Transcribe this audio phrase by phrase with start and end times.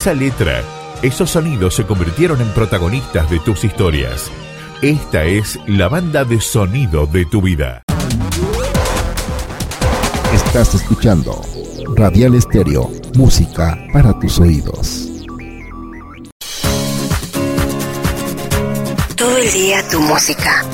[0.00, 0.62] Esa letra,
[1.02, 4.30] esos sonidos se convirtieron en protagonistas de tus historias.
[4.80, 7.82] Esta es la banda de sonido de tu vida.
[10.32, 11.42] Estás escuchando
[11.96, 15.08] Radial Estéreo, música para tus oídos.
[19.16, 20.64] Todo el día tu música.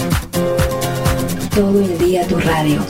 [1.54, 2.84] Todo el día tu radio.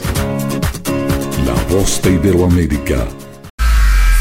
[1.45, 3.07] La voz de Iberoamérica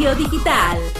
[0.00, 0.99] Digital.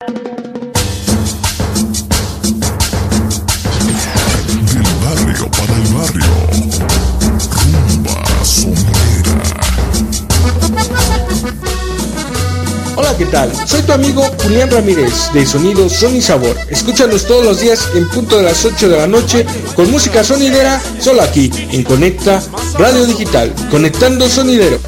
[0.00, 0.12] para
[5.74, 6.24] el barrio.
[12.94, 13.52] Hola, ¿qué tal?
[13.66, 16.56] Soy tu amigo Julián Ramírez de Sonido Son y Sabor.
[16.68, 19.44] Escúchanos todos los días en punto de las 8 de la noche
[19.74, 22.40] con música sonidera solo aquí en Conecta
[22.78, 24.78] Radio Digital, conectando sonidero.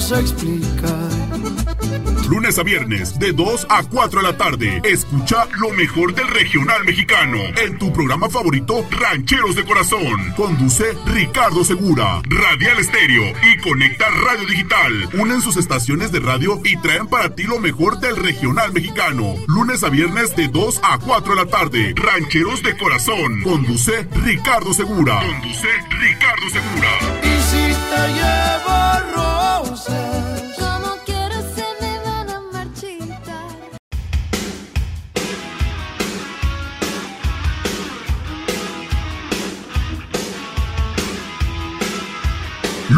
[0.00, 0.88] Se explica.
[2.28, 6.84] Lunes a viernes, de 2 a 4 de la tarde, escucha lo mejor del regional
[6.84, 10.32] mexicano en tu programa favorito, Rancheros de Corazón.
[10.36, 15.10] Conduce Ricardo Segura, Radial Estéreo y Conecta Radio Digital.
[15.18, 19.34] Unen sus estaciones de radio y traen para ti lo mejor del regional mexicano.
[19.48, 23.42] Lunes a viernes, de 2 a 4 de la tarde, Rancheros de Corazón.
[23.42, 25.20] Conduce Ricardo Segura.
[25.20, 25.68] Conduce
[26.00, 27.39] Ricardo Segura.
[27.90, 28.80] Te llevo
[29.14, 30.39] como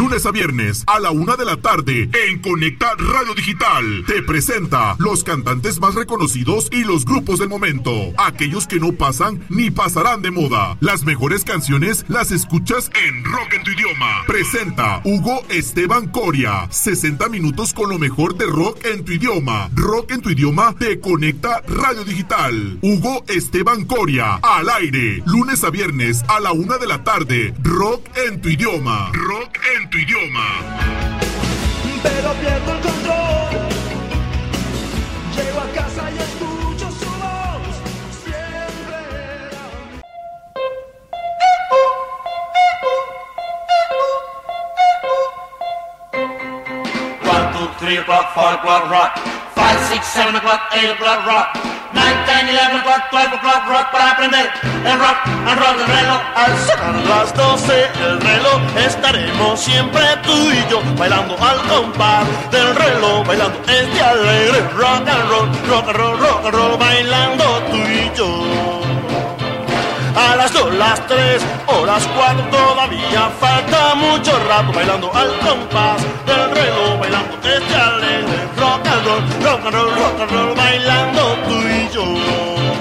[0.03, 4.03] Lunes a viernes a la una de la tarde en Conecta Radio Digital.
[4.05, 7.93] Te presenta los cantantes más reconocidos y los grupos del momento.
[8.19, 10.77] Aquellos que no pasan ni pasarán de moda.
[10.81, 14.25] Las mejores canciones las escuchas en Rock en tu idioma.
[14.27, 16.67] Presenta Hugo Esteban Coria.
[16.69, 19.71] 60 minutos con lo mejor de rock en tu idioma.
[19.73, 22.81] Rock en tu idioma te conecta Radio Digital.
[22.83, 24.41] Hugo Esteban Coria.
[24.43, 25.23] Al aire.
[25.27, 27.55] Lunes a viernes a la una de la tarde.
[27.63, 29.13] Rock en tu idioma.
[29.13, 30.47] Rock en tu idioma.
[32.03, 33.68] Pero pierdo el control.
[35.36, 37.74] Llego a casa y escucho su voz.
[38.24, 38.97] Siempre
[39.47, 39.65] era...
[47.30, 49.18] One, two, three o'clock, four o'clock, rock.
[49.54, 51.61] Five, six, seven o'clock, eight o'clock, rock.
[51.94, 54.50] Nine, ten, eleven o'clock, twelve o'clock, rock para aprender
[54.84, 56.21] el rock and roll del reloj.
[56.34, 62.74] Al sonar las doce el reloj estaremos siempre tú y yo bailando al compás del
[62.74, 67.77] reloj, bailando este alegre rock and roll, rock and roll, rock and roll, bailando tú
[67.77, 68.72] y yo.
[70.14, 76.03] A las dos, las tres o las cuatro todavía falta mucho rato bailando al compás
[76.26, 81.36] del reloj, bailando este alegre rock and roll, rock and roll, rock and roll, bailando
[81.48, 82.72] tú y yo.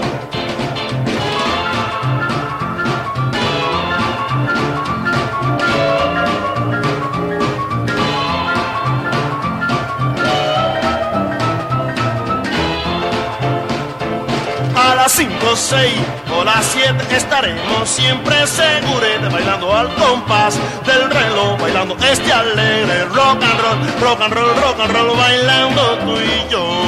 [15.42, 15.92] 5, 6
[16.38, 20.56] o las 7 estaremos siempre seguros bailando al compás
[20.86, 25.98] del reloj, bailando este alegre rock and roll, rock and roll, rock and roll, bailando
[26.00, 26.82] tú y yo.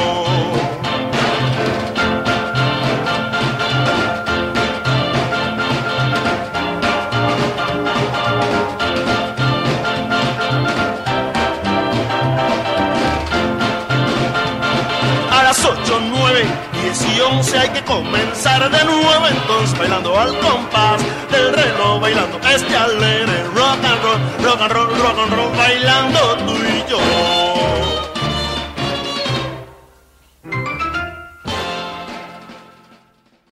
[15.32, 16.63] A las 8, 9,
[16.94, 22.38] 10 y 11 hay que comenzar de nuevo entonces bailando al compás del reloj, bailando
[22.48, 26.98] este alegre rock and roll, rock and roll, rock and roll, bailando tú y yo.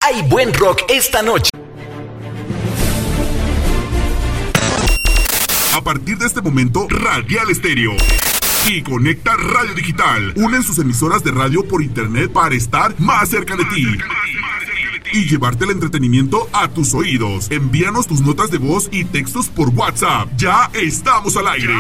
[0.01, 1.51] Hay buen rock esta noche.
[5.73, 7.93] A partir de este momento, Radial Estéreo
[8.69, 13.57] y Conecta Radio Digital unen sus emisoras de radio por internet para estar más cerca
[13.57, 13.87] de ti
[15.13, 17.51] y llevarte el entretenimiento a tus oídos.
[17.51, 20.29] Envíanos tus notas de voz y textos por WhatsApp.
[20.37, 21.75] Ya estamos al aire.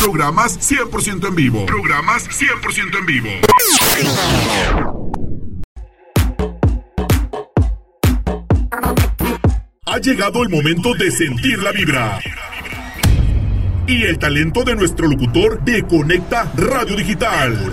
[0.00, 1.66] Programas 100% en vivo.
[1.66, 3.30] Programas 100% en vivo.
[9.86, 12.18] Ha llegado el momento de sentir la vibra.
[13.86, 17.72] Y el talento de nuestro locutor de Conecta Radio Digital.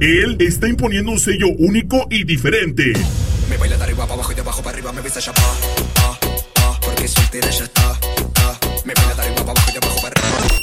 [0.00, 2.94] Él está imponiendo un sello único y diferente.
[3.50, 5.42] Me baila de arriba para abajo y de abajo para arriba me besa ya pa,
[5.96, 6.18] ah,
[6.60, 7.98] ah, porque soltera ya está,
[8.36, 10.60] ah, me baila de arriba para abajo y de abajo para arriba.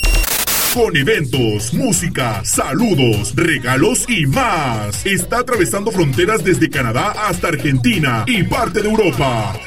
[0.74, 5.06] Con eventos, música, saludos, regalos y más.
[5.06, 9.60] Está atravesando fronteras desde Canadá hasta Argentina y parte de Europa.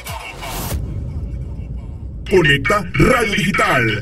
[2.31, 4.01] Conecta Radio Digital.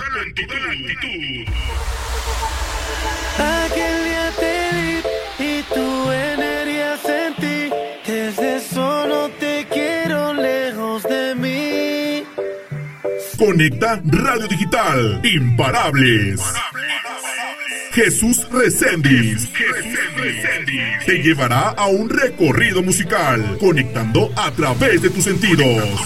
[3.39, 7.71] Aquel día te vi y tu energía sentí.
[8.05, 12.23] Desde eso no te quiero lejos de mí.
[13.35, 15.21] Conecta Radio Digital.
[15.23, 16.39] Imparables.
[17.93, 19.49] Jesús Reséndiz
[21.07, 25.99] te llevará a un recorrido musical, conectando a través de tus sentidos.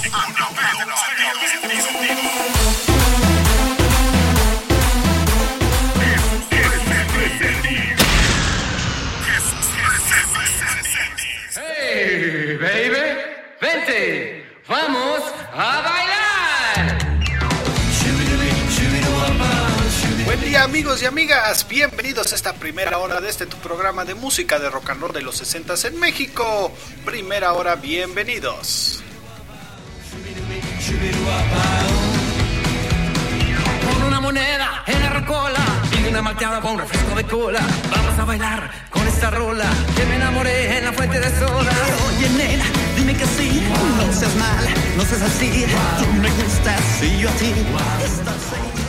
[20.74, 24.72] Amigos y amigas, bienvenidos a esta primera hora de este tu programa de música de
[24.72, 26.72] rock and roll de los 60 en México.
[27.06, 29.04] Primera hora, bienvenidos.
[33.86, 35.60] Con una moneda en la rocola
[35.92, 37.62] y una malteada con un refresco de cola.
[37.92, 41.72] Vamos a bailar con esta rola que me enamoré en la fuente de soda.
[42.08, 42.66] Oye, nena,
[42.98, 43.62] dime que sí.
[43.98, 45.68] No seas mala, no seas así.
[46.00, 47.54] Tú me gustas y yo a ti.
[48.04, 48.83] Estás ahí.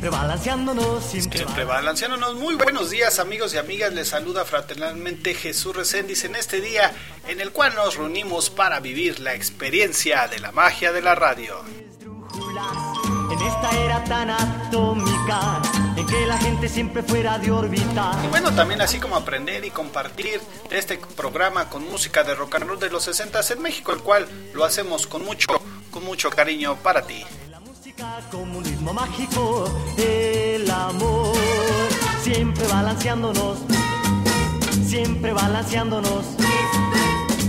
[0.00, 2.34] Siempre balanceándonos, siempre, Siempre balanceándonos.
[2.36, 6.90] Muy buenos días amigos y amigas, les saluda fraternalmente Jesús Reséndiz en este día
[7.28, 11.62] en el cual nos reunimos para vivir la experiencia de la magia de la radio.
[13.30, 15.60] En esta era tan atómica,
[15.94, 18.18] en que la gente siempre fuera de órbita.
[18.24, 20.40] Y bueno, también así como aprender y compartir
[20.70, 24.26] este programa con música de rock and roll de los 60 en México, el cual
[24.54, 27.22] lo hacemos con mucho, con mucho cariño para ti.
[28.30, 29.64] Comunismo mágico,
[29.98, 31.36] el amor.
[32.22, 33.58] Siempre balanceándonos,
[34.86, 36.24] siempre balanceándonos.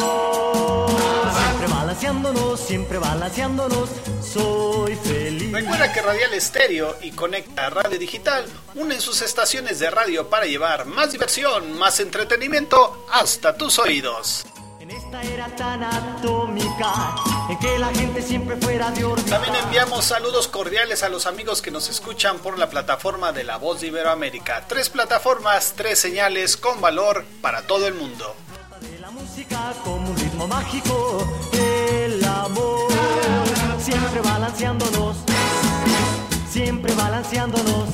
[0.00, 3.90] Siempre balanceándonos, siempre balanceándonos,
[4.22, 5.52] soy feliz.
[5.52, 10.86] Recuerda que Radial Estéreo y Conecta Radio Digital unen sus estaciones de radio para llevar
[10.86, 14.46] más diversión, más entretenimiento hasta tus oídos.
[14.80, 17.14] En esta era tan atómica
[17.50, 19.38] en que la gente siempre fuera de órbita.
[19.38, 23.58] También enviamos saludos cordiales a los amigos que nos escuchan por la plataforma de La
[23.58, 24.64] Voz de Iberoamérica.
[24.66, 28.34] Tres plataformas, tres señales con valor para todo el mundo.
[29.40, 32.92] Música como un ritmo mágico, el amor,
[33.78, 35.16] siempre balanceándonos,
[36.50, 37.88] siempre balanceándonos.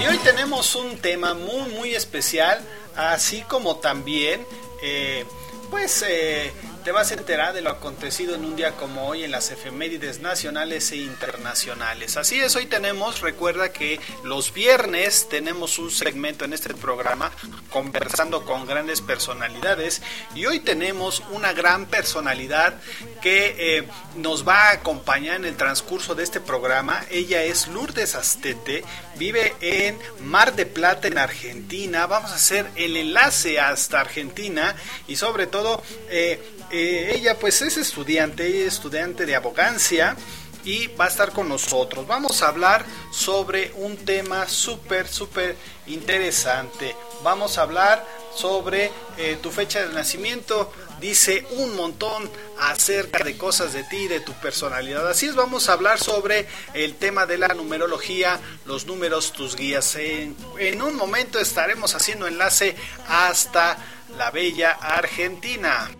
[0.00, 2.60] Y hoy tenemos un tema muy muy especial,
[2.94, 4.46] así como también,
[4.82, 5.24] eh,
[5.68, 6.52] pues eh,
[6.84, 10.20] te vas a enterar de lo acontecido en un día como hoy en las efemérides
[10.20, 12.18] nacionales e internacionales.
[12.18, 17.32] Así es, hoy tenemos, recuerda que los viernes tenemos un segmento en este programa
[17.70, 20.02] conversando con grandes personalidades
[20.34, 22.78] y hoy tenemos una gran personalidad
[23.22, 27.02] que eh, nos va a acompañar en el transcurso de este programa.
[27.10, 28.84] Ella es Lourdes Astete,
[29.16, 32.06] vive en Mar de Plata en Argentina.
[32.06, 34.76] Vamos a hacer el enlace hasta Argentina
[35.08, 36.42] y sobre todo eh,
[36.74, 40.16] ella pues es estudiante, ella es estudiante de abogancia
[40.64, 42.06] y va a estar con nosotros.
[42.06, 46.96] Vamos a hablar sobre un tema súper, súper interesante.
[47.22, 50.72] Vamos a hablar sobre eh, tu fecha de nacimiento.
[51.00, 55.06] Dice un montón acerca de cosas de ti, de tu personalidad.
[55.08, 59.96] Así es, vamos a hablar sobre el tema de la numerología, los números, tus guías.
[59.96, 62.74] En, en un momento estaremos haciendo enlace
[63.06, 63.76] hasta
[64.16, 65.90] la bella Argentina.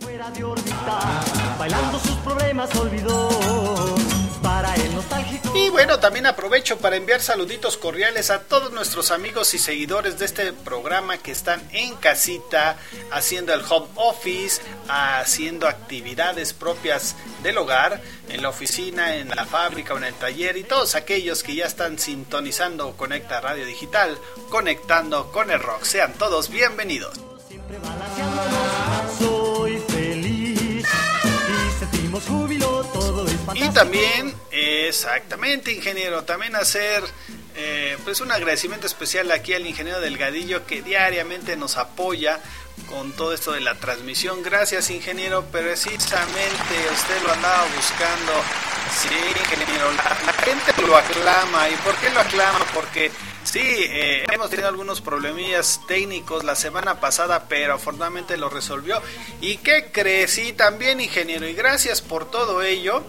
[0.00, 1.00] Fuera de órbita,
[1.58, 3.28] bailando sus problemas olvidó.
[4.42, 5.56] Para el nostálgico.
[5.56, 10.26] Y bueno, también aprovecho para enviar saluditos cordiales a todos nuestros amigos y seguidores de
[10.26, 12.76] este programa que están en casita,
[13.10, 19.94] haciendo el home office, haciendo actividades propias del hogar, en la oficina, en la fábrica
[19.94, 24.18] o en el taller, y todos aquellos que ya están sintonizando Conecta Radio Digital,
[24.50, 25.82] conectando con el rock.
[25.82, 27.18] Sean todos bienvenidos.
[27.50, 29.37] Y
[32.08, 37.02] sentimos júbilo, todo es Y también, exactamente, ingeniero, también hacer
[37.54, 42.40] eh, pues un agradecimiento especial aquí al ingeniero Delgadillo que diariamente nos apoya
[42.88, 44.42] con todo esto de la transmisión.
[44.42, 48.32] Gracias, ingeniero, precisamente usted lo andaba buscando.
[48.96, 49.08] Sí,
[49.40, 51.68] ingeniero, la, la gente lo aclama.
[51.68, 52.64] ¿Y por qué lo aclama?
[52.72, 53.10] Porque
[53.52, 59.00] sí, eh, hemos tenido algunos problemillas técnicos la semana pasada, pero afortunadamente lo resolvió.
[59.40, 60.32] ¿Y qué crees?
[60.32, 63.02] Sí, también, ingeniero, y gracias por todo ello.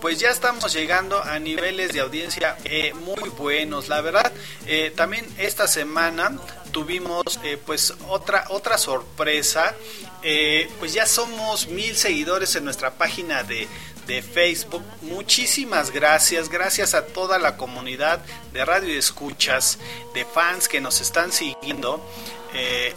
[0.00, 3.88] Pues ya estamos llegando a niveles de audiencia eh, muy buenos.
[3.88, 4.30] La verdad,
[4.66, 6.38] eh, también esta semana
[6.76, 9.74] tuvimos eh, pues otra otra sorpresa.
[10.22, 13.66] Eh, pues ya somos mil seguidores en nuestra página de,
[14.06, 14.82] de Facebook.
[15.00, 16.50] Muchísimas gracias.
[16.50, 18.20] Gracias a toda la comunidad
[18.52, 19.78] de radio y escuchas
[20.12, 22.06] de fans que nos están siguiendo.
[22.52, 22.92] Eh,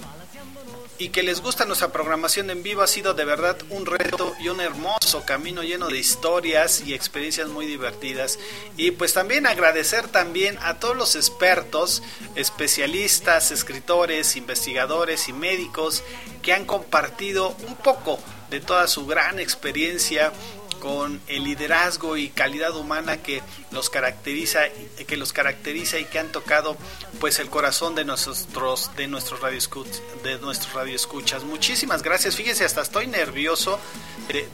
[1.00, 4.50] y que les gusta nuestra programación en vivo ha sido de verdad un reto y
[4.50, 8.38] un hermoso camino lleno de historias y experiencias muy divertidas.
[8.76, 12.04] Y pues también agradecer también a todos los expertos,
[12.36, 16.04] especialistas, escritores, investigadores y médicos
[16.42, 20.34] que han compartido un poco de toda su gran experiencia
[20.82, 23.42] con el liderazgo y calidad humana que
[23.72, 24.62] los caracteriza
[25.08, 26.78] que los caracteriza y que han tocado
[27.20, 28.48] pues el corazón de nuestros
[28.96, 31.44] de nuestros radioescuchas de nuestros radioescuchas.
[31.44, 32.36] Muchísimas gracias.
[32.36, 33.80] Fíjense hasta estoy nervioso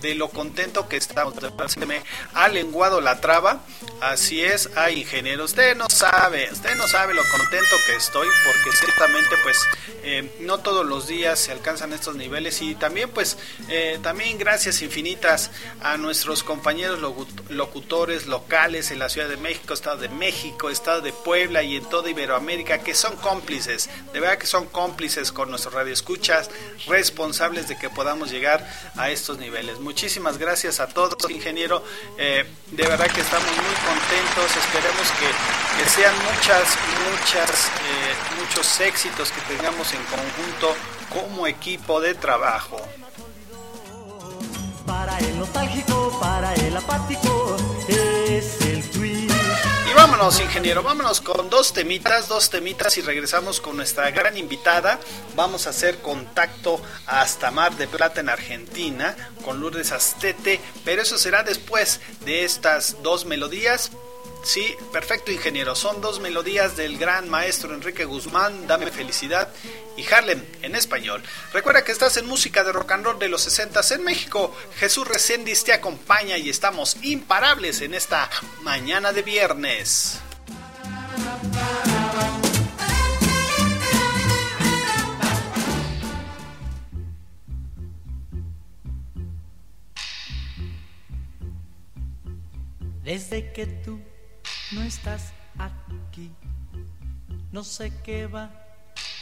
[0.01, 1.33] de, lo contento que estamos.
[1.67, 2.01] Se me
[2.33, 3.61] ha lenguado la traba.
[4.01, 8.77] Así es ay ingeniero usted no sabe usted no sabe lo contento que estoy porque
[8.77, 9.57] ciertamente pues
[10.03, 12.61] eh, no todos los días se alcanzan estos niveles.
[12.61, 13.37] Y también pues
[13.69, 16.99] eh, también gracias infinitas a nuestros compañeros
[17.49, 21.85] locutores locales en la Ciudad de México, Estado de México, Estado de Puebla y en
[21.85, 26.49] toda Iberoamérica que son cómplices, de verdad que son cómplices con nuestros radioescuchas,
[26.87, 29.79] responsables de que podamos llegar a estos niveles.
[29.79, 31.83] Muchísimas gracias a todos, ingeniero.
[32.17, 34.57] Eh, de verdad que estamos muy contentos.
[34.57, 36.75] Esperemos que, que sean muchas,
[37.11, 40.75] muchas, eh, muchos éxitos que tengamos en conjunto
[41.13, 42.81] como equipo de trabajo.
[44.87, 47.55] Para el nostálgico, para el apático,
[47.87, 48.64] es
[50.05, 54.99] vámonos, ingeniero, vámonos con dos temitas, dos temitas y regresamos con nuestra gran invitada.
[55.35, 61.17] Vamos a hacer contacto hasta Mar de Plata en Argentina con Lourdes Astete, pero eso
[61.17, 63.89] será después de estas dos melodías.
[64.45, 65.75] Sí, perfecto ingeniero.
[65.75, 69.51] Son dos melodías del gran maestro Enrique Guzmán, Dame Felicidad
[69.97, 71.23] y Harlem en español.
[71.51, 74.55] Recuerda que estás en música de rock and roll de los 60 en México.
[74.77, 78.29] Jesús Reséndiz te acompaña y estamos imparables en esta
[78.61, 80.19] mañana de viernes.
[93.03, 93.99] Desde que tú
[94.71, 96.31] no estás aquí,
[97.51, 98.49] no sé qué va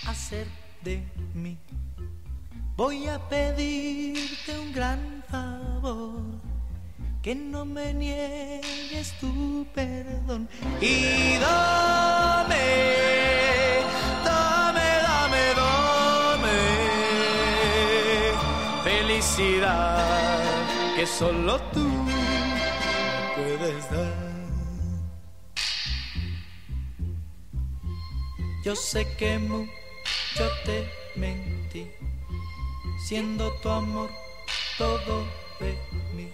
[0.06, 0.48] a hacer
[0.82, 1.58] de mí.
[2.76, 6.22] Voy a pedirte un gran favor,
[7.22, 10.50] que no me niegues tu perdón.
[10.82, 12.66] Y dame,
[14.26, 16.58] dame, dame, dame
[18.84, 20.44] felicidad
[20.96, 22.03] que solo tú
[28.64, 31.86] Yo sé que mucho te mentí,
[33.06, 34.10] siendo tu amor
[34.78, 35.28] todo
[35.60, 35.78] de
[36.16, 36.32] mí.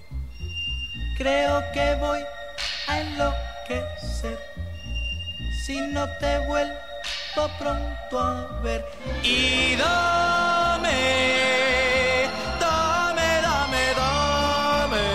[1.18, 2.20] Creo que voy
[2.88, 4.38] a enloquecer
[5.66, 8.86] si no te vuelvo pronto a ver.
[9.24, 11.00] Y dame,
[12.60, 15.06] dame, dame, dame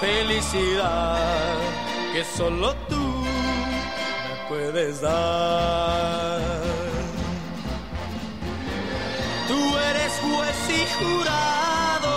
[0.00, 1.56] felicidad
[2.12, 2.97] que solo tú
[4.48, 6.40] puedes dar.
[9.46, 12.14] Tú eres juez y jurado,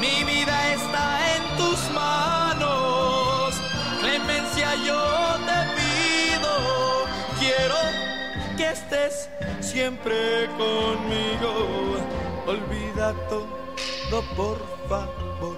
[0.00, 3.54] mi vida está en tus manos.
[4.00, 5.02] Clemencia yo
[5.48, 6.52] te pido,
[7.38, 7.76] quiero
[8.56, 9.28] que estés
[9.60, 11.50] siempre conmigo.
[12.46, 15.56] Olvida todo por favor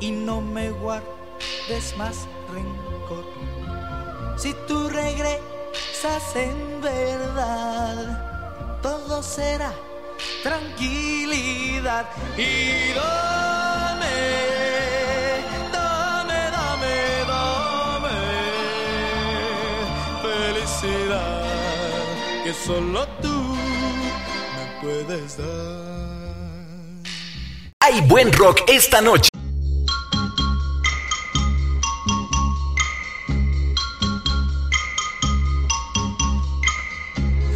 [0.00, 2.81] y no me guardes más rencor
[4.36, 9.72] si tú regresas en verdad, todo será
[10.42, 12.06] tranquilidad.
[12.36, 14.06] Y dame,
[15.72, 18.18] dame, dame, dame
[20.22, 21.42] felicidad
[22.44, 23.56] que solo tú
[24.54, 25.92] me puedes dar.
[27.80, 29.31] Hay buen rock esta noche.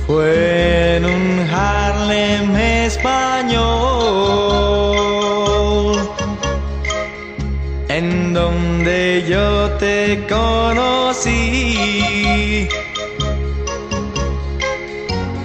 [0.07, 3.57] Fue en un Harlem español
[7.88, 11.77] en donde yo te conocí.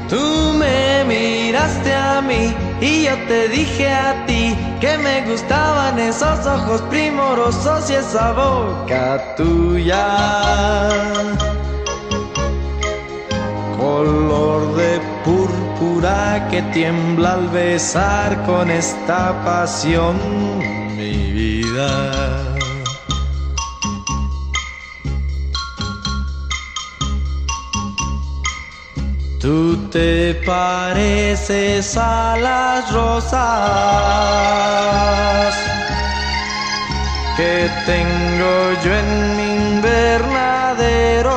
[0.08, 6.46] Tú me miraste a mí y yo te dije a ti que me gustaban esos
[6.46, 10.08] ojos primorosos y esa boca tuya
[14.02, 14.92] color de
[15.24, 20.16] púrpura que tiembla al besar con esta pasión
[20.98, 21.90] mi vida.
[29.40, 29.58] Tú
[29.96, 30.12] te
[30.46, 33.42] pareces a las rosas
[37.38, 37.56] que
[37.92, 41.31] tengo yo en mi invernadero.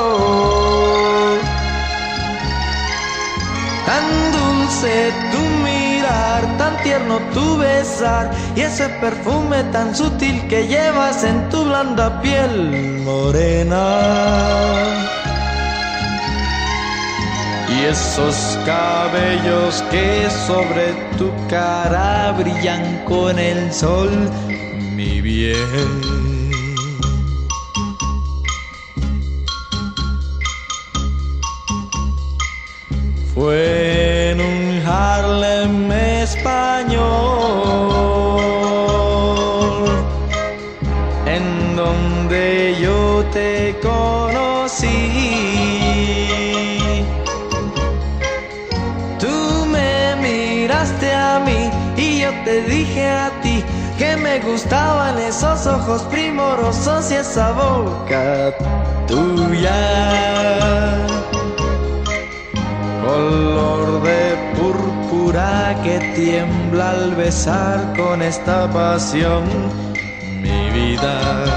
[3.86, 11.22] Tan dulce tu mirar, tan tierno tu besar y ese perfume tan sutil que llevas
[11.22, 13.84] en tu blanda piel morena.
[17.68, 24.30] Y esos cabellos que sobre tu cara brillan con el sol,
[24.96, 26.33] mi bien.
[33.34, 37.02] Fue en un Harlem español
[41.26, 44.86] en donde yo te conocí.
[49.18, 53.64] Tú me miraste a mí y yo te dije a ti
[53.98, 58.54] que me gustaban esos ojos primorosos y esa boca
[59.08, 61.13] tuya.
[63.14, 69.44] Color de púrpura que tiembla al besar con esta pasión
[70.42, 71.54] mi vida.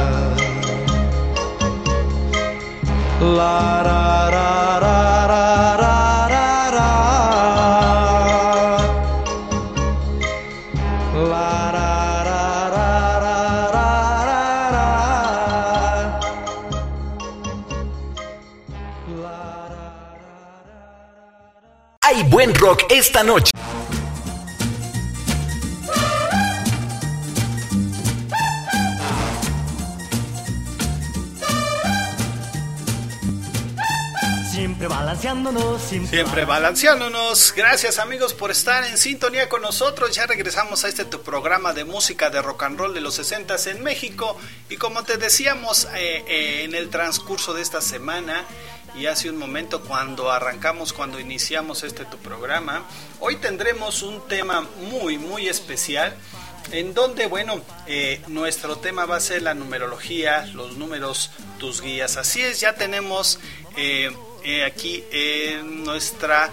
[22.67, 23.51] Rock esta noche.
[34.51, 37.53] Siempre balanceándonos, siempre, Siempre balanceándonos.
[37.55, 40.13] Gracias amigos por estar en sintonía con nosotros.
[40.13, 43.55] Ya regresamos a este tu programa de música de rock and roll de los 60
[43.67, 44.37] en México.
[44.69, 48.45] Y como te decíamos eh, eh, en el transcurso de esta semana
[48.97, 52.83] y hace un momento cuando arrancamos, cuando iniciamos este tu programa,
[53.19, 56.15] hoy tendremos un tema muy, muy especial.
[56.71, 62.17] En donde, bueno, eh, nuestro tema va a ser la numerología, los números, tus guías.
[62.17, 63.39] Así es, ya tenemos
[63.77, 64.11] eh,
[64.43, 66.51] eh, aquí en nuestra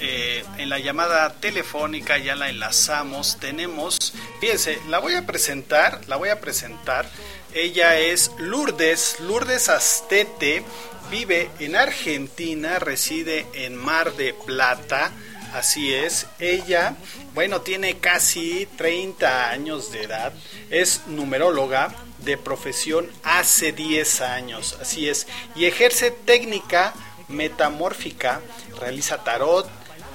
[0.00, 6.28] en la llamada telefónica ya la enlazamos tenemos fíjense la voy a presentar la voy
[6.28, 7.08] a presentar
[7.54, 10.64] ella es Lourdes Lourdes Astete
[11.10, 15.12] vive en Argentina reside en Mar de Plata
[15.54, 16.96] Así es, ella,
[17.32, 20.32] bueno, tiene casi 30 años de edad,
[20.68, 26.92] es numeróloga de profesión hace 10 años, así es, y ejerce técnica
[27.28, 28.40] metamórfica,
[28.80, 29.68] realiza tarot,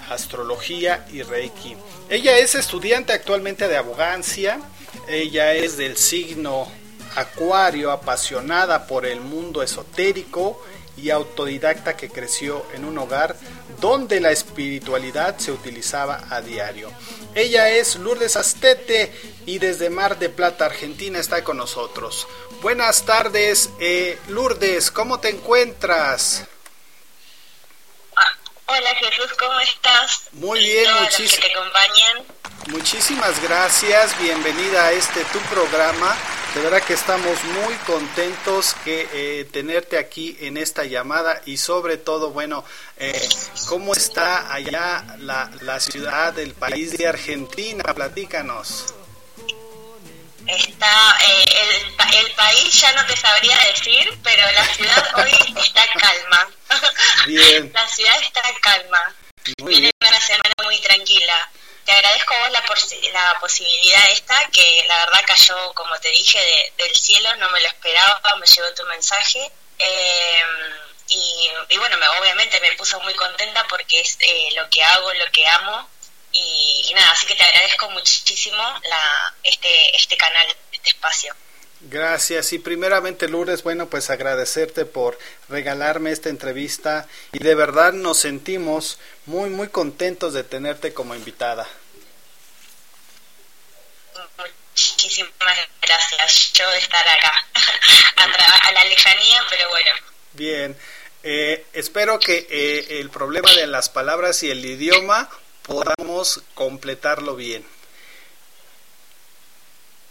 [0.10, 1.78] astrología y reiki.
[2.10, 4.60] Ella es estudiante actualmente de abogancia,
[5.08, 6.68] ella es del signo
[7.16, 10.62] acuario, apasionada por el mundo esotérico
[11.02, 13.36] y autodidacta que creció en un hogar
[13.80, 16.92] donde la espiritualidad se utilizaba a diario.
[17.36, 19.14] Ella es Lourdes Astete
[19.46, 22.28] y desde Mar de Plata, Argentina, está con nosotros.
[22.62, 26.46] Buenas tardes, eh, Lourdes, ¿cómo te encuentras?
[28.72, 30.22] Hola Jesús, ¿cómo estás?
[30.34, 32.24] Muy bien, muchis- que te acompañan.
[32.70, 36.16] Muchísimas gracias, bienvenida a este tu programa.
[36.54, 41.98] De verdad que estamos muy contentos que eh, tenerte aquí en esta llamada y sobre
[41.98, 42.64] todo, bueno,
[42.98, 43.28] eh,
[43.68, 47.84] ¿cómo está allá la, la ciudad, el país de Argentina?
[47.94, 48.94] Platícanos.
[50.48, 55.32] Está eh, el, el país ya no te sabría decir, pero la ciudad hoy
[55.64, 56.48] está calma.
[57.28, 59.16] Bien, La ciudad está calma.
[59.60, 60.10] muy Viene bien.
[60.12, 61.52] una semana muy tranquila.
[61.90, 66.10] Te agradezco a vos la, posi- la posibilidad esta, que la verdad cayó, como te
[66.12, 69.52] dije, de- del cielo, no me lo esperaba, me llegó tu mensaje.
[69.80, 70.44] Eh,
[71.08, 75.12] y, y bueno, me, obviamente me puso muy contenta porque es eh, lo que hago,
[75.16, 75.90] lo que amo.
[76.32, 81.36] Y, y nada, así que te agradezco muchísimo la, este, este canal, este espacio.
[81.82, 88.18] Gracias y primeramente Lourdes, bueno pues agradecerte por regalarme esta entrevista y de verdad nos
[88.20, 91.68] sentimos muy muy contentos de tenerte como invitada.
[94.76, 96.52] Muchísimas gracias.
[96.54, 97.46] Yo de estar acá,
[98.18, 99.90] a, a la lejanía, pero bueno.
[100.34, 100.78] Bien,
[101.22, 105.30] eh, espero que eh, el problema de las palabras y el idioma
[105.62, 107.64] podamos completarlo bien.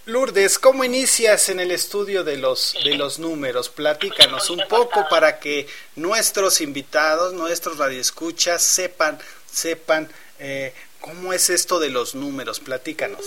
[0.08, 3.68] Lourdes, ¿cómo inicias en el estudio de los, de los números?
[3.68, 9.20] Platícanos un poco para que nuestros invitados, nuestros radioescuchas sepan,
[9.52, 12.58] sepan eh, cómo es esto de los números.
[12.58, 13.22] Platícanos.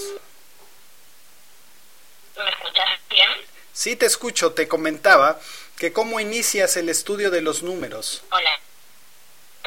[2.36, 3.30] ¿Me escuchas bien?
[3.72, 5.40] Sí, te escucho, te comentaba
[5.78, 8.24] que cómo inicias el estudio de los números.
[8.32, 8.60] Hola.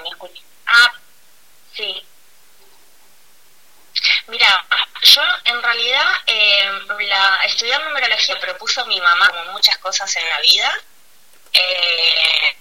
[0.03, 0.43] ¿Me escuchas?
[0.67, 1.01] Ah,
[1.77, 2.03] sí.
[4.27, 4.65] Mira,
[5.03, 10.41] yo en realidad eh, la, estudiar numerología propuso mi mamá como muchas cosas en la
[10.41, 10.81] vida.
[11.53, 12.57] Eh,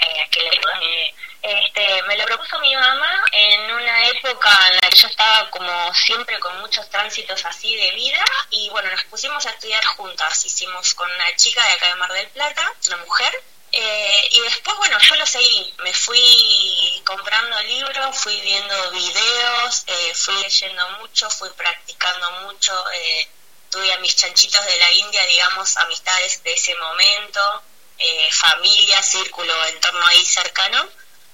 [0.00, 5.50] eh, este, me lo propuso mi mamá en una época en la que yo estaba
[5.50, 10.44] como siempre con muchos tránsitos así de vida y bueno, nos pusimos a estudiar juntas.
[10.44, 13.42] Hicimos con una chica de acá de Mar del Plata, una mujer,
[13.76, 15.74] eh, y después, bueno, yo lo seguí.
[15.78, 22.72] Me fui comprando libros, fui viendo videos, eh, fui leyendo mucho, fui practicando mucho.
[22.92, 23.28] Eh,
[23.70, 27.62] tuve a mis chanchitos de la India, digamos, amistades de ese momento,
[27.98, 30.88] eh, familia, círculo, entorno ahí cercano.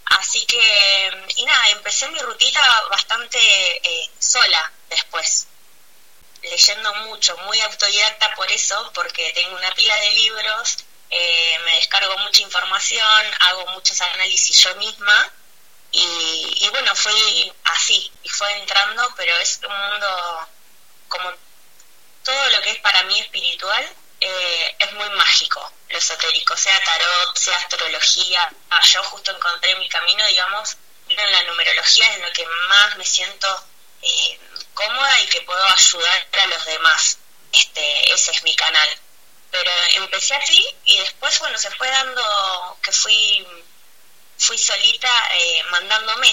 [0.06, 5.46] Así que, y nada, empecé mi rutita bastante eh, sola después,
[6.42, 10.78] leyendo mucho, muy autodidacta por eso, porque tengo una pila de libros,
[11.10, 15.32] eh, me descargo mucha información, hago muchos análisis yo misma
[15.92, 20.48] y, bueno, fui así y fue entrando, pero es un mundo
[21.08, 21.32] como
[22.22, 27.36] todo lo que es para mí espiritual eh, es muy mágico, lo esotérico, sea tarot,
[27.36, 28.52] sea astrología.
[28.70, 30.76] Ah, yo justo encontré mi camino, digamos,
[31.08, 33.64] en la numerología es en lo que más me siento
[34.02, 34.38] eh,
[34.74, 37.18] cómoda y que puedo ayudar a los demás.
[37.52, 38.88] Este, ese es mi canal.
[39.50, 43.46] Pero empecé así y después, bueno, se fue dando que fui,
[44.38, 46.28] fui solita eh, mandándome,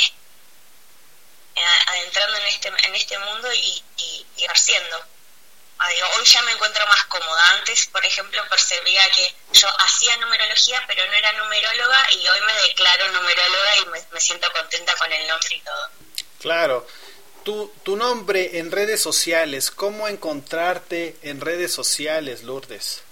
[1.55, 5.03] eh, adentrando en este, en este mundo y, y, y haciendo.
[5.79, 7.51] Ah, hoy ya me encuentro más cómoda.
[7.51, 12.53] Antes, por ejemplo, percibía que yo hacía numerología, pero no era numeróloga y hoy me
[12.67, 15.89] declaro numeróloga y me, me siento contenta con el nombre y todo.
[16.39, 16.87] Claro.
[17.43, 23.03] Tu, tu nombre en redes sociales, ¿cómo encontrarte en redes sociales, Lourdes?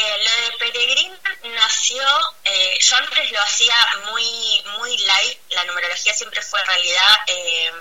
[0.00, 2.04] Eh, lo de Peregrina nació,
[2.44, 3.74] eh, yo antes lo hacía
[4.12, 7.72] muy muy light, la numerología siempre fue realidad, eh,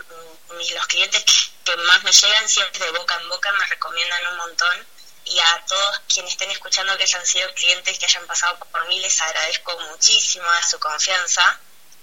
[0.49, 1.23] los clientes
[1.63, 4.87] que más me llegan siempre de boca en boca me recomiendan un montón
[5.25, 8.99] y a todos quienes estén escuchando que hayan sido clientes que hayan pasado por mí
[8.99, 11.59] les agradezco muchísimo a su confianza.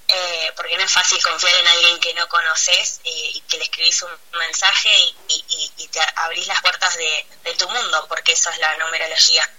[0.06, 3.64] Eh, porque no es fácil confiar en alguien que no conoces eh, y que le
[3.64, 4.90] escribís un mensaje
[5.28, 9.50] y te abrís las puertas de, de, tu mundo, porque eso es la numerología.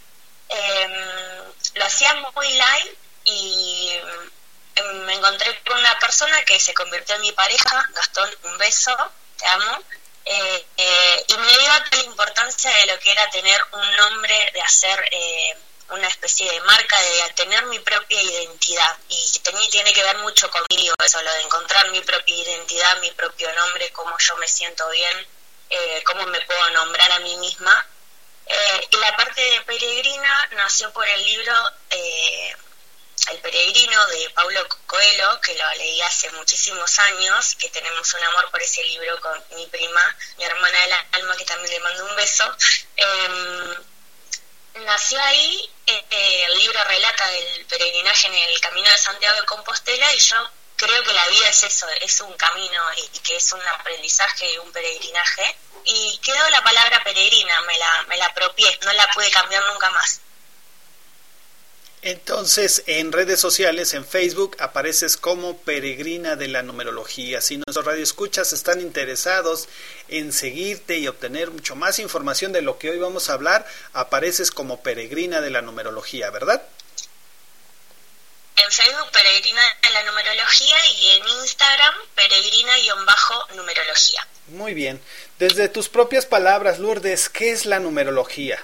[0.50, 1.44] Eh,
[1.76, 4.00] lo hacía muy live y
[5.06, 8.96] me encontré con una persona que se convirtió en mi pareja, Gastón, un beso,
[9.38, 9.84] te amo,
[10.26, 14.62] eh, eh, y me dio la importancia de lo que era tener un nombre, de
[14.62, 15.58] hacer eh,
[15.90, 18.98] una especie de marca, de tener mi propia identidad.
[19.08, 23.12] Y tiene, tiene que ver mucho conmigo eso, lo de encontrar mi propia identidad, mi
[23.12, 25.28] propio nombre, cómo yo me siento bien,
[25.70, 27.86] eh, cómo me puedo nombrar a mí misma.
[28.48, 31.54] Eh, y la parte de Peregrina nació por el libro
[31.90, 32.56] eh,
[33.32, 38.52] El Peregrino de Paulo Coelho, que lo leí hace muchísimos años, que tenemos un amor
[38.52, 42.16] por ese libro con mi prima, mi hermana del alma, que también le mando un
[42.16, 42.56] beso.
[42.98, 43.78] Eh,
[44.76, 50.14] nació ahí, eh, el libro relata del peregrinaje en el Camino de Santiago de Compostela
[50.14, 53.62] y yo creo que la vida es eso, es un camino y, que es un
[53.62, 55.56] aprendizaje y un peregrinaje.
[55.86, 59.90] Y quedó la palabra peregrina, me la, me la apropié, no la pude cambiar nunca
[59.92, 60.22] más.
[62.02, 67.42] Entonces, en redes sociales, en Facebook, apareces como peregrina de la numerología.
[67.42, 69.68] Si nuestros radioescuchas están interesados
[70.08, 74.52] en seguirte y obtener mucho más información de lo que hoy vamos a hablar, apareces
[74.52, 76.62] como peregrina de la numerología, ¿verdad?
[78.58, 84.26] En Facebook, peregrina de la numerología y en Instagram, peregrina-numerología.
[84.48, 85.02] Muy bien.
[85.40, 88.64] Desde tus propias palabras, Lourdes, ¿qué es la numerología?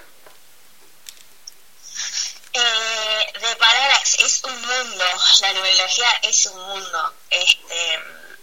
[2.53, 5.03] Eh, de palabras, es un mundo,
[5.41, 7.13] la numerología es un mundo.
[7.29, 7.99] Este,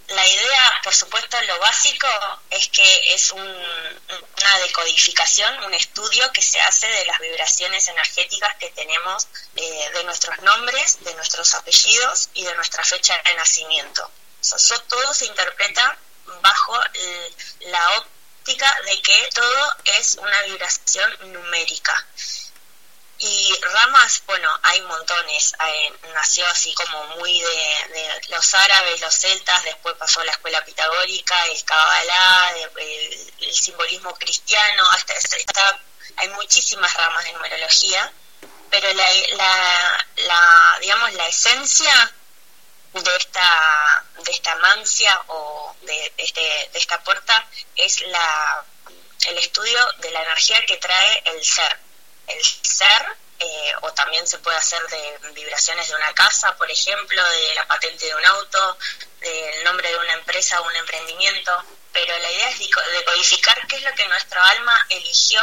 [0.09, 2.07] la idea, por supuesto, lo básico
[2.49, 8.55] es que es un, una decodificación, un estudio que se hace de las vibraciones energéticas
[8.55, 14.09] que tenemos eh, de nuestros nombres, de nuestros apellidos y de nuestra fecha de nacimiento.
[14.87, 15.97] Todo se interpreta
[16.41, 16.79] bajo
[17.61, 22.07] la óptica de que todo es una vibración numérica.
[23.21, 25.53] Y ramas, bueno, hay montones.
[25.67, 30.63] Eh, nació así como muy de, de, los árabes, los celtas, después pasó la escuela
[30.63, 35.79] pitagórica, el Kabbalah, el, el, simbolismo cristiano, hasta, hasta,
[36.15, 38.09] hay muchísimas ramas de numerología,
[38.69, 42.13] pero la, la, la, digamos, la esencia
[42.93, 48.63] de esta, de esta mancia o de, este, de esta puerta es la,
[49.27, 51.88] el estudio de la energía que trae el ser
[52.29, 57.23] el ser, eh, o también se puede hacer de vibraciones de una casa, por ejemplo,
[57.29, 58.77] de la patente de un auto,
[59.19, 61.63] del nombre de una empresa o un emprendimiento,
[61.93, 65.41] pero la idea es decodificar qué es lo que nuestro alma eligió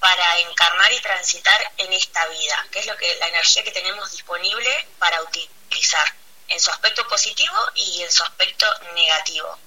[0.00, 4.10] para encarnar y transitar en esta vida, qué es lo que la energía que tenemos
[4.12, 6.14] disponible para utilizar
[6.48, 9.58] en su aspecto positivo y en su aspecto negativo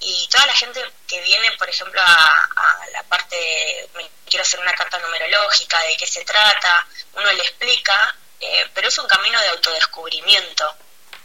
[0.00, 4.60] y toda la gente que viene, por ejemplo, a, la parte, de, me quiero hacer
[4.60, 9.40] una carta numerológica, de qué se trata, uno le explica, eh, pero es un camino
[9.40, 10.76] de autodescubrimiento.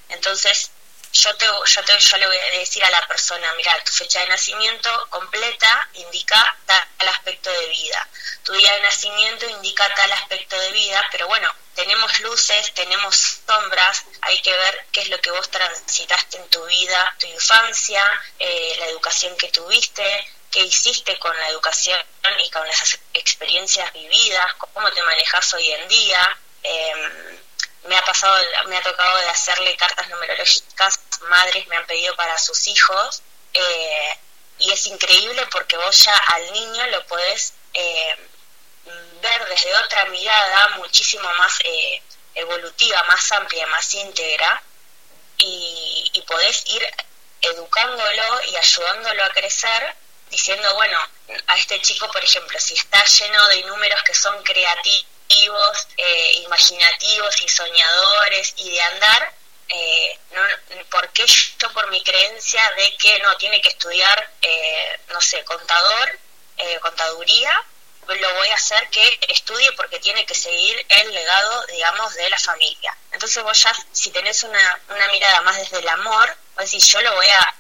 [0.10, 0.72] Entonces,
[1.14, 4.20] yo te, yo te yo le voy a decir a la persona, mira, tu fecha
[4.22, 8.08] de nacimiento completa indica tal aspecto de vida,
[8.44, 14.04] tu día de nacimiento indica tal aspecto de vida, pero bueno, tenemos luces, tenemos sombras,
[14.22, 18.04] hay que ver qué es lo que vos transitaste en tu vida, tu infancia,
[18.40, 22.00] eh, la educación que tuviste, qué hiciste con la educación
[22.44, 26.38] y con las experiencias vividas, cómo te manejas hoy en día.
[26.64, 27.41] Em,
[27.88, 28.36] me ha pasado,
[28.68, 33.22] me ha tocado de hacerle cartas numerológicas, madres me han pedido para sus hijos,
[33.54, 34.18] eh,
[34.60, 38.16] y es increíble porque vos ya al niño lo podés eh,
[39.22, 42.02] ver desde otra mirada muchísimo más eh,
[42.36, 44.62] evolutiva, más amplia, más íntegra,
[45.38, 46.88] y, y podés ir
[47.42, 49.96] educándolo y ayudándolo a crecer
[50.30, 50.98] diciendo, bueno,
[51.48, 55.06] a este chico, por ejemplo, si está lleno de números que son creativos,
[55.98, 59.34] eh, imaginativos y soñadores y de andar,
[59.70, 60.42] eh, no,
[60.90, 65.44] ¿por qué yo por mi creencia de que no tiene que estudiar, eh, no sé,
[65.46, 66.20] contador,
[66.58, 67.66] eh, contaduría,
[68.08, 72.38] lo voy a hacer que estudie porque tiene que seguir el legado, digamos, de la
[72.38, 72.98] familia.
[73.12, 77.02] Entonces vos ya, si tenés una, una mirada más desde el amor, vos decís, yo
[77.02, 77.56] lo voy a,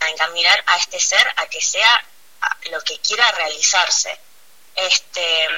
[0.00, 2.04] a encaminar a este ser a que sea
[2.70, 4.18] lo que quiera realizarse.
[4.74, 5.48] Este,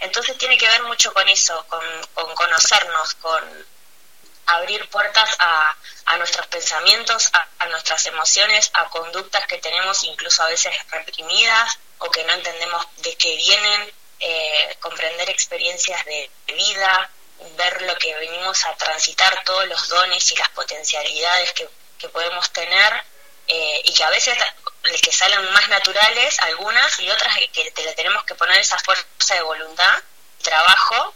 [0.00, 3.66] entonces tiene que ver mucho con eso, con, con conocernos, con
[4.46, 5.76] abrir puertas a,
[6.18, 12.24] nuestros pensamientos, a, nuestras emociones, a conductas que tenemos incluso a veces reprimidas o que
[12.24, 17.10] no entendemos de qué vienen, eh, comprender experiencias de, de vida,
[17.56, 22.50] ver lo que venimos a transitar, todos los dones y las potencialidades que, que podemos
[22.50, 23.04] tener
[23.48, 24.36] eh, y que a veces
[25.02, 29.34] que salen más naturales algunas y otras que te le tenemos que poner esa fuerza
[29.34, 29.98] de voluntad
[30.42, 31.14] trabajo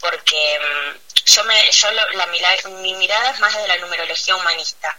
[0.00, 4.96] porque um, yo me yo lo, la, mi mirada es más de la numerología humanista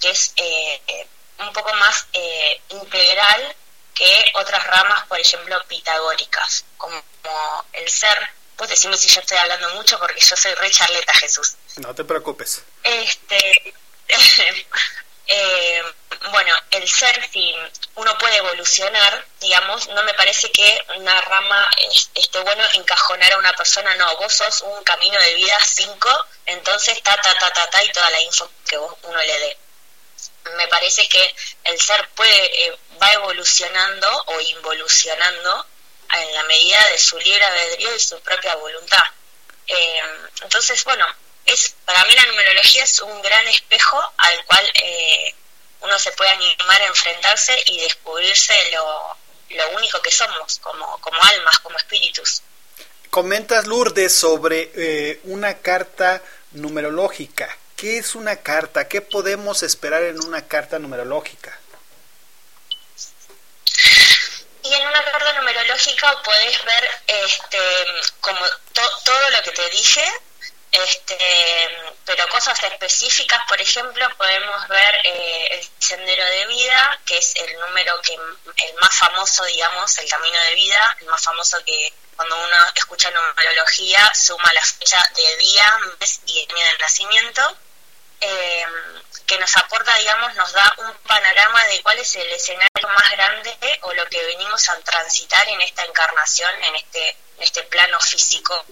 [0.00, 3.56] que es eh, un poco más eh, integral
[3.94, 8.16] que otras ramas por ejemplo pitagóricas como, como el ser.
[8.56, 11.56] Pues decime si yo estoy hablando mucho porque yo soy re charleta Jesús.
[11.76, 12.62] No te preocupes.
[12.84, 13.74] Este
[15.26, 15.82] eh,
[16.30, 17.54] bueno, el ser, si
[17.96, 21.70] uno puede evolucionar, digamos, no me parece que una rama
[22.14, 27.02] esté bueno encajonar a una persona, no, vos sos un camino de vida 5, entonces
[27.02, 29.58] ta, ta, ta, ta, ta, y toda la info que vos, uno le dé.
[30.56, 31.34] Me parece que
[31.64, 35.66] el ser puede, eh, va evolucionando o involucionando
[36.12, 39.02] en la medida de su libre albedrío y su propia voluntad.
[39.66, 40.00] Eh,
[40.42, 41.06] entonces, bueno,
[41.46, 45.34] es para mí la numerología es un gran espejo al cual eh,
[45.80, 49.16] uno se puede animar a enfrentarse y descubrirse lo,
[49.50, 52.42] lo único que somos como, como almas, como espíritus.
[53.10, 57.56] Comentas, Lourdes, sobre eh, una carta numerológica.
[57.76, 58.88] ¿Qué es una carta?
[58.88, 61.58] ¿Qué podemos esperar en una carta numerológica?
[64.62, 67.58] Y en una carta numerológica podés ver este,
[68.20, 68.40] como
[68.72, 70.04] to todo lo que te dije,
[70.74, 71.68] este,
[72.04, 77.58] pero cosas específicas, por ejemplo, podemos ver eh, el sendero de vida, que es el
[77.60, 82.36] número que el más famoso, digamos, el camino de vida, el más famoso que cuando
[82.36, 87.56] uno escucha numerología suma la fecha de día, mes y año de nacimiento,
[88.20, 88.66] eh,
[89.26, 93.56] que nos aporta, digamos, nos da un panorama de cuál es el escenario más grande
[93.82, 98.64] o lo que venimos a transitar en esta encarnación, en este en este plano físico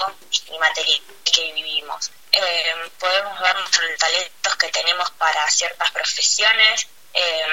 [0.47, 2.11] y material que vivimos.
[2.31, 7.47] Eh, podemos ver nuestros talentos que tenemos para ciertas profesiones, eh,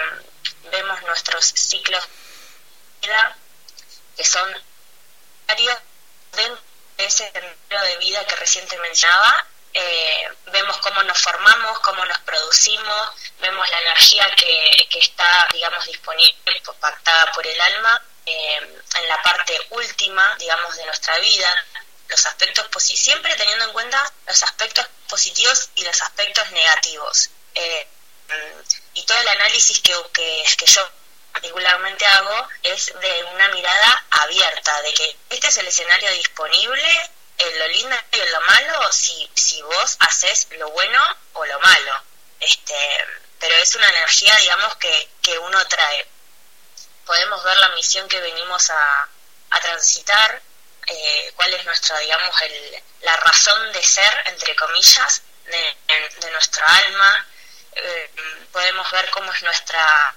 [0.72, 2.08] vemos nuestros ciclos
[3.02, 3.38] de vida,
[4.16, 4.64] que son
[5.48, 5.78] varios
[6.34, 6.62] dentro
[6.98, 9.48] de ese sentido de vida que recién te mencionaba,
[9.80, 15.86] eh, vemos cómo nos formamos, cómo nos producimos, vemos la energía que, que está, digamos,
[15.86, 21.66] disponible, pactada por el alma, eh, en la parte última, digamos, de nuestra vida,
[22.10, 27.30] los aspectos positivos, siempre teniendo en cuenta los aspectos positivos y los aspectos negativos.
[27.56, 27.88] Eh,
[28.94, 30.88] y todo el análisis que, que, que yo
[31.32, 37.60] particularmente hago es de una mirada abierta, de que este es el escenario disponible, en
[37.60, 41.02] lo lindo y en lo malo, si, si vos haces lo bueno
[41.34, 42.04] o lo malo.
[42.40, 43.08] Este,
[43.40, 46.08] pero es una energía, digamos, que, que uno trae
[47.10, 49.10] podemos ver la misión que venimos a,
[49.50, 50.40] a transitar,
[50.86, 55.78] eh, cuál es nuestra, digamos, el, la razón de ser, entre comillas, de,
[56.20, 57.28] de nuestra alma.
[57.72, 58.12] Eh,
[58.52, 60.14] podemos ver cómo es nuestra,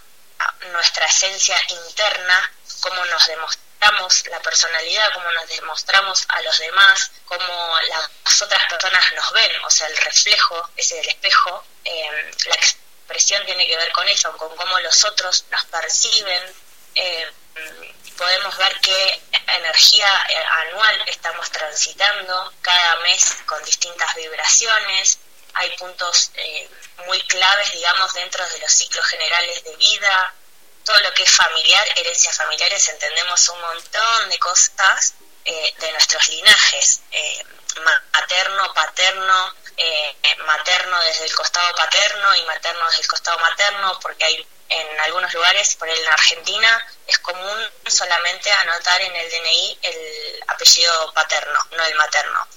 [0.70, 2.52] nuestra esencia interna,
[2.82, 3.71] cómo nos demostramos
[4.30, 9.70] la personalidad, cómo nos demostramos a los demás, cómo las otras personas nos ven, o
[9.70, 14.54] sea, el reflejo, ese del espejo, eh, la expresión tiene que ver con eso, con
[14.56, 16.54] cómo los otros nos perciben,
[16.94, 17.32] eh,
[18.16, 20.36] podemos ver qué energía eh,
[20.68, 25.18] anual estamos transitando cada mes con distintas vibraciones.
[25.54, 26.68] Hay puntos eh,
[27.06, 30.34] muy claves, digamos, dentro de los ciclos generales de vida.
[30.84, 35.14] Todo lo que es familiar, herencias familiares, entendemos un montón de cosas
[35.44, 37.02] eh, de nuestros linajes,
[38.12, 39.54] materno, paterno,
[40.46, 45.32] materno desde el costado paterno y materno desde el costado materno, porque hay en algunos
[45.34, 51.84] lugares, por en Argentina, es común solamente anotar en el DNI el apellido paterno, no
[51.84, 52.48] el materno.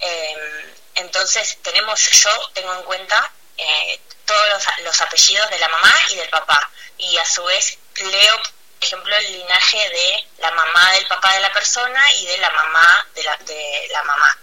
[0.00, 6.16] Em, entonces, tenemos, yo tengo en cuenta eh, todos los, apellidos de la mamá y
[6.16, 6.70] del papá.
[6.98, 11.40] Y a su vez leo, por ejemplo, el linaje de la mamá del papá de
[11.40, 14.38] la persona y de la mamá de la, de la mamá,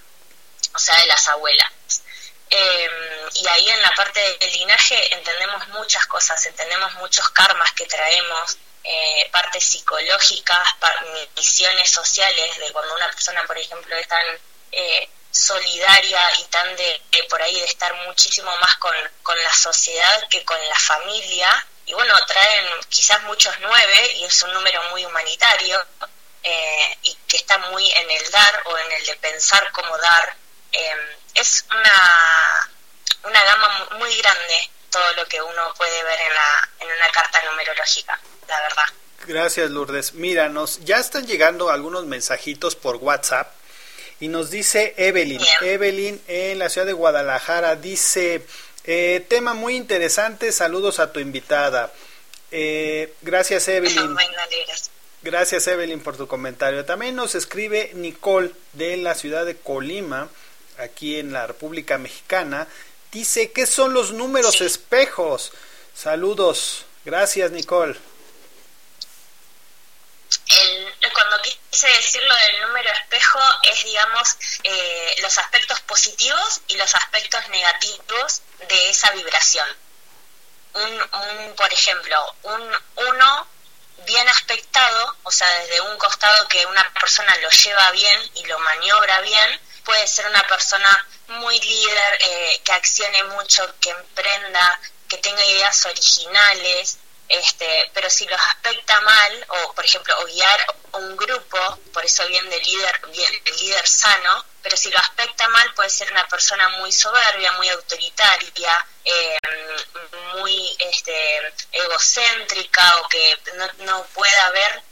[0.73, 1.71] o sea, de las abuelas.
[2.49, 7.85] Em, y ahí en la parte del linaje entendemos muchas cosas, entendemos muchos karmas que
[7.85, 10.67] traemos, eh, partes psicológicas,
[11.35, 14.25] misiones sociales, de cuando una persona, por ejemplo, es tan
[14.71, 20.27] eh, solidaria y tan de, por ahí de estar muchísimo más con, con la sociedad
[20.29, 21.67] que con la familia.
[21.91, 25.77] Y bueno, traen quizás muchos nueve y es un número muy humanitario
[26.41, 30.33] eh, y que está muy en el dar o en el de pensar cómo dar.
[30.71, 30.99] Em,
[31.35, 32.69] es una,
[33.23, 37.43] una gama muy grande todo lo que uno puede ver en, la, en una carta
[37.43, 38.17] numerológica,
[38.47, 38.85] la verdad.
[39.25, 40.13] Gracias, Lourdes.
[40.13, 43.53] Mira, nos, ya están llegando algunos mensajitos por WhatsApp
[44.21, 45.41] y nos dice Evelyn.
[45.59, 48.47] Evelyn en la ciudad de Guadalajara dice,
[48.83, 51.91] eh, tema muy interesante, saludos a tu invitada.
[52.51, 54.15] Eh, gracias, Evelyn.
[55.23, 56.83] Gracias, Evelyn, por tu comentario.
[56.83, 60.29] También nos escribe Nicole de la ciudad de Colima
[60.81, 62.67] aquí en la República Mexicana,
[63.11, 65.51] dice, ¿qué son los números espejos?
[65.95, 66.85] Saludos.
[67.05, 67.95] Gracias, Nicole.
[71.13, 77.47] Cuando quise decirlo del número espejo es, digamos, eh, los aspectos positivos y los aspectos
[77.49, 79.67] negativos de esa vibración.
[80.73, 83.47] Un, por ejemplo, un uno
[84.05, 88.57] bien aspectado, o sea, desde un costado que una persona lo lleva bien y lo
[88.59, 94.79] maniobra bien, puede ser una persona muy líder, eh, que accione mucho, que emprenda,
[95.09, 96.97] que tenga ideas originales,
[97.31, 100.59] este, pero si los aspecta mal, o por ejemplo, o guiar
[100.93, 105.47] un grupo, por eso bien de líder, bien de líder sano, pero si lo aspecta
[105.47, 109.37] mal puede ser una persona muy soberbia, muy autoritaria, eh,
[110.35, 114.83] muy este, egocéntrica o que no, no pueda ver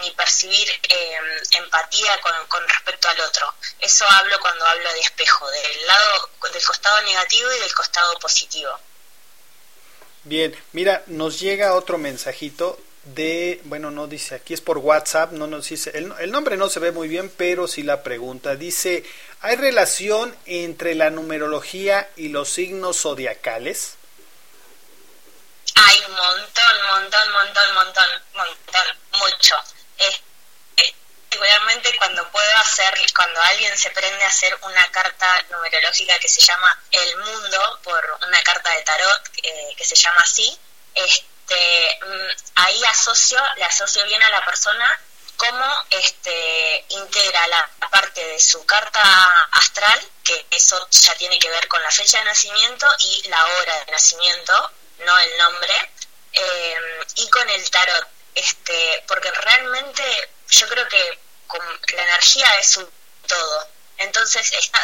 [0.00, 1.18] ni percibir eh,
[1.52, 3.54] empatía con, con, respecto al otro.
[3.80, 8.78] Eso hablo cuando hablo de espejo, del lado, del costado negativo y del costado positivo.
[10.26, 15.46] Bien, mira, nos llega otro mensajito de, bueno, no dice aquí, es por WhatsApp, no
[15.46, 18.56] nos dice, el, el nombre no se ve muy bien, pero sí la pregunta.
[18.56, 19.04] Dice,
[19.40, 23.94] ¿hay relación entre la numerología y los signos zodiacales?
[25.76, 28.04] Hay un montón, montón, montón, montón,
[28.34, 29.54] montón, mucho
[31.36, 36.40] particularmente cuando puedo hacer, cuando alguien se prende a hacer una carta numerológica que se
[36.40, 40.58] llama El Mundo, por una carta de tarot eh, que se llama así,
[40.94, 45.00] este, mm, ahí asocio, le asocio bien a la persona
[45.36, 49.02] cómo este, integra la parte de su carta
[49.52, 53.84] astral, que eso ya tiene que ver con la fecha de nacimiento y la hora
[53.84, 55.90] de nacimiento, no el nombre,
[56.32, 56.76] eh,
[57.16, 58.08] y con el tarot.
[58.34, 61.25] Este, porque realmente yo creo que
[61.94, 62.90] la energía es un
[63.26, 63.68] todo.
[63.98, 64.80] Entonces está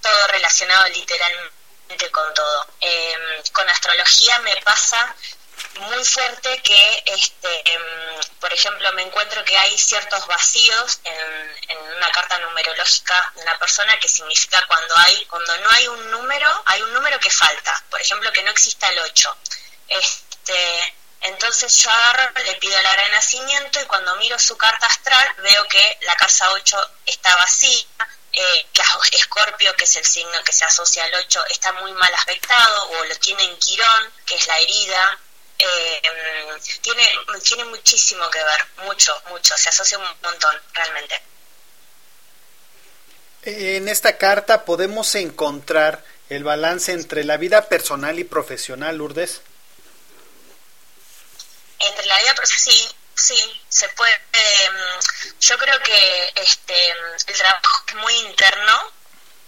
[0.00, 2.66] todo relacionado literalmente con todo.
[2.80, 5.14] Em, con astrología me pasa
[5.80, 11.78] muy fuerte que, este, em, por ejemplo, me encuentro que hay ciertos vacíos en, en,
[11.96, 16.62] una carta numerológica de una persona que significa cuando hay, cuando no hay un número,
[16.66, 17.84] hay un número que falta.
[17.90, 19.36] Por ejemplo, que no exista el 8.
[19.88, 25.66] Este, entonces yo agarro, le pido de nacimiento y cuando miro su carta astral veo
[25.68, 27.86] que la casa 8 está vacía,
[28.32, 32.12] eh, que Escorpio, que es el signo que se asocia al 8, está muy mal
[32.14, 35.18] aspectado o lo tiene en Quirón, que es la herida.
[35.58, 36.02] Eh,
[36.82, 37.10] tiene,
[37.42, 41.22] tiene muchísimo que ver, mucho, mucho, se asocia un montón realmente.
[43.42, 49.40] En esta carta podemos encontrar el balance entre la vida personal y profesional, Lourdes
[51.78, 55.00] entre la vida sí sí se puede em,
[55.40, 56.90] yo creo que este
[57.26, 58.92] el trabajo es muy interno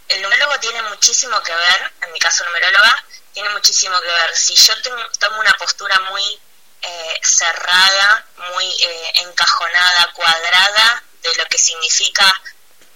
[0.09, 4.57] el numerólogo tiene muchísimo que ver en mi caso numeróloga tiene muchísimo que ver si
[4.57, 4.75] yo
[5.21, 6.41] tomo una postura muy
[6.83, 12.35] eh, cerrada, muy eh, encajonada, cuadrada de lo que significa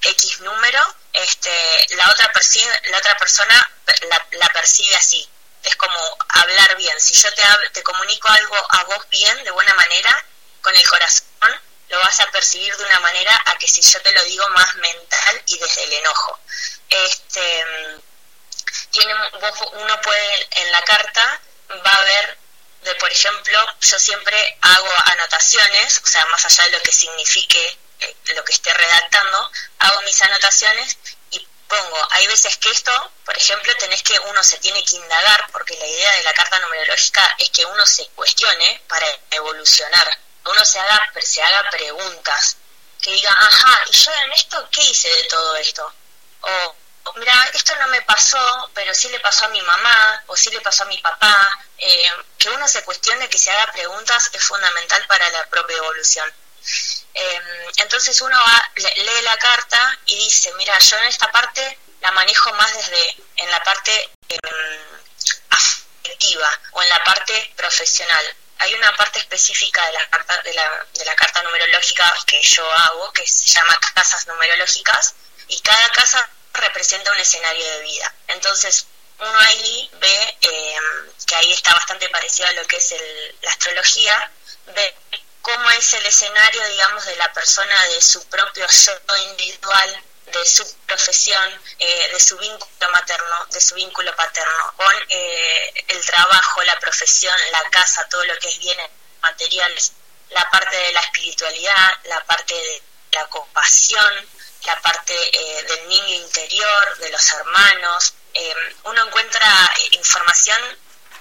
[0.00, 0.80] X número,
[1.12, 1.50] este,
[1.96, 2.32] la otra
[2.90, 3.70] la otra persona
[4.32, 5.28] la percibe así.
[5.64, 7.00] Es como hablar bien.
[7.00, 10.24] Si yo te, hab- te comunico algo a vos bien, de buena manera,
[10.60, 11.26] con el corazón,
[11.88, 14.74] lo vas a percibir de una manera a que si yo te lo digo más
[14.76, 16.38] mental y desde el enojo.
[16.88, 17.64] Este,
[18.90, 21.40] tiene, vos, uno puede en la carta
[21.86, 22.38] va a ver
[22.82, 27.78] de por ejemplo yo siempre hago anotaciones o sea más allá de lo que signifique
[28.00, 30.98] eh, lo que esté redactando hago mis anotaciones
[31.72, 32.92] pongo hay veces que esto
[33.24, 36.58] por ejemplo tenés que uno se tiene que indagar porque la idea de la carta
[36.58, 42.58] numerológica es que uno se cuestione para evolucionar uno se haga se haga preguntas
[43.00, 45.94] que diga ajá y yo en esto qué hice de todo esto
[46.42, 46.76] o
[47.16, 50.60] mira, esto no me pasó, pero sí le pasó a mi mamá o sí le
[50.60, 51.58] pasó a mi papá.
[51.78, 52.04] Eh,
[52.38, 56.32] que uno se cuestione, que se haga preguntas es fundamental para la propia evolución.
[57.14, 57.40] Eh,
[57.76, 62.10] entonces uno va, le- lee la carta y dice, mira, yo en esta parte la
[62.12, 64.80] manejo más desde, en la parte em,
[65.50, 68.36] afectiva o en la parte profesional.
[68.58, 72.70] Hay una parte específica de la carta, de la, de la carta numerológica que yo
[72.72, 75.14] hago, que se llama casas numerológicas,
[75.48, 78.14] y cada casa representa un escenario de vida.
[78.28, 78.86] Entonces,
[79.18, 80.76] uno ahí ve eh,
[81.26, 84.30] que ahí está bastante parecido a lo que es el- la astrología,
[84.74, 84.94] ve
[85.42, 90.64] cómo es el escenario, digamos, de la persona, de su propio yo individual, de su
[90.86, 96.78] profesión, eh, de su vínculo materno, de su vínculo paterno, con eh, el trabajo, la
[96.78, 98.88] profesión, la casa, todo lo que es bienes
[99.20, 99.92] materiales,
[100.30, 102.82] la parte de la espiritualidad, la parte de
[103.12, 104.28] la compasión,
[104.64, 108.14] la parte eh, del niño interior, de los hermanos.
[108.34, 110.60] Eh, uno encuentra información,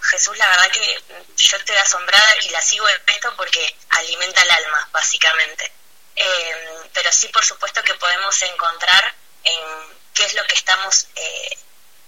[0.04, 1.04] Jesús, la verdad que
[1.38, 5.72] yo estoy asombrada y la sigo en esto porque alimenta el alma, básicamente.
[6.16, 11.58] Eh, pero sí, por supuesto que podemos encontrar en qué es lo que estamos eh,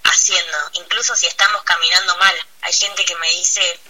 [0.04, 2.34] haciendo, incluso si estamos caminando mal.
[2.62, 3.80] Hay gente que me dice,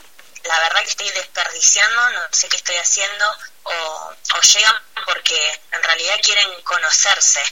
[0.44, 3.24] la verdad que estoy desperdiciando, no sé qué estoy haciendo,
[3.64, 4.76] o, o llegan
[5.06, 7.42] porque en realidad quieren conocerse.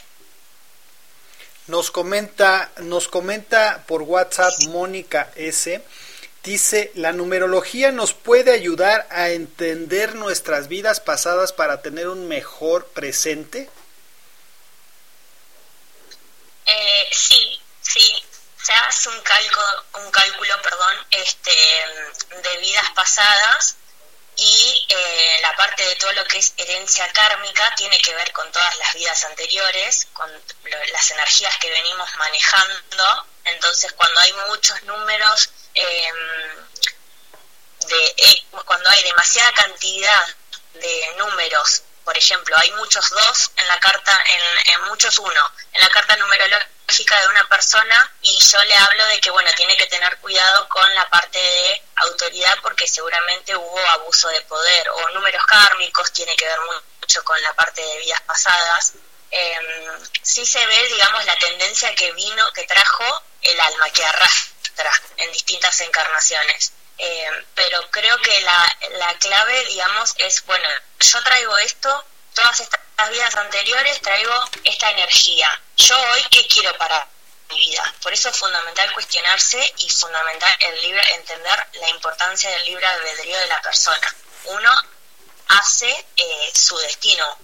[1.67, 5.81] Nos comenta, nos comenta por WhatsApp Mónica S.
[6.43, 12.87] Dice, la numerología nos puede ayudar a entender nuestras vidas pasadas para tener un mejor
[12.87, 13.69] presente.
[16.65, 18.23] Eh, sí, sí,
[18.61, 21.51] se hace un cálculo, un cálculo, perdón, este,
[22.41, 23.75] de vidas pasadas
[24.35, 28.51] y eh, la parte de todo lo que es herencia kármica tiene que ver con
[28.51, 33.27] todas las vidas anteriores, con lo- las energías que venimos manejando.
[33.45, 36.15] Entonces, cuando hay muchos números, em,
[37.87, 40.35] de, eh, cuando hay demasiada cantidad
[40.73, 45.81] de números, por ejemplo, hay muchos dos en la carta, en, en muchos uno, en
[45.81, 49.87] la carta numerológica de una persona y yo le hablo de que, bueno, tiene que
[49.87, 55.45] tener cuidado con la parte de autoridad porque seguramente hubo abuso de poder o números
[55.45, 56.59] kármicos, tiene que ver
[57.01, 58.93] mucho con la parte de vidas pasadas.
[59.31, 59.59] Eh,
[60.21, 64.52] sí se ve, digamos, la tendencia que vino, que trajo el alma, que arrastra
[65.17, 66.73] en distintas encarnaciones.
[66.97, 70.67] Eh, pero creo que la, la clave, digamos, es, bueno,
[70.99, 75.61] yo traigo esto, todas estas vidas anteriores traigo esta energía.
[75.77, 77.07] Yo hoy, ¿qué quiero para
[77.49, 77.93] mi vida?
[78.01, 83.37] Por eso es fundamental cuestionarse y fundamental el libre, entender la importancia del libre albedrío
[83.37, 84.15] de la persona.
[84.45, 84.71] Uno
[85.47, 87.37] hace eh, su destino.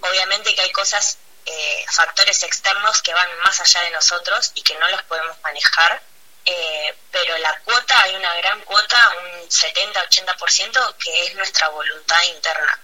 [0.00, 4.76] Obviamente que hay cosas, eh, factores externos que van más allá de nosotros y que
[4.76, 6.02] no los podemos manejar,
[6.50, 12.80] eh, pero la cuota, hay una gran cuota, un 70-80%, que es nuestra voluntad interna.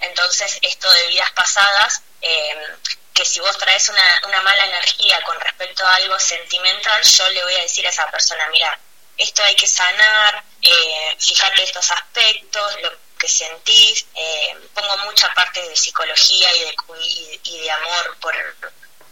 [0.00, 2.76] Entonces, esto de vidas pasadas, eh,
[3.12, 7.44] que si vos traes una, una mala energía con respecto a algo sentimental, yo le
[7.44, 8.78] voy a decir a esa persona, mira,
[9.18, 15.60] esto hay que sanar, eh, fíjate estos aspectos, lo que sentís, eh, pongo mucha parte
[15.68, 18.34] de psicología y de, y, y de amor por,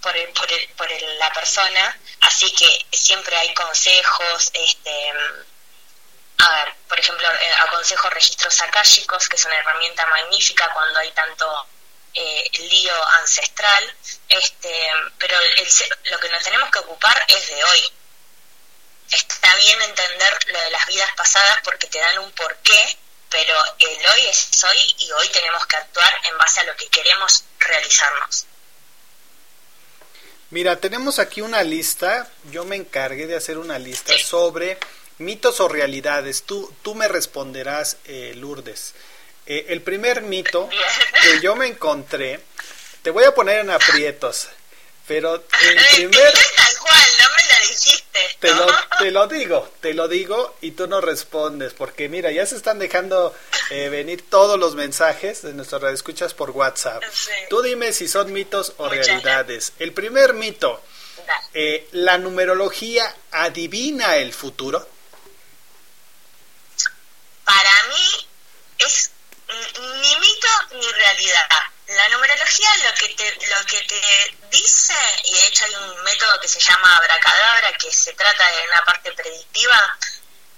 [0.00, 5.12] por, el- por, el- por el- la persona, así que siempre hay consejos, este,
[6.88, 11.66] por ejemplo, eh, aconsejo registros akáshicos, que es una herramienta magnífica cuando hay tanto
[12.14, 13.96] eh, lío ancestral,
[14.28, 14.86] este,
[15.18, 15.68] pero el
[16.04, 17.92] lo que nos tenemos que ocupar es de hoy.
[19.12, 22.98] Está bien entender lo de las vidas pasadas porque te dan un porqué,
[23.28, 26.88] pero el hoy es hoy y hoy tenemos que actuar en base a lo que
[26.88, 28.46] queremos realizarnos.
[30.50, 34.78] Mira, tenemos aquí una lista, yo me encargué de hacer una lista sobre
[35.18, 36.42] mitos o realidades.
[36.42, 38.94] Tú, tú me responderás, eh, Lourdes.
[39.46, 40.68] Eh, el primer mito
[41.22, 42.40] que yo me encontré,
[43.02, 44.48] te voy a poner en aprietos,
[45.06, 45.42] pero el
[45.94, 46.32] primer...
[46.32, 47.49] Tal cual, no me
[48.40, 48.66] Te lo,
[48.98, 52.78] te lo digo, te lo digo y tú no respondes, porque mira, ya se están
[52.78, 53.34] dejando
[53.70, 57.02] eh, venir todos los mensajes de nuestras escuchas por WhatsApp.
[57.48, 59.72] Tú dime si son mitos o realidades.
[59.78, 60.82] El primer mito,
[61.54, 64.86] eh, ¿la numerología adivina el futuro?
[67.44, 68.26] Para mí
[68.78, 69.10] es
[70.02, 71.48] ni mito ni realidad.
[71.90, 76.38] La numerología lo que te, lo que te dice, y de hecho hay un método
[76.38, 79.98] que se llama abracadabra, que se trata de una parte predictiva,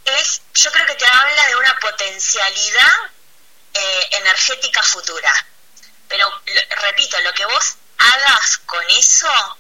[0.05, 2.93] es, yo creo que te habla de una potencialidad
[3.73, 5.33] eh, energética futura.
[6.07, 6.43] Pero,
[6.83, 9.59] repito, lo que vos hagas con eso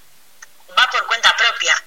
[0.78, 1.82] va por cuenta propia.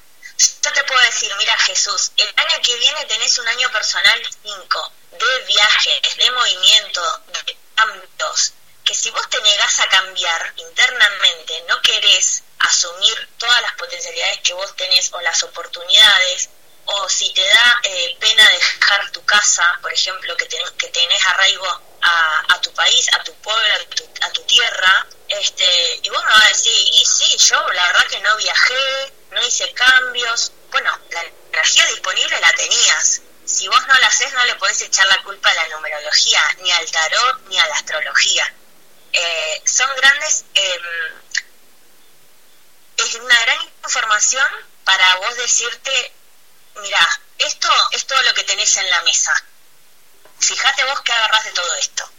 [0.63, 4.93] Yo te puedo decir, mira Jesús, el año que viene tenés un año personal 5
[5.11, 8.55] de viajes, de movimiento, de cambios,
[8.86, 14.53] que si vos te negás a cambiar internamente, no querés asumir todas las potencialidades que
[14.53, 16.49] vos tenés o las oportunidades,
[16.86, 21.25] o si te da eh, pena dejar tu casa, por ejemplo, que, ten- que tenés
[21.25, 21.67] arraigo
[22.01, 26.23] a, a tu país, a tu pueblo, a tu, a tu tierra, este, y vos
[26.23, 30.51] me vas a decir, y sí, yo la verdad que no viajé, no hice cambios,
[30.69, 33.21] bueno, la energía disponible la tenías.
[33.45, 36.71] Si vos no la haces, no le podés echar la culpa a la numerología, ni
[36.71, 38.53] al tarot, ni a la astrología.
[39.18, 40.80] Eh, son grandes, eh,
[42.97, 44.45] es una gran información
[44.84, 46.11] para vos decirte,
[46.82, 46.99] mira,
[47.38, 49.32] esto es todo lo que tenés en la mesa.
[50.39, 52.09] Fíjate vos qué agarrás de todo esto.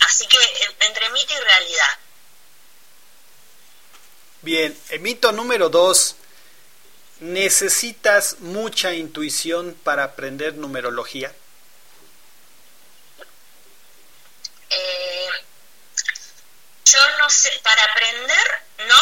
[0.00, 1.98] Así que en- entre mito y realidad.
[4.42, 6.14] Bien, el mito número dos.
[7.20, 11.34] ¿Necesitas mucha intuición para aprender numerología?
[14.70, 14.97] Eh,
[16.92, 18.98] yo no sé, para aprender, no,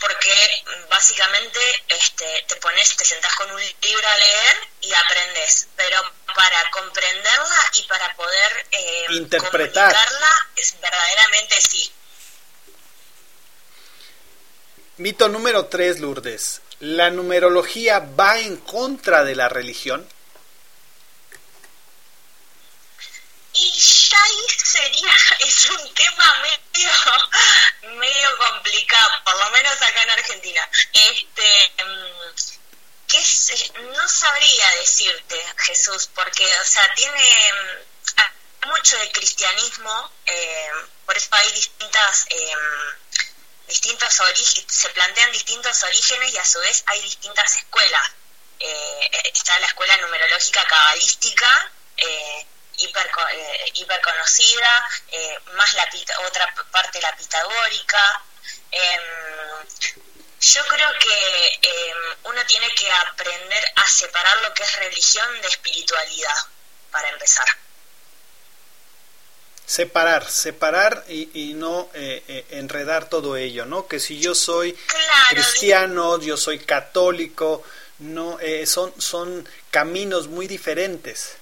[0.00, 1.58] porque básicamente
[1.88, 6.02] este, te pones, te sentás con un libro a leer y aprendes, pero
[6.34, 9.92] para comprenderla y para poder eh, Interpretar.
[9.92, 11.92] comunicarla, es verdaderamente sí.
[14.98, 16.62] Mito número 3, Lourdes.
[16.80, 20.06] ¿La numerología va en contra de la religión?
[23.54, 23.72] Y
[24.22, 25.10] ahí sería,
[25.40, 26.90] es un tema medio,
[27.96, 30.68] medio complicado, por lo menos acá en Argentina.
[30.92, 32.34] Este, mm,
[33.08, 37.50] que es- no sabría decirte, Jesús, porque, o sea, tiene
[38.16, 40.70] hay mucho de cristianismo, eh,
[41.04, 42.54] por eso hay distintas, eh,
[43.68, 48.10] distintos orígenes, se plantean distintos orígenes y a su vez hay distintas escuelas.
[48.58, 52.46] Eh, está la escuela numerológica cabalística, eh,
[52.78, 58.22] hiper, eh, hiper conocida, eh, más la pita- otra parte la pitagórica.
[58.70, 59.02] Em,
[60.40, 65.48] yo creo que em, uno tiene que aprender a separar lo que es religión de
[65.48, 66.36] espiritualidad,
[66.90, 67.46] para empezar.
[69.66, 73.88] Separar, separar y, y no eh, eh, enredar todo ello, ¿no?
[73.88, 77.64] Que si yo soy Claro, cristiano, yo soy católico,
[77.98, 81.36] no, eh, son, son caminos muy diferentes.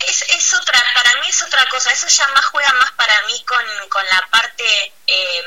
[0.00, 3.44] Es, es otra, para mí es otra cosa, eso ya más juega más para mí
[3.44, 5.44] con, con la parte eh,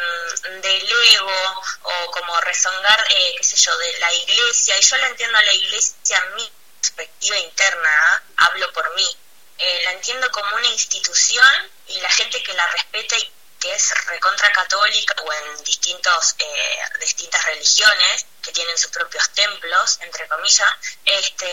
[0.62, 5.08] del ego o como rezongar, eh, qué sé yo, de la iglesia, y yo la
[5.08, 8.22] entiendo a la iglesia en mi perspectiva interna, ¿ah?
[8.38, 9.18] hablo por mí,
[9.64, 11.54] Eh, la entiendo como una institución
[11.88, 16.80] y la gente que la respeta y que es recontra católica o en distintos eh,
[17.00, 20.72] distintas religiones que tienen sus propios templos entre comillas
[21.06, 21.52] este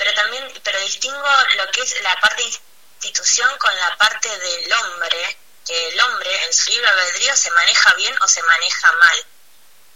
[0.00, 1.22] pero también pero distingo
[1.58, 5.36] lo que es la parte institución con la parte del hombre
[5.66, 9.18] que el hombre en su libre albedrío se maneja bien o se maneja mal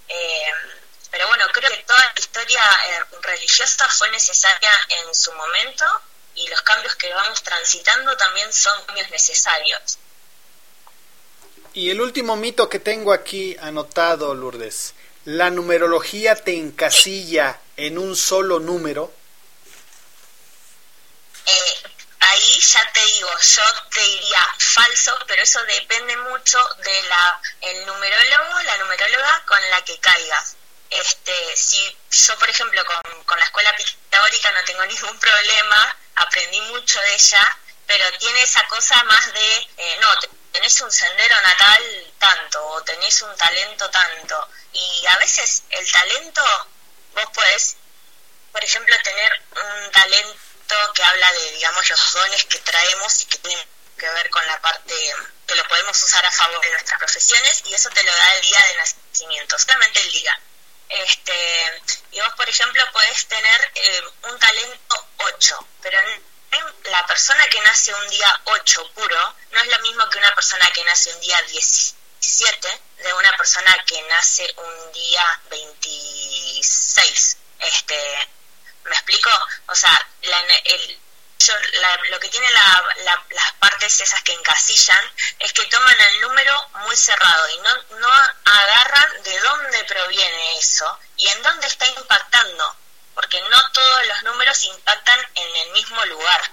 [0.09, 0.53] Eh,
[1.11, 5.87] pero bueno creo que toda la historia eh, religiosa fue necesaria en su momento
[6.35, 9.97] y los cambios que vamos transitando también son cambios necesarios
[11.73, 14.93] Y el último mito que tengo aquí anotado, Lourdes.
[15.25, 19.11] ¿La numerología te encasilla en un solo número?
[21.47, 21.83] Eh,
[22.21, 27.87] ahí ya te digo, yo te diría falso, pero eso depende mucho de la el
[27.87, 30.57] numerólogo, la numeróloga con la que caigas.
[30.91, 36.61] Este, si yo, por ejemplo, con, con la escuela pitagórica no tengo ningún problema, aprendí
[36.63, 41.35] mucho de ella, pero tiene esa cosa más de, eh, no, te tenés un sendero
[41.43, 44.49] natal tanto o tenés un talento tanto.
[44.73, 46.43] Y a veces el talento,
[47.13, 47.77] vos podés,
[48.53, 50.44] por ejemplo, tener un talento
[50.95, 54.61] que habla de, digamos, los dones que traemos y que tienen que ver con la
[54.61, 54.95] parte
[55.47, 58.43] que lo podemos usar a favor de nuestras profesiones y eso te lo da el
[58.43, 60.41] día de nacimiento, solamente el día.
[60.89, 65.99] Este, y vos, por ejemplo, podés tener eh, un talento 8, pero
[66.85, 70.71] la persona que nace un día 8 puro no es lo mismo que una persona
[70.73, 77.37] que nace un día 17 de una persona que nace un día 26.
[77.61, 78.29] Este,
[78.85, 79.31] ¿Me explico?
[79.69, 81.01] O sea, la, el,
[82.11, 87.49] lo que tienen las partes esas que encasillan es que toman el número muy cerrado
[87.51, 88.09] y no, no
[88.45, 92.77] agarran de dónde proviene eso y en dónde está impactando,
[93.15, 96.51] porque no todos los números impactan en el mismo lugar.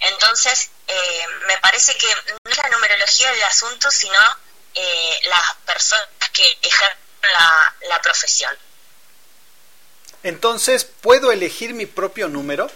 [0.00, 4.18] Entonces, eh, me parece que no es la numerología del asunto, sino
[4.74, 8.56] eh, las personas que ejercen la, la profesión.
[10.22, 12.70] Entonces, ¿puedo elegir mi propio número?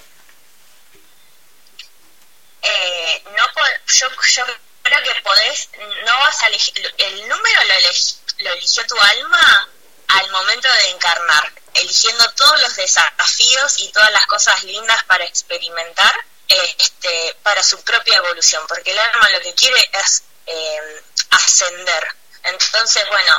[2.65, 3.45] eh, no
[3.87, 4.45] yo, yo
[4.83, 5.69] creo que podés,
[6.05, 9.69] no vas a elegir, el número lo, lo eligió tu alma
[10.09, 16.15] al momento de encarnar, eligiendo todos los desafíos y todas las cosas lindas para experimentar
[16.49, 22.07] este, para su propia evolución, porque el alma lo que quiere es eh, ascender.
[22.45, 23.35] Entonces, bueno,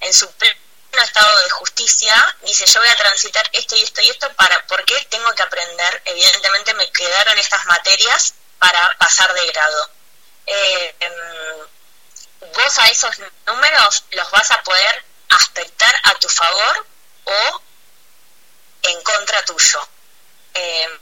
[0.00, 0.30] en su
[0.90, 4.66] pleno estado de justicia, dice, yo voy a transitar esto y esto y esto para,
[4.66, 9.90] porque tengo que aprender, evidentemente me quedaron estas materias para pasar de grado.
[10.46, 11.12] Eh, em,
[12.52, 13.16] vos a esos
[13.46, 16.86] números los vas a poder aspectar a tu favor
[17.24, 17.62] o
[18.82, 19.88] en contra tuyo.
[20.54, 20.98] Em,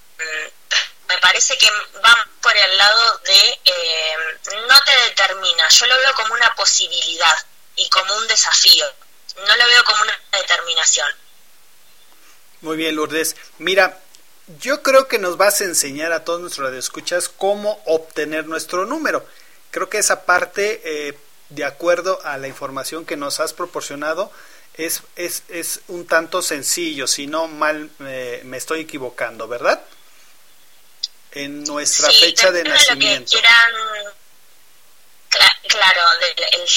[1.08, 1.70] me parece que
[2.04, 7.46] va por el lado de em, no te determina, yo lo veo como una posibilidad
[7.76, 8.86] y como un desafío,
[9.46, 11.08] no lo veo como una determinación.
[12.60, 13.36] Muy bien, Lourdes.
[13.58, 14.00] Mira,
[14.60, 19.26] yo creo que nos vas a enseñar a todos nuestros radioescuchas cómo obtener nuestro número.
[19.70, 21.18] Creo que esa parte, eh,
[21.50, 24.32] de acuerdo a la información que nos has proporcionado,
[24.74, 29.82] es, es, es un tanto sencillo, si no mal me estoy equivocando, ¿verdad?
[31.32, 33.38] En nuestra fecha de nacimiento.
[35.68, 36.00] claro,
[36.52, 36.68] el,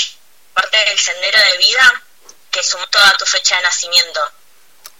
[0.53, 2.03] parte del sendero de vida
[2.51, 4.21] que suma toda tu fecha de nacimiento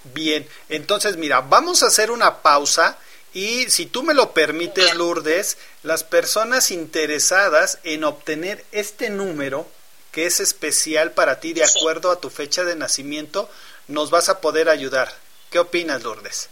[0.04, 2.98] Bien, entonces mira, vamos a hacer una pausa
[3.34, 9.70] y si tú me lo permites, Lourdes, las personas interesadas en obtener este número
[10.12, 13.50] que es especial para ti de acuerdo a tu fecha de nacimiento,
[13.88, 15.14] nos vas a poder ayudar.
[15.50, 16.50] ¿Qué opinas, Lourdes?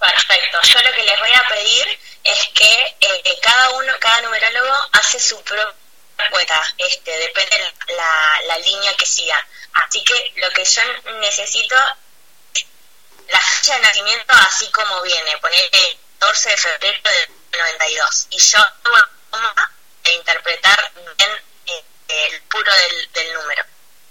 [0.00, 0.58] Perfecto.
[0.62, 1.86] Yo lo que les voy a pedir
[2.24, 5.83] es que eh, cada uno, cada numerólogo hace su propia
[6.30, 9.36] cuenta, este, depende la, la línea que siga.
[9.72, 10.82] Así que lo que yo
[11.20, 11.76] necesito
[13.28, 18.26] la fecha de nacimiento así como viene, poner el 14 de febrero del 92.
[18.30, 21.30] Y yo a interpretar bien
[21.66, 21.84] eh,
[22.32, 22.70] el puro
[23.14, 23.64] del, número.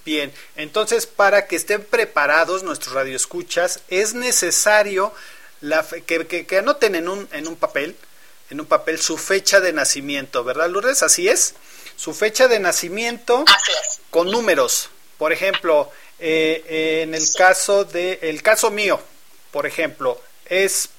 [0.06, 5.14] Bien, entonces para que estén preparados nuestros radioescuchas, es necesario
[5.62, 7.95] la que, que, que, anoten en un, en un papel,
[8.49, 11.04] en un papel su fecha de nacimiento, ¿verdad, Lourdes?
[11.04, 11.56] Así es.
[11.95, 13.43] Su fecha de nacimiento
[14.09, 14.89] con números.
[15.17, 15.89] Por ejemplo,
[16.19, 18.99] eh, en el caso de el caso mío,
[19.51, 20.89] por ejemplo, es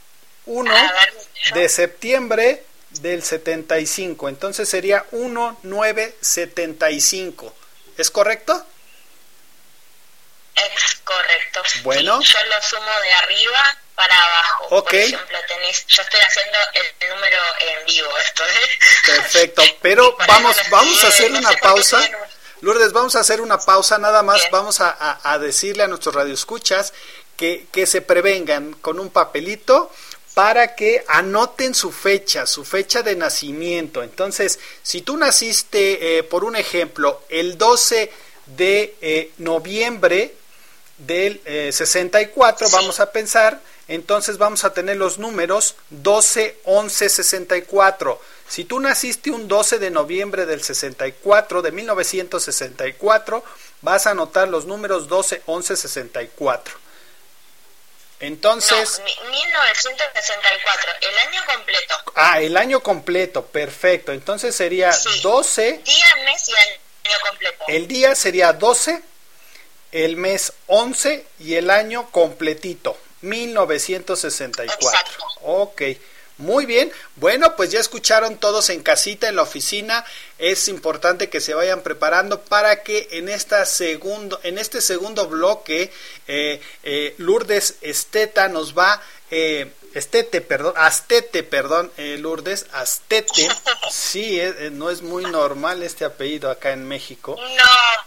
[0.46, 0.72] 1
[1.54, 2.64] de septiembre
[3.00, 7.54] del 75, entonces sería 1975.
[7.96, 8.66] ¿Es correcto?
[10.54, 11.62] Es correcto.
[11.82, 12.20] Bueno.
[12.20, 14.66] yo lo sumo de arriba para abajo.
[14.70, 14.90] Ok.
[14.90, 19.06] Por ejemplo, tenés, yo estoy haciendo el número en vivo, esto es.
[19.06, 22.08] Perfecto, pero vamos, vamos a hacer una pausa.
[22.60, 26.94] Lourdes, vamos a hacer una pausa, nada más vamos a, decirle a nuestros radioescuchas
[27.36, 29.92] que, que se prevengan con un papelito
[30.34, 34.02] para que anoten su fecha, su fecha de nacimiento.
[34.02, 38.10] Entonces, si tú naciste, eh, por un ejemplo, el 12
[38.46, 40.34] de eh, noviembre
[40.98, 48.20] del 64, eh, vamos a pensar, entonces vamos a tener los números 12, 11, 64.
[48.48, 53.44] Si tú naciste un 12 de noviembre del 64, de 1964,
[53.80, 56.84] vas a anotar los números 12, 11, 64.
[58.20, 59.00] Entonces...
[59.00, 61.94] No, 1964, el año completo.
[62.14, 64.12] Ah, el año completo, perfecto.
[64.12, 65.80] Entonces sería 12...
[65.84, 67.64] Día, mes y año completo.
[67.68, 69.02] El día sería 12,
[69.94, 75.24] el mes 11 y el año completito, 1964.
[75.42, 75.82] Ok.
[76.36, 80.04] Muy bien, bueno, pues ya escucharon todos en casita, en la oficina.
[80.36, 85.92] Es importante que se vayan preparando para que en, esta segundo, en este segundo bloque
[86.26, 89.00] eh, eh, Lourdes Esteta nos va...
[89.30, 93.48] Eh, Estete, perdón, Astete, perdón, eh, Lourdes, Astete.
[93.92, 97.36] Sí, eh, no es muy normal este apellido acá en México.
[97.38, 98.04] No, ha,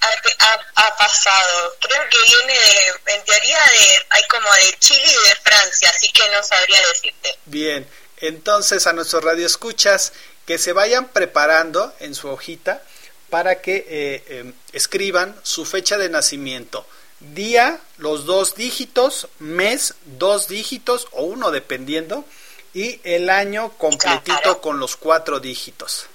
[0.00, 1.76] ha, ha, pasado.
[1.80, 6.10] Creo que viene de, en teoría de, hay como de Chile y de Francia, así
[6.12, 7.38] que no sabría decirte.
[7.46, 7.88] Bien,
[8.18, 10.12] entonces a nuestros radioescuchas
[10.46, 12.82] que se vayan preparando en su hojita
[13.28, 16.86] para que eh, eh, escriban su fecha de nacimiento.
[17.20, 22.24] Día, los dos dígitos, mes, dos dígitos o uno dependiendo,
[22.72, 24.60] y el año completito claro.
[24.60, 26.06] con los cuatro dígitos.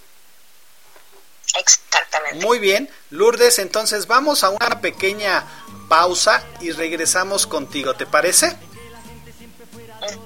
[1.58, 2.46] Exactamente.
[2.46, 5.46] Muy bien, Lourdes, entonces vamos a una pequeña
[5.88, 8.58] pausa y regresamos contigo, ¿te parece?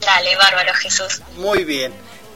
[0.01, 1.21] Dale, bárbaro Jesús.
[1.35, 1.93] Muy bien.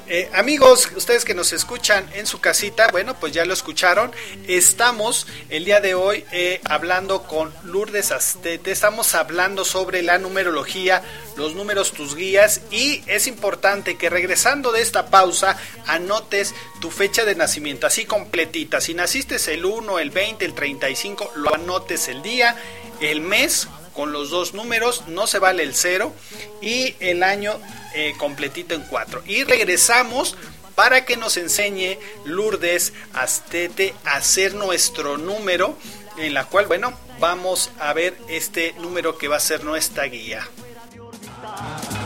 [0.07, 4.11] Eh, amigos, ustedes que nos escuchan en su casita, bueno, pues ya lo escucharon.
[4.47, 8.71] Estamos el día de hoy eh, hablando con Lourdes Astete.
[8.71, 11.01] Estamos hablando sobre la numerología,
[11.37, 12.61] los números, tus guías.
[12.69, 18.81] Y es importante que regresando de esta pausa anotes tu fecha de nacimiento, así completita.
[18.81, 22.57] Si naciste el 1, el 20, el 35, lo anotes el día,
[22.99, 26.13] el mes con los dos números, no se vale el cero
[26.61, 27.59] y el año
[27.93, 29.21] eh, completito en cuatro.
[29.25, 30.35] Y regresamos
[30.75, 35.77] para que nos enseñe Lourdes Astete a hacer nuestro número,
[36.17, 40.47] en la cual, bueno, vamos a ver este número que va a ser nuestra guía.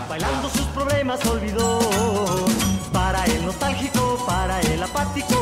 [0.09, 2.45] Bailando sus problemas olvidó,
[2.91, 5.36] para el nostálgico, para el apático.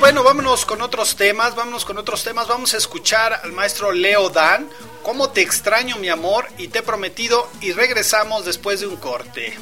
[0.00, 2.46] Bueno, vámonos con otros temas, vámonos con otros temas.
[2.46, 4.68] Vamos a escuchar al maestro Leo Dan,
[5.02, 9.58] cómo te extraño mi amor y te he prometido y regresamos después de un corte.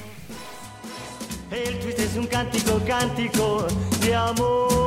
[1.50, 3.66] El twist es un cántico, cántico
[4.00, 4.86] de amor.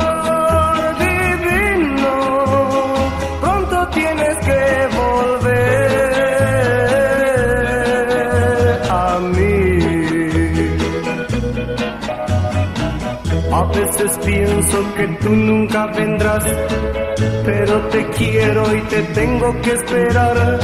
[13.61, 16.43] A veces pienso que tú nunca vendrás,
[17.45, 20.59] pero te quiero y te tengo que esperar.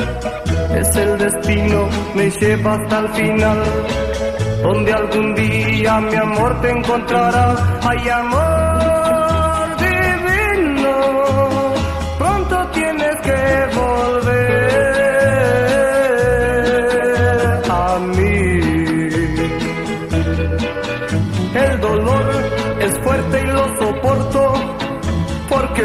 [0.76, 3.64] Es el destino, me lleva hasta el final,
[4.64, 7.80] donde algún día mi amor te encontrará.
[7.84, 8.97] Ay, amor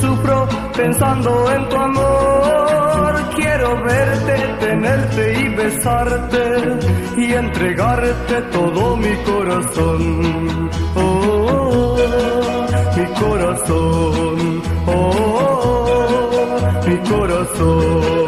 [0.00, 3.14] sufro pensando en tu amor.
[3.36, 6.44] Quiero verte, tenerte y besarte
[7.16, 10.70] y entregarte todo mi corazón.
[10.96, 14.62] Oh, oh, oh, mi corazón.
[14.86, 15.12] Oh,
[15.66, 18.23] oh, mi corazón.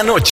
[0.00, 0.29] Esta noche.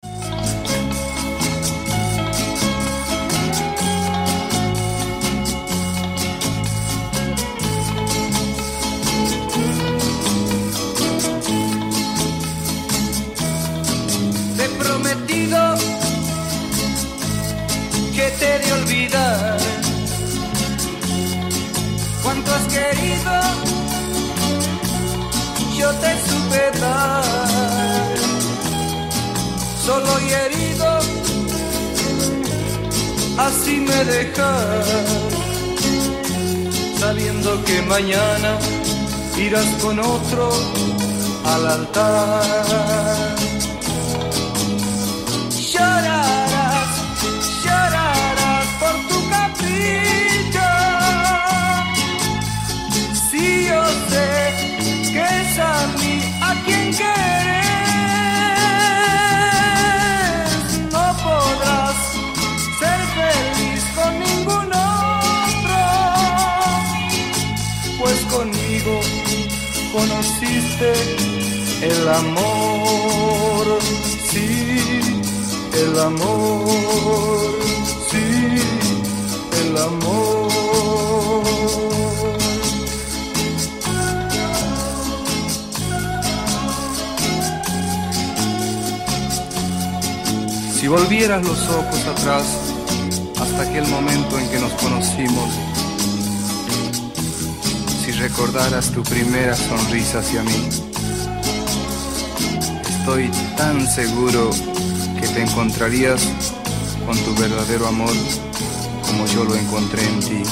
[109.15, 110.43] Como yo lo encontré en ti.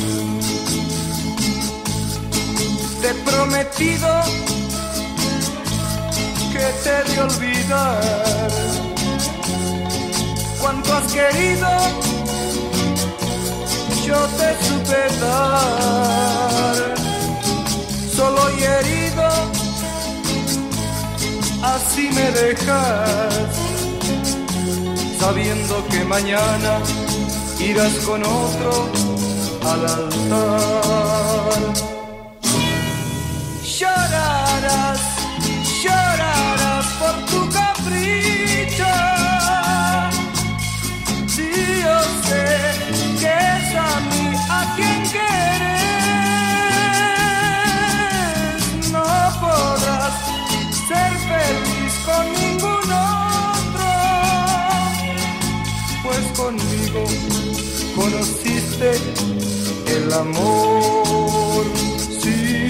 [3.01, 4.09] Te he prometido
[6.53, 8.49] que te de olvidar.
[10.61, 11.70] Cuánto has querido,
[14.07, 16.95] yo te supe dar.
[18.16, 19.28] Solo y herido,
[21.64, 23.57] así me dejas.
[25.20, 26.80] Sabiendo que mañana
[27.70, 28.89] irás con otro
[29.61, 31.34] al altar.
[60.14, 61.66] El amor,
[62.22, 62.68] sí,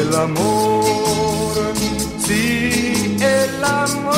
[0.00, 1.74] el amor,
[2.18, 4.14] sí, el amor.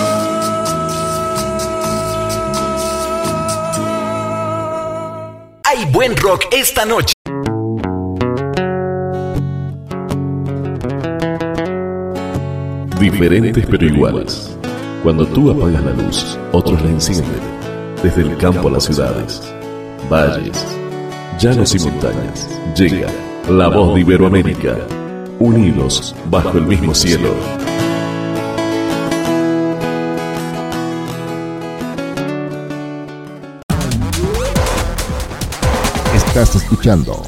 [5.64, 7.14] Hay buen rock esta noche.
[13.00, 14.56] Diferentes pero iguales.
[15.02, 17.40] Cuando tú apagas la luz, otros la encienden.
[18.00, 19.42] Desde el campo a las ciudades,
[20.08, 20.64] valles,
[21.42, 23.10] llanos y montañas, llega
[23.48, 24.78] la voz de Iberoamérica.
[25.40, 27.34] Unidos bajo el mismo cielo.
[36.14, 37.20] Estás escuchando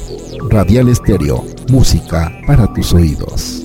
[0.49, 3.64] Radial Estéreo, música para tus oídos.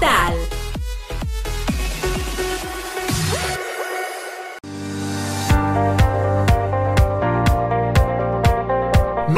[0.00, 0.57] Digital.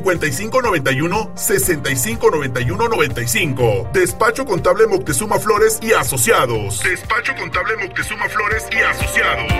[0.00, 3.90] 5591 6591 95.
[3.92, 6.82] Despacho Contable Moctezuma Flores y Asociados.
[6.82, 9.52] Despacho Contable Moctezuma Flores y Asociados.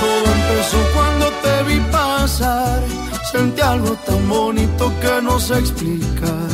[0.00, 2.82] Todo empezó cuando te vi pasar.
[3.30, 6.46] Sentí algo tan bonito que no sé explicar.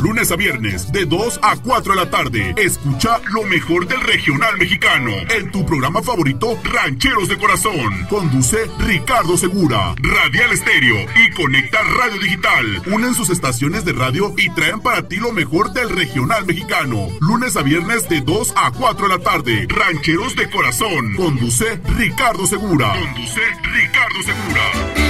[0.00, 2.54] Lunes a viernes, de 2 a 4 de la tarde.
[2.56, 8.06] Escucha lo mejor del regional mexicano en tu programa favorito, Rancheros de Corazón.
[8.08, 12.82] Conduce Ricardo Segura, Radial Estéreo y Conecta Radio Digital.
[12.92, 17.08] Unen sus estaciones de radio y traen para ti lo mejor del regional mexicano.
[17.20, 19.66] Lunes a viernes, de 2 a 4 de la tarde.
[19.68, 21.14] Rancheros de Corazón.
[21.16, 22.94] Conduce Ricardo Segura.
[22.98, 25.09] Conduce Ricardo Segura.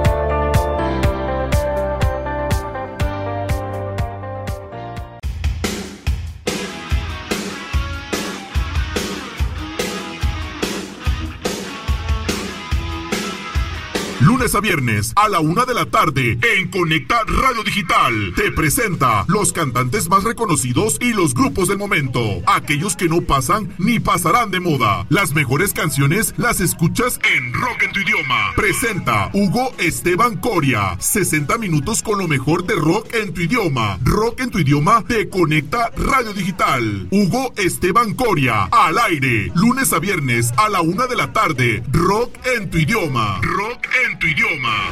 [14.21, 18.33] Lunes a viernes a la una de la tarde en Conecta Radio Digital.
[18.35, 22.21] Te presenta los cantantes más reconocidos y los grupos del momento.
[22.45, 25.07] Aquellos que no pasan ni pasarán de moda.
[25.09, 28.53] Las mejores canciones las escuchas en Rock en tu idioma.
[28.55, 30.97] Presenta Hugo Esteban Coria.
[30.99, 33.97] 60 minutos con lo mejor de rock en tu idioma.
[34.03, 37.07] Rock en tu idioma te conecta Radio Digital.
[37.09, 38.65] Hugo Esteban Coria.
[38.65, 39.51] Al aire.
[39.55, 41.81] Lunes a viernes a la una de la tarde.
[41.91, 43.39] Rock en tu idioma.
[43.41, 44.89] Rock en tu idioma.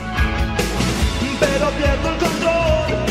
[1.39, 3.05] Pero pierdo el control.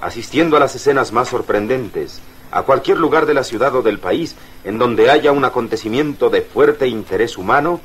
[0.00, 2.20] asistiendo a las escenas más sorprendentes,
[2.50, 6.42] a cualquier lugar de la ciudad o del país en donde haya un acontecimiento de
[6.42, 7.80] fuerte interés humano,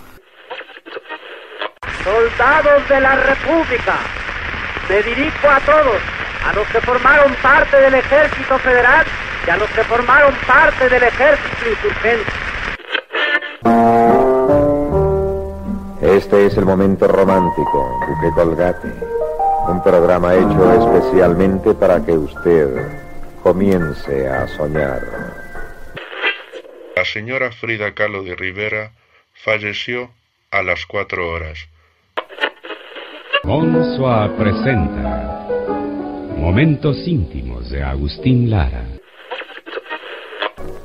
[2.04, 3.96] Soldados de la República,
[4.90, 6.02] me dirijo a todos,
[6.46, 9.06] a los que formaron parte del Ejército Federal
[9.46, 12.32] y a los que formaron parte del Ejército Insurgente.
[16.02, 18.88] Este es el momento romántico, Duque Colgate.
[19.68, 22.88] Un programa hecho especialmente para que usted
[23.44, 25.02] comience a soñar.
[26.96, 28.92] La señora Frida Kahlo de Rivera
[29.34, 30.10] falleció
[30.52, 31.60] a las cuatro horas.
[33.44, 35.48] Monsoa presenta
[36.38, 38.86] Momentos íntimos de Agustín Lara.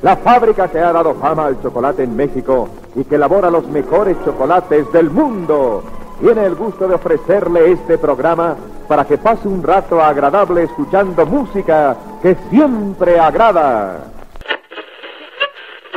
[0.03, 4.17] La fábrica que ha dado fama al chocolate en México y que elabora los mejores
[4.25, 5.83] chocolates del mundo
[6.21, 8.57] tiene el gusto de ofrecerle este programa
[8.89, 14.13] para que pase un rato agradable escuchando música que siempre agrada.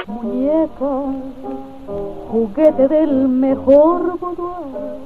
[0.08, 5.06] Muñeca, juguete del mejor boudoir.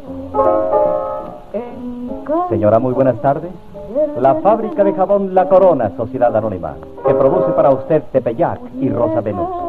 [2.50, 3.52] Señora, muy buenas tardes.
[4.20, 6.76] La fábrica de jabón La Corona, Sociedad Anónima,
[7.06, 9.69] que produce para usted Tepeyac y Rosa Venus.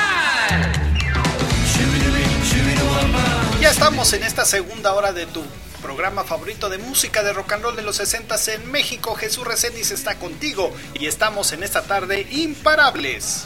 [3.81, 5.43] Estamos en esta segunda hora de tu
[5.81, 9.15] programa favorito de música de rock and roll de los 60 en México.
[9.15, 13.43] Jesús Reséndiz está contigo y estamos en esta tarde imparables.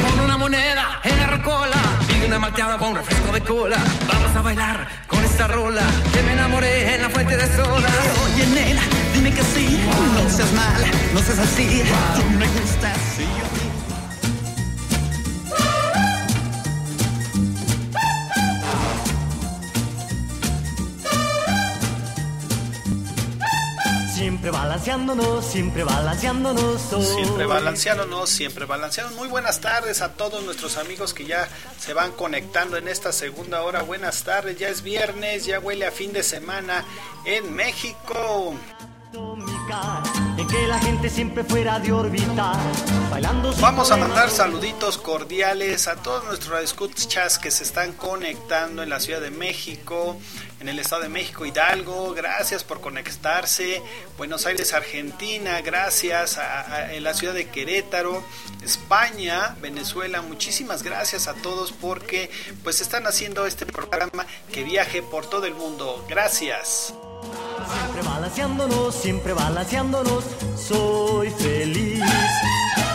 [0.00, 1.76] Con una moneda en la rocola
[2.08, 3.76] y una malteada con refresco de cola.
[4.08, 7.90] Vamos a bailar con esta rola que me enamoré en la fuente de soda.
[8.24, 8.82] Oye, nena,
[9.12, 9.78] dime que sí.
[10.14, 11.82] No seas mala, no seas así.
[12.16, 13.43] Tú me gustas y
[24.24, 26.80] Siempre balanceándonos, siempre balanceándonos.
[26.80, 29.18] Siempre balanceándonos, siempre balanceándonos.
[29.18, 31.46] Muy buenas tardes a todos nuestros amigos que ya
[31.78, 33.82] se van conectando en esta segunda hora.
[33.82, 36.86] Buenas tardes, ya es viernes, ya huele a fin de semana
[37.26, 38.54] en México.
[40.36, 42.52] En que la gente siempre fuera de órbita,
[43.10, 48.82] bailando sus Vamos a mandar saluditos cordiales a todos nuestros escuchas que se están conectando
[48.82, 50.18] en la Ciudad de México,
[50.60, 52.12] en el Estado de México, Hidalgo.
[52.12, 53.80] Gracias por conectarse.
[54.18, 55.60] Buenos Aires, Argentina.
[55.62, 58.22] Gracias a, a- en la ciudad de Querétaro,
[58.62, 60.20] España, Venezuela.
[60.20, 62.30] Muchísimas gracias a todos porque
[62.62, 66.04] pues están haciendo este programa que viaje por todo el mundo.
[66.08, 66.92] Gracias.
[67.24, 70.24] Siempre balanceándonos, siempre balanceándonos,
[70.56, 72.02] soy feliz.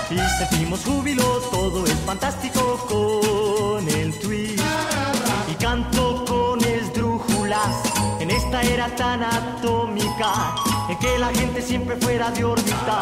[0.10, 4.64] Y sentimos júbilo, todo es fantástico con el twist.
[5.52, 7.82] Y canto con esdrújulas
[8.20, 10.56] en esta era tan atómica,
[11.00, 13.00] que la gente siempre fuera de órbita,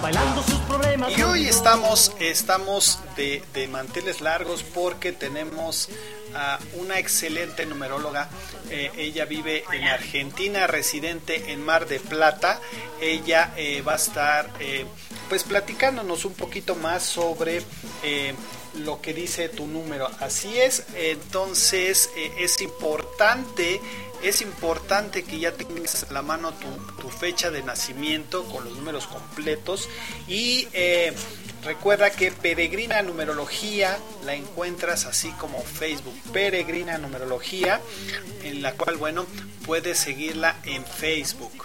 [0.00, 1.16] bailando sus problemas.
[1.16, 5.88] Y hoy estamos, estamos de, de manteles largos porque tenemos
[6.34, 8.28] a una excelente numeróloga.
[8.70, 12.60] Eh, ella vive en Argentina, residente en Mar de Plata.
[13.00, 14.86] Ella eh, va a estar eh,
[15.28, 17.62] pues platicándonos un poquito más sobre
[18.84, 20.08] lo que dice tu número.
[20.20, 23.80] Así es, entonces es importante
[24.22, 28.76] es importante que ya tengas a la mano tu, tu fecha de nacimiento con los
[28.76, 29.88] números completos
[30.28, 31.12] y eh,
[31.64, 37.80] recuerda que Peregrina Numerología la encuentras así como Facebook Peregrina Numerología
[38.42, 39.26] en la cual bueno
[39.66, 41.64] puedes seguirla en Facebook.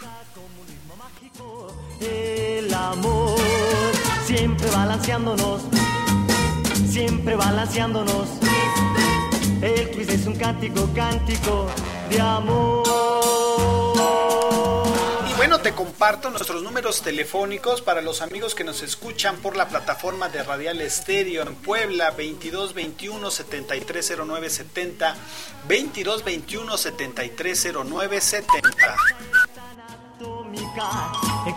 [1.99, 3.39] El amor,
[4.25, 5.61] siempre balanceándonos,
[6.91, 8.27] siempre balanceándonos.
[9.61, 11.65] El twist es un cántico, cántico
[12.11, 12.87] de amor.
[15.27, 19.67] Y bueno, te comparto nuestros números telefónicos para los amigos que nos escuchan por la
[19.67, 25.15] plataforma de Radial Estéreo en Puebla, 2221 730970,
[25.67, 28.57] 2221 730970.
[28.57, 30.06] En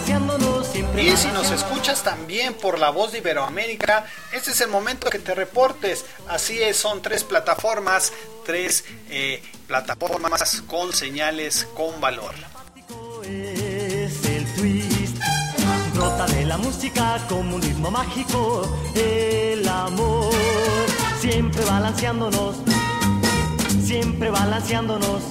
[0.05, 0.37] Siempre
[0.75, 5.09] siempre Y si nos escuchas también por la voz de Iberoamérica, este es el momento
[5.09, 6.05] que te reportes.
[6.29, 8.13] Así es, son tres plataformas,
[8.45, 12.35] tres eh, plataformas con señales con valor.
[13.23, 15.17] es el twist.
[15.95, 18.69] Brota de la música como un ritmo mágico.
[18.97, 20.35] El amor,
[21.21, 22.57] siempre balanceándonos,
[23.81, 25.23] siempre balanceándonos.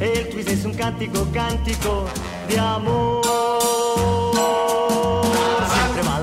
[0.00, 2.08] El twist es un cántico, cántico
[2.48, 3.27] de amor.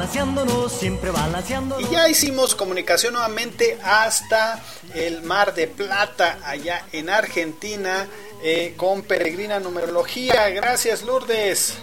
[0.10, 1.90] Balanceándonos, siempre balanceándonos.
[1.90, 4.62] Y ya hicimos comunicación nuevamente hasta
[4.94, 8.08] el Mar de Plata, allá en Argentina,
[8.44, 10.50] eh, con Peregrina Numerología.
[10.50, 11.78] Gracias, Lourdes.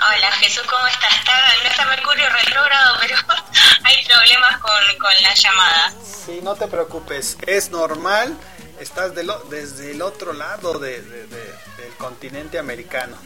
[0.00, 1.10] Hola Jesús, ¿cómo estás?
[1.18, 1.32] Está,
[1.62, 3.16] no está Mercurio retrógrado, pero
[3.84, 5.92] hay problemas con, con la llamada.
[6.26, 8.36] Sí, no te preocupes, es normal.
[8.80, 13.16] Estás del o- desde el otro lado de- de- de- del continente americano.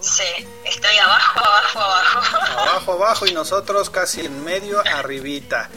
[0.00, 2.58] Sí, estoy abajo, abajo, abajo.
[2.60, 5.68] Abajo, abajo y nosotros casi en medio, arribita.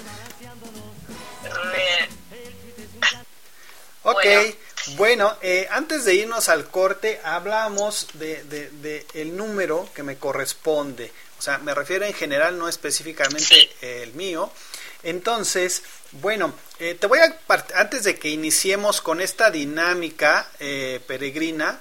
[4.03, 4.25] Ok,
[4.95, 10.17] bueno, eh, antes de irnos al corte, hablamos de, de- de el número que me
[10.17, 11.11] corresponde.
[11.37, 14.51] O sea, me refiero en general, no específicamente el mío.
[15.03, 15.83] Entonces,
[16.13, 17.35] bueno, eh, te voy a,
[17.75, 21.79] antes de que iniciemos con esta dinámica eh, peregrina,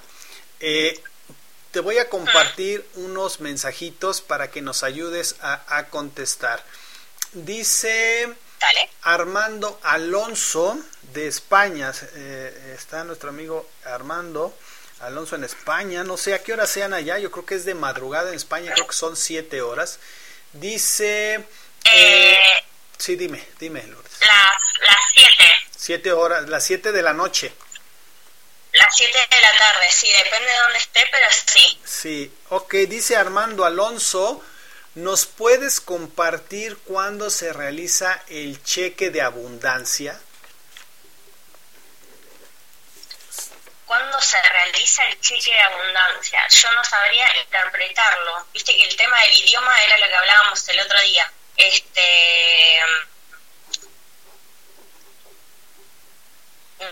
[0.59, 0.99] eh,
[1.71, 6.63] te voy a compartir unos mensajitos para que nos ayudes a, a contestar.
[7.33, 8.33] Dice
[9.03, 10.77] Armando Alonso
[11.13, 11.91] de España.
[12.15, 14.53] eh, está nuestro amigo Armando
[14.99, 16.03] Alonso en España.
[16.03, 17.17] No sé a qué hora sean allá.
[17.19, 18.71] Yo creo que es de madrugada en España.
[18.73, 19.99] Creo que son siete horas.
[20.53, 21.45] Dice.
[21.85, 22.37] eh,
[22.97, 24.11] Sí, dime, dime, Lourdes.
[24.19, 25.31] Las, las 7.
[25.75, 27.51] Siete horas, las 7 de la noche.
[28.73, 31.81] Las 7 de la tarde, sí, depende de dónde esté, pero sí.
[31.83, 34.41] Sí, ok, dice Armando Alonso,
[34.95, 40.19] ¿nos puedes compartir cuándo se realiza el cheque de abundancia?
[43.85, 46.47] ¿Cuándo se realiza el cheque de abundancia?
[46.47, 48.47] Yo no sabría interpretarlo.
[48.53, 51.29] Viste que el tema del idioma era lo que hablábamos el otro día.
[51.57, 52.79] Este.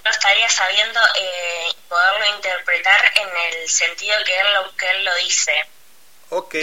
[0.03, 5.15] No estaría sabiendo eh, poderlo interpretar en el sentido que él lo, que él lo
[5.15, 5.67] dice.
[6.29, 6.55] Ok,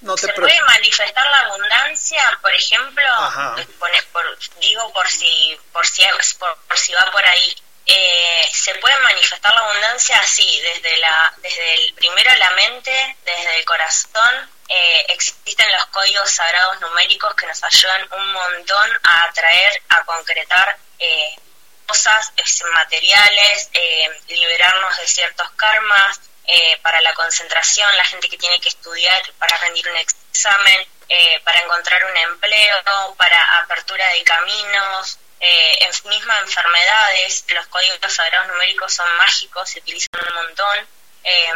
[0.00, 3.06] no te ¿Se puede manifestar la abundancia, por ejemplo?
[3.08, 3.54] Ajá.
[3.78, 6.02] Pone- por- digo por si, por si,
[6.38, 7.54] por, por si va por ahí.
[7.86, 13.56] Eh, se puede manifestar la abundancia así, desde la, desde el primero la mente, desde
[13.58, 14.50] el corazón.
[14.68, 20.78] Eh, existen los códigos sagrados numéricos que nos ayudan un montón a atraer, a concretar
[21.00, 21.34] eh,
[21.90, 22.32] cosas
[22.72, 28.68] materiales, eh, liberarnos de ciertos karmas, eh, para la concentración, la gente que tiene que
[28.68, 32.76] estudiar para rendir un examen, eh, para encontrar un empleo,
[33.16, 39.80] para apertura de caminos, eh, en mismas enfermedades, los códigos sagrados numéricos son mágicos, se
[39.80, 40.78] utilizan un montón,
[41.24, 41.52] eh,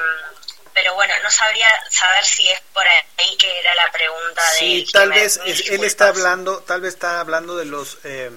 [0.73, 4.85] pero bueno, no sabría saber si es por ahí que era la pregunta de Sí,
[4.85, 8.31] que tal vez él está hablando, tal vez está hablando de los eh,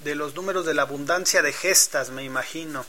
[0.00, 2.84] de los números de la abundancia de gestas, me imagino.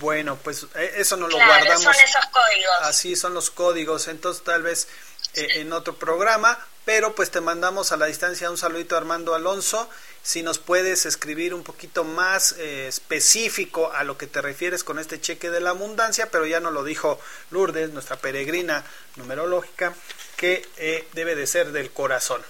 [0.00, 1.82] Bueno, pues eh, eso no lo Claro, guardamos.
[1.82, 2.74] son esos códigos.
[2.82, 4.88] Así son los códigos, entonces tal vez
[5.34, 9.34] eh, en otro programa, pero pues te mandamos a la distancia un saludito a Armando
[9.34, 9.88] Alonso.
[10.22, 14.98] Si nos puedes escribir un poquito más eh, específico a lo que te refieres con
[14.98, 17.20] este cheque de la abundancia, pero ya nos lo dijo
[17.50, 18.84] Lourdes, nuestra peregrina
[19.16, 19.94] numerológica,
[20.36, 22.42] que eh, debe de ser del corazón.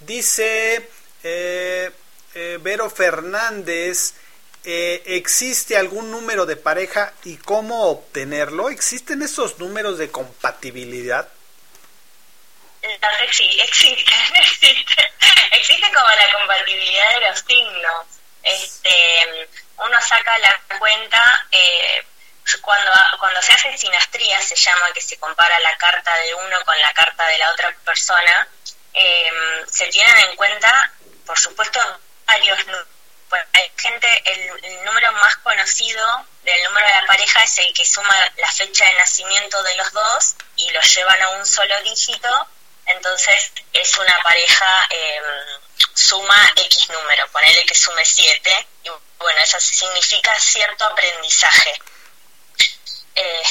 [0.00, 0.88] Dice
[1.22, 1.90] eh,
[2.34, 4.14] eh, Vero Fernández,
[4.64, 8.68] eh, ¿existe algún número de pareja y cómo obtenerlo?
[8.68, 11.28] ¿Existen esos números de compatibilidad?
[12.82, 15.12] Los exi- existen, existe,
[15.52, 18.06] existe como la compatibilidad de los signos.
[18.42, 19.48] Este,
[19.78, 22.04] uno saca la cuenta eh,
[22.60, 22.90] cuando
[23.20, 26.92] cuando se hace sinastría se llama que se compara la carta de uno con la
[26.92, 28.48] carta de la otra persona.
[28.94, 29.30] eh,
[29.70, 30.92] se tienen en cuenta,
[31.24, 31.80] por supuesto,
[32.32, 32.88] varios números.
[33.54, 38.14] Hay gente, el, número más conocido del número de la pareja es el que suma
[38.36, 42.48] la fecha de nacimiento de los dos y los llevan a un solo dígito
[42.86, 45.20] entonces es una pareja eh,
[45.94, 48.88] suma X número, ponele que sume 7, y
[49.18, 51.80] bueno, eso significa cierto aprendizaje.
[53.14, 53.42] Eh,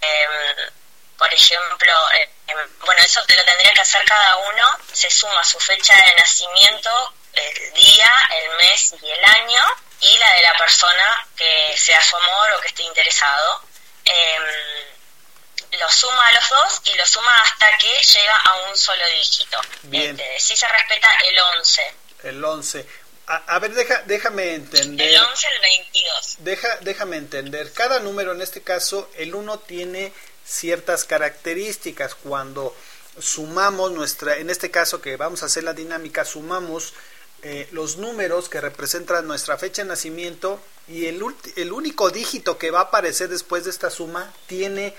[0.00, 0.70] em,
[1.16, 5.60] por ejemplo, eh, em, bueno, eso lo tendría que hacer cada uno, se suma su
[5.60, 8.10] fecha de nacimiento, el día,
[8.42, 9.64] el mes y el año,
[10.00, 13.62] y la de la persona que sea su amor o que esté interesado.
[14.04, 19.04] Em, lo suma a los dos y lo suma hasta que llega a un solo
[19.18, 19.58] dígito.
[19.82, 20.18] Bien.
[20.18, 21.94] Este, si se respeta el 11,
[22.24, 22.86] El 11.
[23.28, 25.08] A, a ver, deja, déjame entender.
[25.08, 26.36] el 11, el 22.
[26.40, 27.72] Deja, déjame entender.
[27.72, 30.12] Cada número, en este caso, el 1 tiene
[30.44, 32.16] ciertas características.
[32.16, 32.76] Cuando
[33.20, 36.94] sumamos nuestra, en este caso que vamos a hacer la dinámica, sumamos
[37.42, 41.22] eh, los números que representan nuestra fecha de nacimiento y el,
[41.56, 44.94] el único dígito que va a aparecer después de esta suma tiene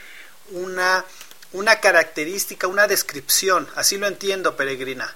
[0.51, 1.05] una,
[1.51, 3.69] una característica, una descripción.
[3.75, 5.15] Así lo entiendo, peregrina.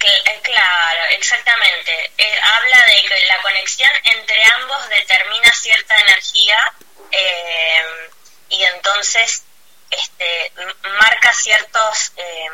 [0.00, 2.12] Eh, Claro, exactamente.
[2.18, 6.72] Eh, habla de que la conexión entre ambos determina cierta energía
[7.10, 7.82] eh,
[8.50, 9.44] y entonces
[9.90, 10.52] este,
[10.82, 12.46] marca ciertos eh,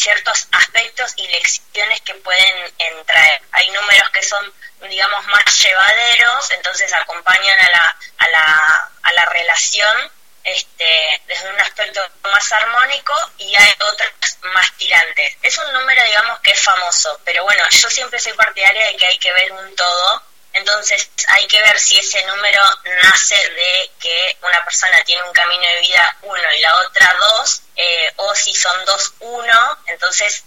[0.00, 3.42] ciertos aspectos y lecciones que pueden entrar.
[3.52, 4.52] Hay números que son,
[4.88, 10.10] digamos, más llevaderos, entonces acompañan a la, a la, a la relación
[10.44, 14.10] este, desde un aspecto más armónico y hay otros
[14.54, 15.36] más tirantes.
[15.42, 19.06] Es un número, digamos, que es famoso, pero bueno, yo siempre soy partidaria de que
[19.06, 20.22] hay que ver un todo,
[20.52, 22.62] entonces hay que ver si ese número
[23.02, 27.62] nace de que una persona tiene un camino de vida uno y la otra dos,
[27.82, 30.44] eh, o si son dos uno, entonces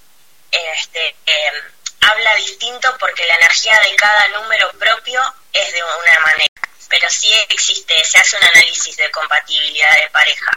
[0.51, 1.51] este, eh,
[2.01, 6.53] habla distinto porque la energía de cada número propio es de una manera
[6.93, 10.51] pero sí existe, se hace un análisis de compatibilidad de pareja.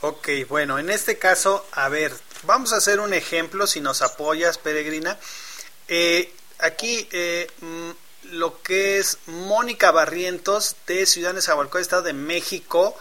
[0.00, 4.58] Ok, bueno, en este caso, a ver, vamos a hacer un ejemplo, si nos apoyas,
[4.58, 5.16] peregrina.
[5.86, 7.90] Eh, aquí, eh, mm,
[8.32, 12.98] lo que es Mónica Barrientos de Ciudad de Zahualcóyotl, Estado de México,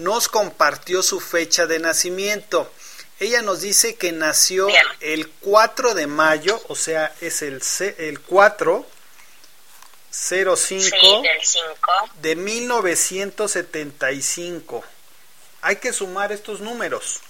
[0.00, 2.70] nos compartió su fecha de nacimiento.
[3.20, 4.66] Ella nos dice que nació
[5.00, 8.86] el 4 de mayo, o sea, es el, C- el 4
[10.10, 10.80] 05 Sí,
[11.22, 11.92] del 5.
[12.22, 14.82] de 1975.
[15.62, 17.20] Hay que sumar estos números.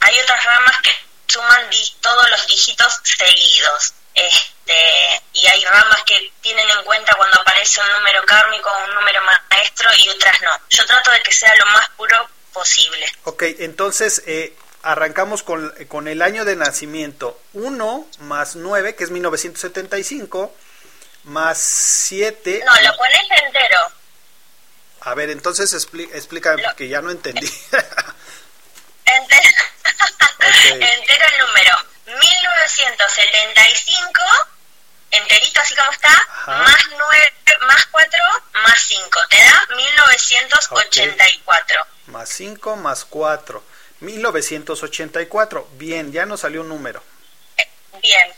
[0.00, 0.90] hay otras ramas que
[1.26, 3.94] suman todos los dígitos seguidos.
[4.14, 8.94] Este, y hay ramas que tienen en cuenta cuando aparece un número kármico o un
[8.94, 10.50] número maestro y otras no.
[10.70, 13.06] Yo trato de que sea lo más puro posible.
[13.24, 17.38] Ok, entonces eh, arrancamos con, con el año de nacimiento.
[17.52, 20.54] 1 más 9, que es 1975,
[21.24, 22.62] más 7...
[22.64, 23.78] No, lo pones entero.
[25.06, 27.46] A ver, entonces explí- explícame, porque ya no entendí.
[29.04, 29.64] Entero,
[30.74, 31.72] entero el número.
[32.06, 34.20] 1975,
[35.12, 36.10] enterito así como está,
[36.46, 37.34] más 9,
[37.68, 38.18] más 4,
[38.64, 39.20] más 5.
[39.30, 41.86] Te da 1984.
[42.06, 43.62] más 5 más 4.
[44.00, 45.68] 1984.
[45.74, 47.00] Bien, ya nos salió un número.
[48.02, 48.34] Bien,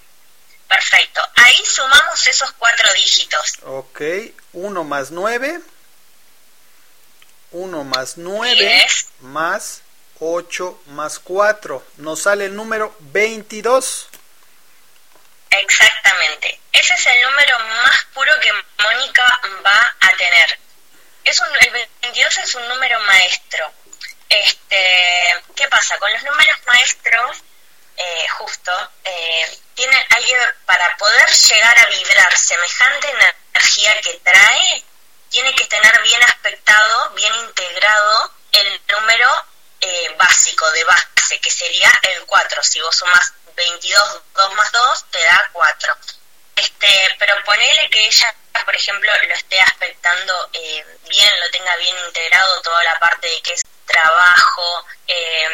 [0.69, 1.20] perfecto.
[1.36, 3.55] Ahí sumamos esos cuatro dígitos.
[3.65, 4.01] Ok,
[4.53, 5.61] 1 más 9.
[7.53, 9.07] 1 más 9 Diez.
[9.20, 9.83] más
[10.20, 11.85] 8 más 4.
[11.99, 14.09] Nos sale el número 22.
[15.51, 16.61] Exactamente.
[16.73, 18.53] Ese es el número más puro que
[18.83, 20.59] Mónica va a tener.
[21.25, 23.73] Es un, el 22 es un número maestro.
[24.29, 25.99] Este, ¿Qué pasa?
[25.99, 27.39] Con los números maestros,
[27.97, 28.73] eh, justo,
[29.05, 34.85] eh, tiene, que, para poder llegar a vibrar semejante energía que trae,
[35.31, 39.31] tiene que tener bien aspectado, bien integrado el número
[39.81, 42.63] eh, básico de base, que sería el 4.
[42.63, 45.97] Si vos sumas 22, 2 más 2, te da 4.
[46.57, 48.35] Este, pero ponele que ella,
[48.65, 53.43] por ejemplo, lo esté aspectando eh, bien, lo tenga bien integrado, toda la parte de
[53.43, 55.49] que es trabajo, eh,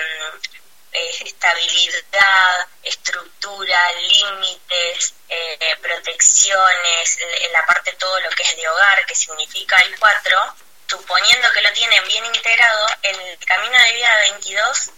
[0.94, 9.14] estabilidad, estructura, límites, eh, protecciones, en la parte todo lo que es de hogar, que
[9.14, 10.56] significa el 4,
[10.86, 14.90] suponiendo que lo tienen bien integrado, el camino de vida 22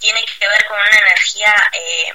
[0.00, 2.12] tiene que ver con una energía eh,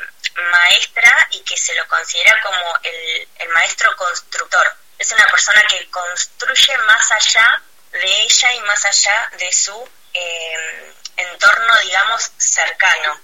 [0.52, 4.76] maestra y que se lo considera como el, el maestro constructor.
[4.98, 7.62] Es una persona que construye más allá
[7.92, 13.20] de ella y más allá de su eh, entorno, digamos, cercano.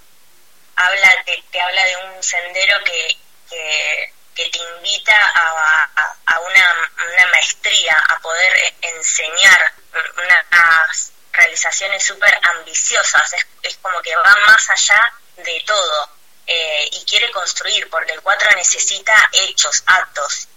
[0.76, 5.90] Habla, te, te habla de un sendero que, que, que te invita a,
[6.26, 9.72] a, una, una maestría, a poder enseñar
[10.16, 13.32] unas realizaciones súper ambiciosas.
[13.34, 16.10] Es, es como que va más allá de todo
[16.46, 20.48] eh, y quiere construir, porque el 4 necesita hechos, actos.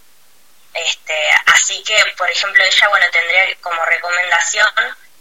[0.73, 4.67] Este, así que, por ejemplo, ella, bueno, tendría como recomendación,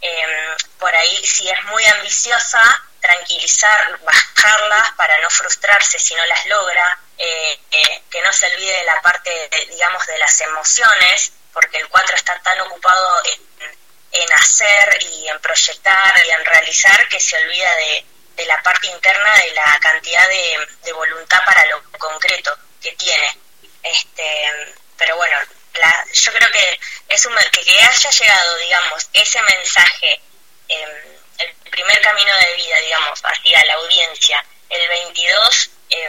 [0.06, 2.60] eh, por ahí, si es muy ambiciosa,
[3.00, 8.76] tranquilizar, bajarlas para no frustrarse si no las logra, eh, eh, que no se olvide
[8.76, 9.30] de la parte,
[9.70, 13.78] digamos, de las emociones, porque el 4 está tan ocupado en,
[14.12, 18.04] en hacer y en proyectar y en realizar que se olvida de,
[18.36, 23.38] de la parte interna de la cantidad de, de voluntad para lo concreto que tiene.
[23.82, 25.38] Este, pero bueno,
[25.74, 30.20] la, yo creo que es un, que, haya llegado, digamos, ese mensaje,
[30.68, 36.08] eh, el primer camino de vida, digamos, hacia la audiencia, el 22, eh,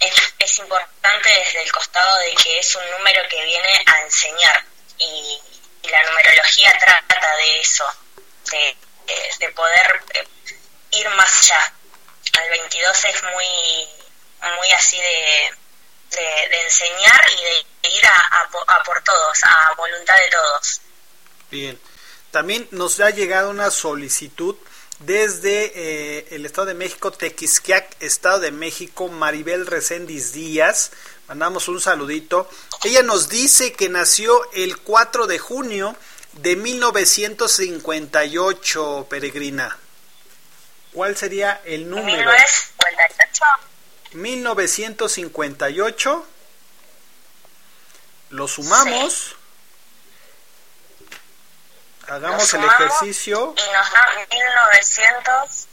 [0.00, 4.64] es, es importante desde el costado de que es un número que viene a enseñar
[4.98, 5.40] y,
[5.82, 7.84] y la numerología trata de eso,
[8.50, 8.76] de,
[9.06, 10.26] de, de poder eh,
[10.92, 11.72] ir más allá.
[12.44, 13.88] El 22 es muy
[14.58, 15.54] muy así de,
[16.12, 17.64] de, de enseñar y de
[17.96, 20.80] ir a, a po- a por todos, a voluntad de todos.
[21.50, 21.78] Bien.
[22.30, 24.56] También nos ha llegado una solicitud
[25.00, 30.92] desde eh, el Estado de México, Tequisquiac, Estado de México, Maribel Recendis Díaz.
[31.28, 32.48] Mandamos un saludito.
[32.84, 35.96] Ella nos dice que nació el 4 de junio
[36.34, 39.76] de 1958, peregrina.
[40.92, 42.30] ¿Cuál sería el número?
[42.30, 43.11] 1958,
[44.14, 46.26] 1958.
[48.30, 49.36] Lo sumamos.
[52.08, 53.54] Hagamos Lo el sumamos ejercicio.
[53.56, 55.66] y nos da 1900,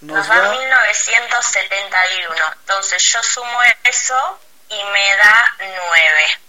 [0.00, 2.34] Nos nos da da 1971.
[2.60, 4.38] Entonces yo sumo eso
[4.70, 6.40] y me da 9.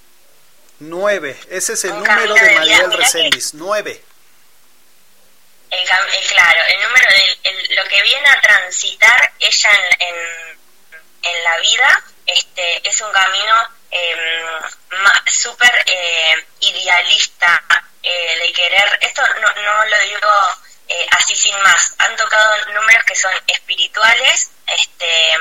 [0.80, 1.40] 9.
[1.50, 2.56] Ese es el Un número de de que-
[2.98, 3.54] Recendis.
[3.54, 4.04] 9.
[5.72, 7.08] El, el- claro, el número
[7.44, 10.60] el- lo que viene a transitar ella en,
[11.24, 14.48] en, la vida este, es un camino eh,
[15.28, 17.64] súper eh, idealista
[18.04, 18.98] eh, de querer.
[19.02, 20.32] Esto no, no lo digo
[20.88, 21.94] eh, así sin más.
[22.00, 25.32] Han tocado números que son espirituales este,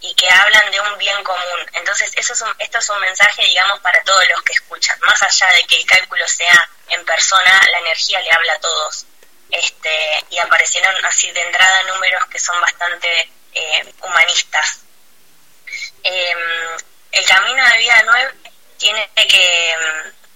[0.00, 1.70] y que hablan de un bien común.
[1.74, 4.98] Entonces, eso es un, esto es un mensaje, digamos, para todos los que escuchan.
[5.00, 9.06] Más allá de que el cálculo sea en persona, la energía le habla a todos
[9.52, 14.80] este, y aparecieron así de entrada números que son bastante eh, humanistas.
[16.04, 16.34] Eh,
[17.12, 18.34] el camino de vida nueve
[18.78, 19.74] tiene que,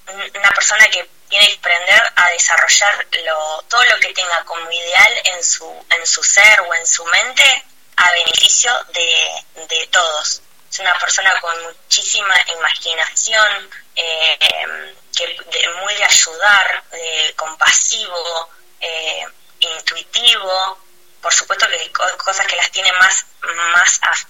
[0.07, 4.71] mm, una persona que tiene que aprender a desarrollar lo, todo lo que tenga como
[4.71, 7.65] ideal en su, en su ser o en su mente
[7.97, 10.43] a beneficio de, de todos.
[10.71, 18.51] Es una persona con muchísima imaginación, eh, que de- muy de ayudar, de compasivo,
[18.87, 19.27] eh,
[19.61, 20.79] intuitivo,
[21.21, 23.27] por supuesto que hay co- cosas que las tiene más,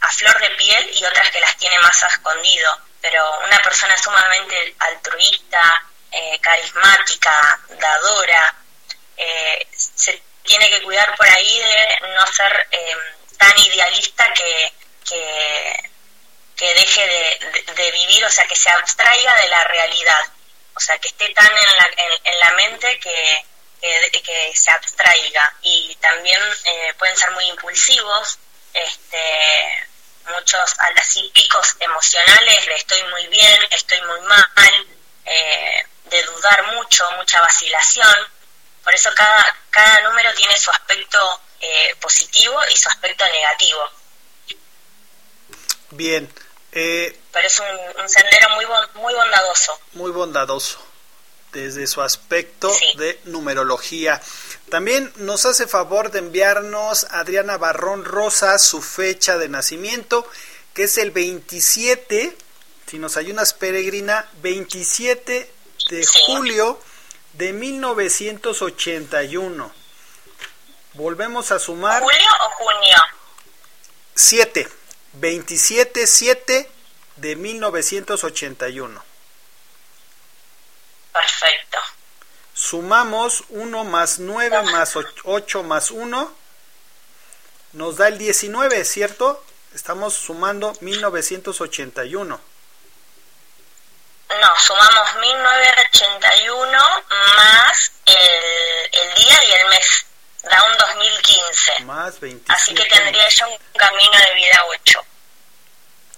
[0.01, 3.97] a, flor de piel y otras que las tiene más a escondido, pero una persona
[3.99, 8.55] sumamente altruista, eh, carismática, dadora,
[9.16, 12.97] eh, se tiene que cuidar por ahí de no ser eh,
[13.37, 14.73] tan idealista que,
[15.05, 17.07] que, deje
[17.77, 20.24] de, vivir, o sea, que se abstraiga de la realidad,
[20.74, 21.91] o sea, que esté tan en la,
[22.24, 23.45] en la mente que,
[23.81, 25.55] que, que se abstraiga.
[25.62, 28.39] Y también eh, pueden ser muy impulsivos,
[28.74, 29.89] este,
[30.35, 34.86] muchos así picos emocionales de estoy muy bien, estoy muy mal,
[35.24, 38.15] eh, de dudar mucho, mucha vacilación.
[38.85, 43.90] Por eso cada, cada número tiene su aspecto eh, positivo y su aspecto negativo.
[45.90, 46.32] Bien.
[46.73, 47.66] Eh, Pero es un,
[48.01, 49.81] un sendero muy, bon- muy bondadoso.
[49.93, 50.85] muy bondadoso
[51.52, 54.20] desde su aspecto de numerología.
[54.70, 60.28] También nos hace favor de enviarnos Adriana Barrón Rosa su fecha de nacimiento,
[60.74, 62.36] que es el 27,
[62.86, 65.51] si nos ayudas peregrina, 27
[65.90, 66.78] de julio
[67.35, 69.73] de 1981.
[70.94, 72.97] Volvemos a sumar ¿Julio o junio?
[74.14, 74.66] 7,
[75.14, 76.70] 27 7
[77.16, 79.15] de 1981.
[81.16, 81.78] Perfecto.
[82.52, 84.94] Sumamos 1 más 9 más
[85.24, 86.36] 8 más 1.
[87.72, 89.44] Nos da el 19, ¿cierto?
[89.74, 92.40] Estamos sumando 1981.
[94.28, 96.78] No, sumamos 1981
[97.36, 98.14] más el,
[98.93, 100.06] el día y el mes.
[100.43, 101.84] Da un 2015.
[101.84, 102.52] Más 27.
[102.52, 105.05] Así que tendría yo un camino de vida 8.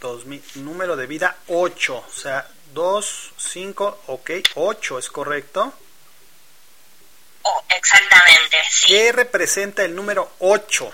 [0.01, 1.97] 2000, número de vida 8.
[1.97, 2.49] O sea,
[2.79, 5.73] 2, 5, ok, 8 es correcto.
[7.43, 8.87] Oh, exactamente, sí.
[8.87, 10.93] ¿Qué representa el número 8?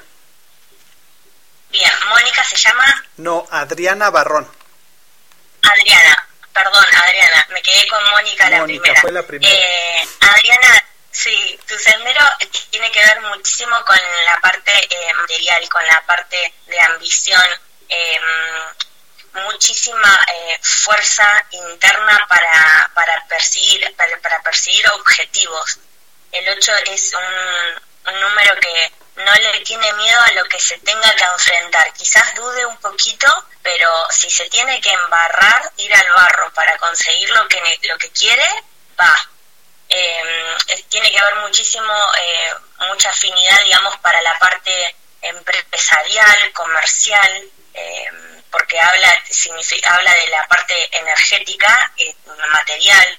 [1.69, 4.51] Bien, Mónica se llama No, Adriana Barrón.
[5.61, 6.27] Adriana.
[6.55, 9.01] Perdón, Adriana, me quedé con Mónica la Mónica primera.
[9.03, 9.53] fue la primera.
[9.55, 12.25] Eh, Adriana, sí, tu sendero
[12.71, 17.43] tiene que ver muchísimo con la parte eh, material, con la parte de ambición,
[17.91, 18.19] eh,
[19.35, 25.79] muchísima eh, fuerza interna para, para, perseguir, para, perseguir objetivos.
[26.33, 31.15] El 8 es un, número que no le tiene miedo a lo que se tenga
[31.15, 31.93] que enfrentar.
[31.95, 33.27] Quizás dude un poquito,
[33.63, 38.11] pero si se tiene que embarrar, ir al barro para conseguir lo que, lo que
[38.11, 38.49] quiere,
[38.99, 39.15] va.
[39.89, 42.55] Es- tiene que haber muchísimo, eh,
[42.89, 49.13] mucha afinidad, digamos, para la parte empresarial, comercial, eh, porque habla,
[49.89, 52.15] habla de la parte energética, eh,
[52.53, 53.19] material,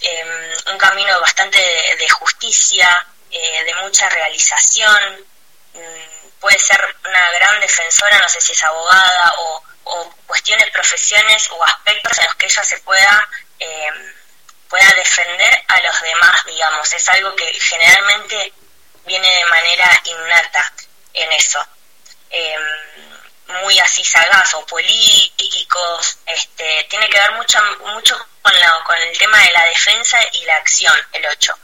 [0.00, 5.26] eh, un camino bastante de, justicia, eh, de mucha realización.
[5.74, 9.62] Mm, puede ser una gran defensora, no sé si es abogada o,
[10.26, 13.28] cuestiones, profesiones o aspectos en los que ella se pueda,
[13.58, 14.12] eh,
[14.68, 16.92] pueda defender a los demás, digamos.
[16.92, 18.52] Es algo que generalmente
[19.04, 20.72] viene de manera innata
[21.14, 21.66] en eso.
[22.30, 22.56] Eh,
[23.48, 27.58] muy así sagaz o políticos, este, tiene que ver mucho,
[27.92, 31.58] mucho con, la, con el tema de la defensa y la acción, el 8,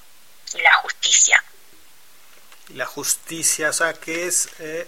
[0.55, 1.45] y la justicia.
[2.69, 4.87] La justicia, o sea, que es, eh,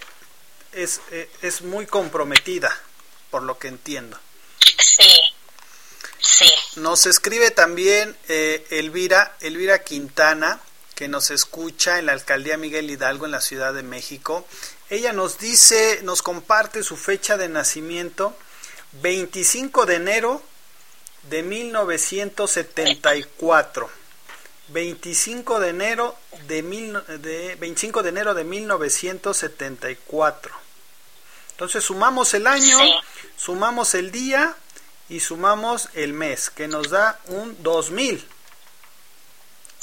[0.72, 2.76] es, eh, es muy comprometida,
[3.30, 4.18] por lo que entiendo.
[4.78, 5.20] Sí,
[6.20, 6.52] sí.
[6.76, 10.60] Nos escribe también eh, Elvira, Elvira Quintana,
[10.94, 14.46] que nos escucha en la alcaldía Miguel Hidalgo en la Ciudad de México.
[14.90, 18.36] Ella nos dice, nos comparte su fecha de nacimiento,
[19.02, 20.42] 25 de enero
[21.24, 23.90] de 1974.
[24.68, 26.16] 25 de enero
[26.46, 30.54] de, mil, de 25 de enero de 1974.
[31.50, 32.94] Entonces sumamos el año, Sí.
[33.36, 34.56] sumamos el día
[35.08, 38.26] y sumamos el mes, que nos da un 2000.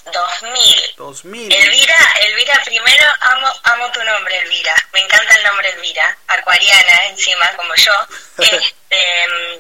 [0.06, 0.96] 2000.
[0.98, 1.54] 2000.
[1.54, 4.74] Elvira, Elvira, primero amo, amo tu nombre, Elvira.
[4.94, 7.94] Me encanta el nombre Elvira, acuariana encima, como yo.
[8.42, 9.60] Este, mm,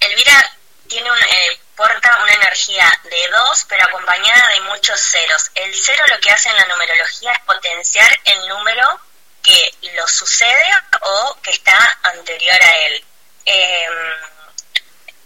[0.00, 0.52] Elvira
[0.88, 5.50] tiene un, eh, porta una energía de dos, pero acompañada de muchos ceros.
[5.54, 9.00] El cero lo que hace en la numerología es potenciar el número
[9.42, 10.64] que lo sucede
[11.02, 13.04] o que está anterior a él.
[13.44, 14.35] Em,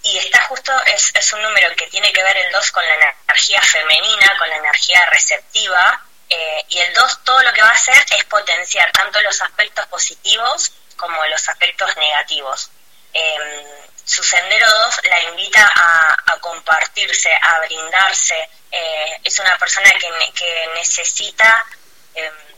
[0.02, 2.94] y está justo, es, es un número que tiene que ver el 2 con la
[2.94, 7.74] energía femenina, con la energía receptiva, eh, y el 2 todo lo que va a
[7.74, 12.70] hacer es potenciar tanto los aspectos positivos como los aspectos negativos.
[13.12, 13.66] Em,
[14.04, 20.32] su sendero 2 la invita a, a compartirse, a brindarse, eh, es una persona que,
[20.32, 21.66] que necesita
[22.14, 22.49] em,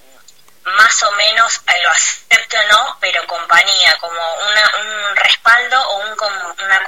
[0.65, 5.97] más o menos, eh, lo acepte o no, pero compañía, como una, un respaldo o
[5.99, 6.17] un,
[6.65, 6.81] una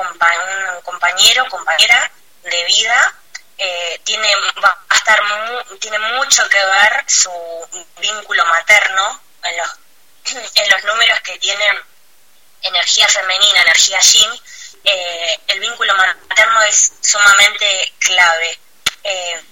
[0.76, 2.10] un compañero, compañera
[2.42, 3.14] de vida,
[3.59, 4.34] eh, tiene,
[4.64, 7.30] va a estar mu- tiene mucho que ver su
[7.98, 9.70] vínculo materno en los,
[10.55, 11.80] en los números que tienen
[12.62, 14.30] energía femenina, energía yin,
[14.84, 18.59] eh, el vínculo materno es sumamente clave.
[19.06, 19.43] Eh,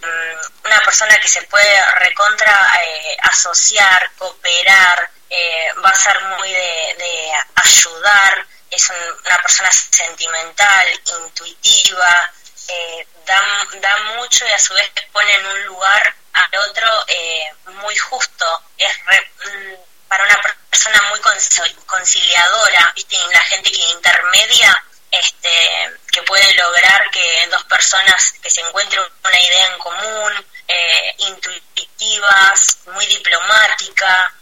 [0.64, 7.32] una persona que se puede recontra eh, asociar, cooperar, eh, va a ser muy de,
[7.56, 12.32] ayudar, es un- una persona sentimental, intuitiva,
[12.68, 13.40] eh, da,
[13.74, 18.62] da mucho y a su vez pone en un lugar al otro eh, muy justo.
[18.78, 19.74] Es re- mm,
[20.08, 23.16] para una persona muy conci- conciliadora, ¿viste?
[23.30, 29.40] La gente que intermedia, este, que puede lograr que dos personas que se encuentren una
[29.40, 34.34] idea en común, eh, intuitivas, muy diplomática,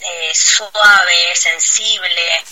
[0.00, 2.44] eh, suave, sensible.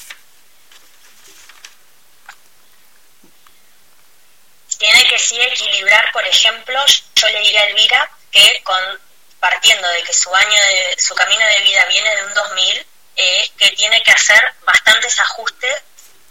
[4.79, 6.81] Tiene que sí equilibrar, por ejemplo,
[7.17, 9.01] yo le diría a Elvira que con
[9.41, 12.87] partiendo de que su año de, su camino de vida viene de un 2000,
[13.17, 15.83] eh, que tiene que hacer bastantes ajustes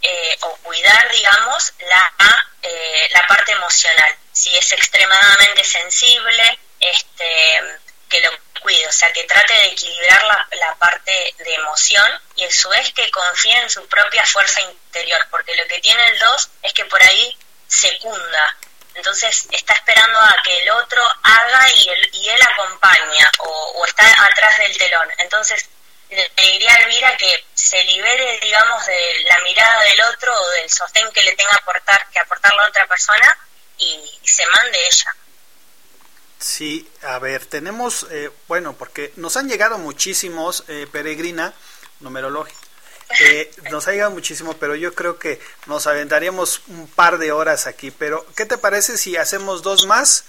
[0.04, 4.16] eh, o cuidar, digamos, la, eh, la parte emocional.
[4.34, 8.32] Si es extremadamente sensible, este, que lo
[8.62, 12.70] cuide, o sea, que trate de equilibrar la, la parte de emoción y a su
[12.70, 16.74] vez que confíe en su propia fuerza interior, porque lo que tiene el 2 es
[16.74, 18.58] que por ahí secunda,
[18.96, 23.86] entonces está esperando a que el otro haga y él, y él acompaña o, o
[23.86, 25.10] está atrás del telón.
[25.18, 25.68] Entonces
[26.14, 30.50] le le diría a Elvira que se libere, digamos, de la mirada del otro o
[30.50, 33.38] del sostén que le tenga aportar, que aportar la otra persona
[33.78, 35.16] y, y se mande ella.
[36.44, 41.54] Sí, a ver, tenemos, eh, bueno, porque nos han llegado muchísimos, eh, peregrina,
[42.02, 42.60] numerológica.
[43.22, 47.66] Eh, nos ha llegado muchísimo, pero yo creo que nos aventaríamos un par de horas
[47.66, 47.92] aquí.
[47.92, 50.26] Pero, ¿qué te parece si hacemos dos más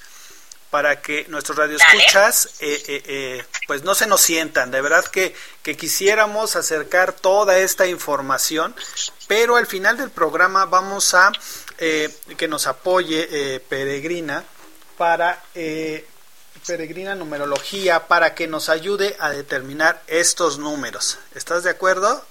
[0.74, 4.72] para que nuestros radioescuchas eh, eh, eh, pues no se nos sientan?
[4.72, 5.32] De verdad que,
[5.62, 8.74] que quisiéramos acercar toda esta información,
[9.28, 11.30] pero al final del programa vamos a
[11.78, 14.42] eh, que nos apoye eh, Peregrina
[14.98, 16.09] para eh,
[16.66, 21.18] Peregrina numerología para que nos ayude a determinar estos números.
[21.36, 22.26] ¿Estás de acuerdo?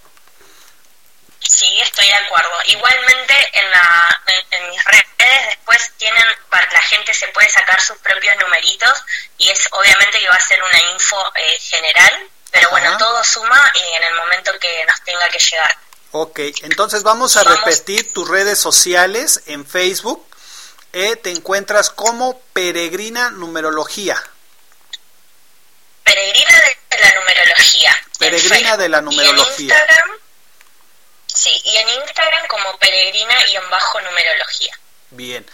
[1.47, 2.49] Sí, estoy de acuerdo.
[2.65, 5.03] Igualmente en, la, en, en mis redes
[5.47, 8.91] después tienen, para la gente se puede sacar sus propios numeritos
[9.37, 12.71] y es obviamente que va a ser una info eh, general, pero Ajá.
[12.79, 15.77] bueno, todo suma y en el momento que nos tenga que llegar.
[16.11, 17.59] Ok, entonces vamos a Vamos.
[17.65, 20.25] repetir tus redes sociales en Facebook.
[20.91, 24.21] Eh, te encuentras como Peregrina Numerología.
[26.03, 27.97] Peregrina de la numerología.
[28.19, 29.75] Peregrina de la Y en numerología.
[29.75, 30.09] Instagram,
[31.33, 34.77] sí, y en Instagram como peregrina y en bajo numerología.
[35.11, 35.45] Bien.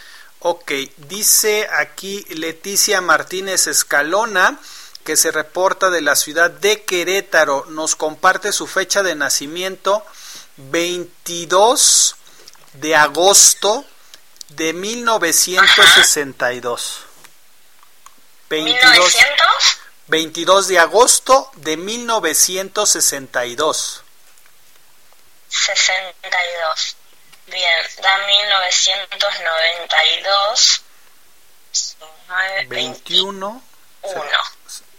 [0.42, 4.58] Ok, dice aquí Leticia Martínez Escalona
[5.04, 7.66] que se reporta de la ciudad de Querétaro.
[7.70, 10.06] Nos comparte su fecha de nacimiento
[10.58, 12.16] 22
[12.74, 13.86] de agosto
[14.50, 17.06] de 1962.
[18.50, 24.04] 22, 1900, 22 de agosto de 1962.
[25.50, 26.96] 62.
[27.48, 30.82] Bien, da 1992.
[31.72, 33.64] 19, 21.
[34.04, 34.30] 21.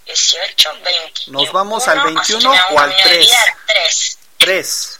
[0.06, 1.20] 18, 20.
[1.28, 3.30] Nos vamos al 21 o al 3.
[3.66, 4.18] 3.
[4.38, 4.98] 3.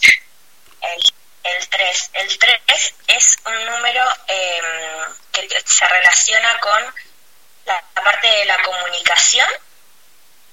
[0.83, 1.03] El,
[1.43, 2.11] el 3.
[2.15, 4.63] El 3 es un número eh,
[5.33, 6.95] que se relaciona con
[7.67, 9.49] la, la parte de la comunicación,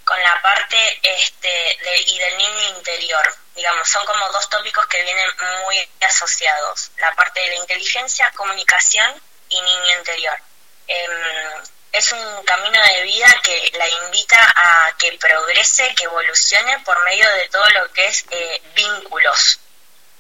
[0.03, 3.35] con la parte este, de, y del niño interior.
[3.57, 5.25] Digamos, son como dos tópicos que vienen
[5.65, 6.91] muy asociados.
[6.97, 9.19] La parte de la inteligencia, comunicación
[9.49, 10.39] y niño interior.
[10.85, 17.03] Em, es un camino de vida que la invita a que progrese, que evolucione por
[17.05, 19.59] medio de todo lo que es eh, vínculos,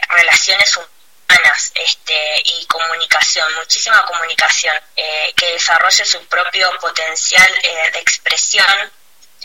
[0.09, 7.99] relaciones humanas este, y comunicación, muchísima comunicación, eh, que desarrolle su propio potencial eh, de
[7.99, 8.91] expresión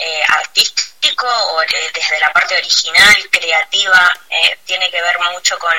[0.05, 5.75] eh, artístico o eh, desde la parte original, creativa, eh, tiene que ver mucho con,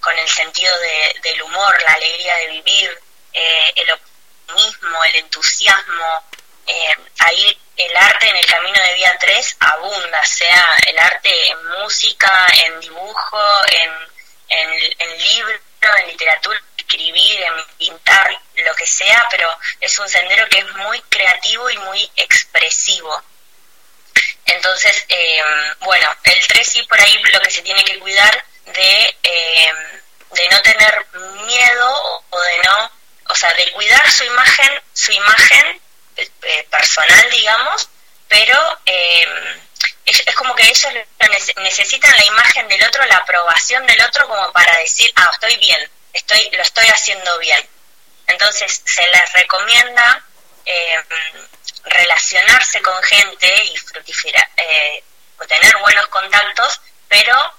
[0.00, 3.00] con el sentido de- del humor, la alegría de vivir,
[3.32, 6.24] eh, el optimismo, el entusiasmo.
[7.20, 12.46] ahí el arte en el camino de vida 3 abunda, sea el arte en música,
[12.64, 13.38] en dibujo,
[13.68, 13.90] en,
[14.48, 15.58] en, en libro,
[15.98, 19.48] en literatura, escribir, en pintar, lo que sea, pero
[19.80, 23.22] es un sendero que es muy creativo y muy expresivo.
[24.46, 25.42] Entonces, eh,
[25.80, 29.72] bueno, el 3 sí por ahí lo que se tiene que cuidar de, eh,
[30.30, 31.06] de no tener
[31.46, 32.92] miedo o, de no,
[33.28, 35.80] o sea, de cuidar su imagen, su imagen
[36.16, 37.88] eh, eh, personal, digamos,
[38.28, 39.58] pero eh,
[40.04, 44.00] es, es como que ellos lo nece- necesitan la imagen del otro, la aprobación del
[44.02, 47.68] otro como para decir, ah, estoy bien, estoy, lo estoy haciendo bien.
[48.28, 50.24] Entonces se les recomienda
[51.86, 55.02] relacionarse con gente y fructificar, eh,
[55.48, 57.54] tener buenos contactos, pero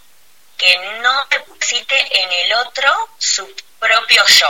[0.57, 4.49] que no deposite en el otro su propio yo,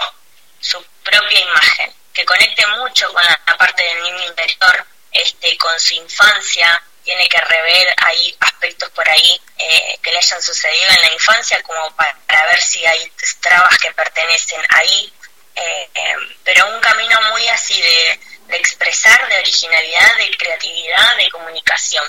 [0.59, 5.95] su propia imagen, que conecte mucho con la, parte del niño interior, este, con su
[5.95, 11.13] infancia, tiene que rever ahí aspectos por ahí eh, que le hayan sucedido en la
[11.13, 15.13] infancia como para, para ver si hay trabas que pertenecen ahí,
[15.55, 21.30] eh, eh, pero un camino muy así de, de expresar, de originalidad, de creatividad, de
[21.30, 22.03] comunicación.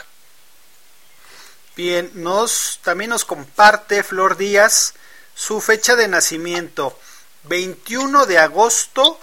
[1.76, 4.94] Bien, nos también nos comparte Flor Díaz
[5.34, 6.98] su fecha de nacimiento,
[7.44, 9.20] 21 de agosto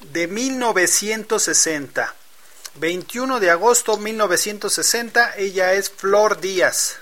[0.00, 2.14] de 1960.
[2.74, 6.98] 21 de agosto 1960, ella es Flor Díaz.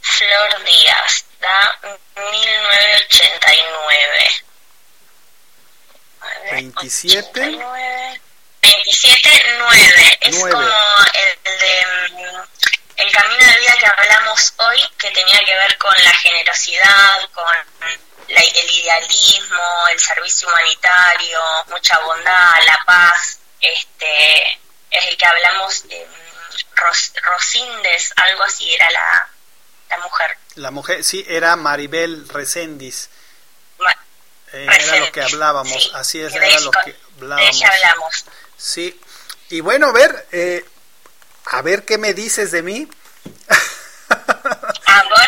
[0.00, 4.44] Flor Díaz, da 1989.
[6.50, 7.40] 27.
[8.62, 10.18] 27, 9.
[10.22, 12.42] Es como el de mm,
[12.96, 17.44] el camino de vida que hablamos hoy, que tenía que ver con la generosidad, con
[18.28, 19.62] la- el idealismo,
[19.92, 21.38] el servicio humanitario,
[21.68, 23.38] mucha bondad, la paz.
[23.60, 24.42] Este
[24.90, 25.84] es el que hablamos.
[25.90, 26.06] eh,
[26.76, 29.28] Ros- Rosindes, algo así era la,
[29.90, 30.36] la mujer.
[30.56, 33.10] La mujer, sí, era Maribel Recendis.
[34.56, 35.90] Eh, era lo que hablábamos, sí.
[35.94, 37.62] así es, era lo que hablábamos.
[37.62, 38.24] hablamos.
[38.56, 38.98] Sí.
[39.50, 40.64] Y bueno, a ver, eh,
[41.46, 42.88] a ver qué me dices de mí.
[44.86, 45.18] Amor,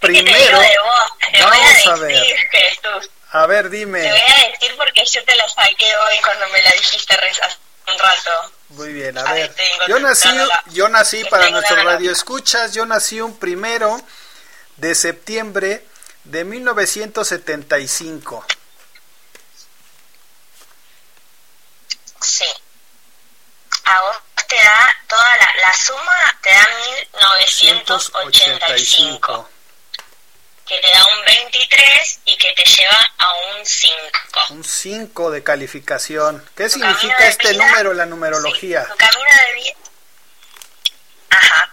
[0.00, 1.12] Primero, ¿qué te de vos?
[1.32, 2.36] Te voy vamos a a decir, ver.
[2.50, 3.10] Jesús.
[3.32, 4.10] A ver, Te voy dime.
[4.10, 4.14] a
[4.50, 7.56] decir porque yo te la saqué hoy cuando me la dijiste hace
[7.90, 8.52] un rato.
[8.70, 9.54] Muy bien, a A ver.
[9.88, 10.28] Yo nací,
[10.72, 11.96] yo nací para Tengo nuestros tentándola.
[11.96, 14.00] radioescuchas, yo nací un primero
[14.76, 15.84] de septiembre
[16.24, 18.44] de 1975.
[22.24, 22.46] Sí.
[23.84, 24.16] A vos
[24.48, 26.68] te da toda la, la suma, te da
[28.14, 29.48] 1985,
[30.66, 33.96] que te da un 23 y que te lleva a un 5.
[34.50, 36.48] Un 5 de calificación.
[36.56, 38.86] ¿Qué Tu significa este vida- número en la numerología?
[38.86, 39.74] Tu camino de vida.
[41.30, 41.70] Ajá.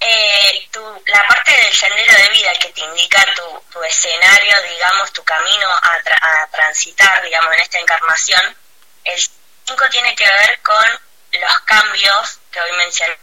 [0.00, 5.12] Eh, tu, la parte del sendero de vida que te indica tu, tu escenario, digamos,
[5.12, 8.56] tu camino a, tra- a transitar, digamos, en esta encarnación,
[9.04, 9.20] el
[9.68, 11.00] 5 tiene que ver con
[11.32, 13.18] los cambios que hoy mencionamos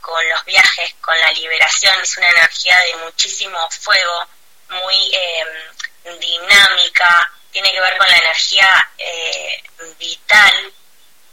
[0.00, 4.26] con los viajes, con la liberación, es una energía de muchísimo fuego,
[4.70, 9.62] muy em, dinámica, tiene que ver con la energía eh,
[9.98, 10.72] vital.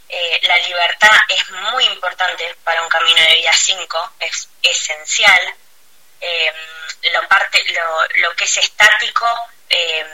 [0.09, 5.55] Eh, la libertad es muy importante para un camino de vida 5, es esencial.
[6.19, 6.55] Em,
[7.13, 9.25] lo, parte, lo, lo que es estático
[9.69, 10.07] em,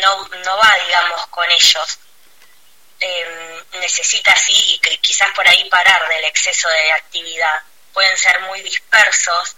[0.00, 1.98] no, no va, digamos, con ellos.
[3.72, 7.62] Necesita así y que quizás por ahí parar del exceso de actividad.
[7.92, 9.56] Pueden ser muy dispersos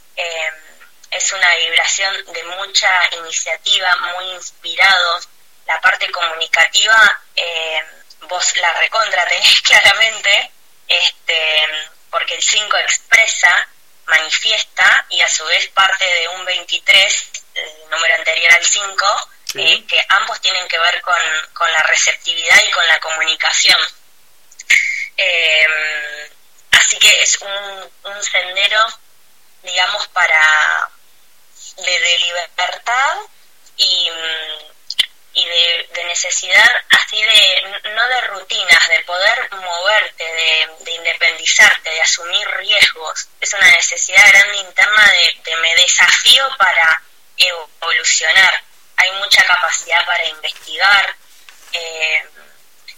[1.10, 5.28] es una vibración de mucha iniciativa, muy inspirados.
[5.66, 7.82] La parte comunicativa, eh,
[8.22, 10.52] vos la recontra tenés claramente,
[10.86, 11.66] este,
[12.10, 13.68] porque el 5 expresa,
[14.06, 19.84] manifiesta y a su vez parte de un 23, el número anterior al 5, eh,
[19.86, 21.14] que ambos tienen que ver con,
[21.54, 23.78] con, la receptividad y con la comunicación.
[25.16, 26.30] Eh,
[26.72, 28.86] así que es un, sendero,
[29.62, 30.90] digamos, para,
[31.76, 33.16] de, libertad
[33.76, 34.10] y,
[35.34, 40.24] y de, necesidad así de, no de rutinas, de poder moverte,
[40.80, 43.28] de, independizarte, de asumir riesgos.
[43.40, 45.12] Es una necesidad grande interna
[45.44, 47.02] de, me desafío para
[47.36, 48.64] evolucionar.
[48.98, 51.16] Hay mucha capacidad para investigar.
[51.72, 52.28] Eh,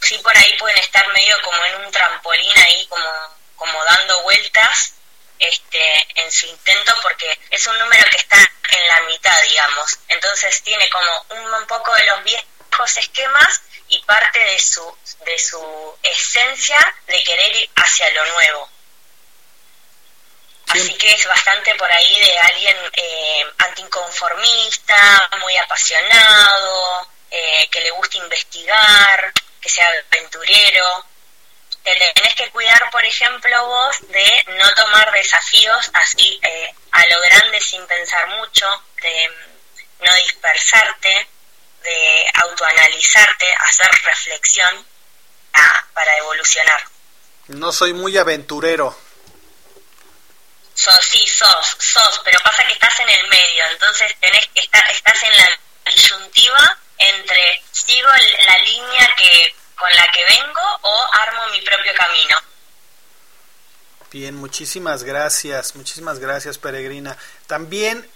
[0.00, 3.08] sí, por ahí pueden estar medio como en un trampolín ahí, como,
[3.56, 4.94] como dando vueltas
[5.40, 9.98] este, en su intento porque es un número que está en la mitad, digamos.
[10.08, 15.98] Entonces tiene como un, poco de los viejos esquemas y parte de su, de su
[16.02, 18.70] esencia de querer ir hacia lo nuevo.
[20.72, 27.90] Así que es bastante por ahí de alguien eh, anticonformista, muy apasionado, eh, que le
[27.90, 31.04] gusta investigar, que sea aventurero
[31.82, 37.20] te tenés que cuidar, por ejemplo, vos de no tomar desafíos así eh, a lo
[37.22, 38.66] grande sin pensar mucho,
[39.02, 39.30] de
[40.00, 41.28] no dispersarte,
[41.82, 44.86] de autoanalizarte, hacer reflexión
[45.94, 46.80] para evolucionar.
[47.48, 48.96] No soy muy aventurero.
[50.80, 54.82] Sos, sí, sos, sos, pero pasa que estás en el medio, entonces tenés que estar,
[54.90, 55.60] estás en la
[55.92, 58.08] disyuntiva entre sigo
[58.46, 62.36] la línea que con la que vengo o armo mi propio camino.
[64.10, 67.14] Bien, muchísimas gracias, muchísimas gracias Peregrina.
[67.46, 68.08] También,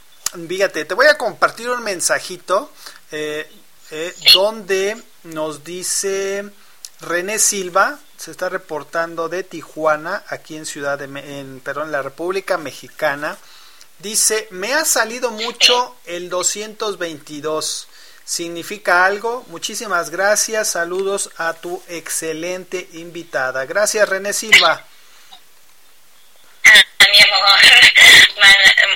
[0.49, 2.73] fíjate, te voy a compartir un mensajito
[3.13, 3.47] eh,
[3.91, 6.51] eh, donde nos dice
[7.03, 12.57] René Silva, se está reportando de Tijuana, aquí en Ciudad de, en, perdón, la República
[12.57, 13.37] Mexicana.
[13.99, 17.87] Dice, me ha salido mucho el 222
[18.25, 19.45] significa algo.
[19.49, 20.71] Muchísimas gracias.
[20.71, 23.67] Saludos a tu excelente invitada.
[23.67, 24.83] Gracias, René Silva.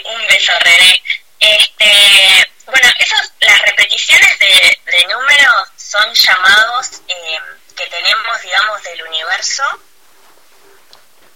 [0.07, 1.03] Un beso, René.
[1.39, 9.03] Este, bueno, esos, las repeticiones de, de números son llamados eh, que tenemos, digamos, del
[9.05, 9.63] universo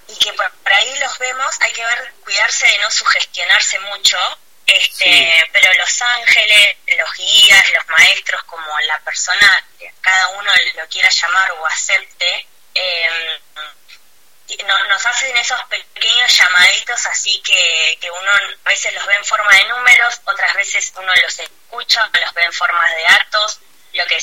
[0.09, 1.57] y que por, ahí los vemos.
[1.61, 4.19] Hay que ver, cuidarse de no sugestionarse mucho
[4.67, 9.67] este, pero los ángeles, los guías, los maestros, como la persona,
[10.01, 13.41] cada uno lo quiera llamar o acepte, eh,
[14.89, 19.51] nos hacen esos pequeños llamaditos así que, que uno a veces los ve en forma
[19.53, 23.61] de números, otras veces uno los escucha, los ve en forma de actos,
[23.95, 24.17] lo que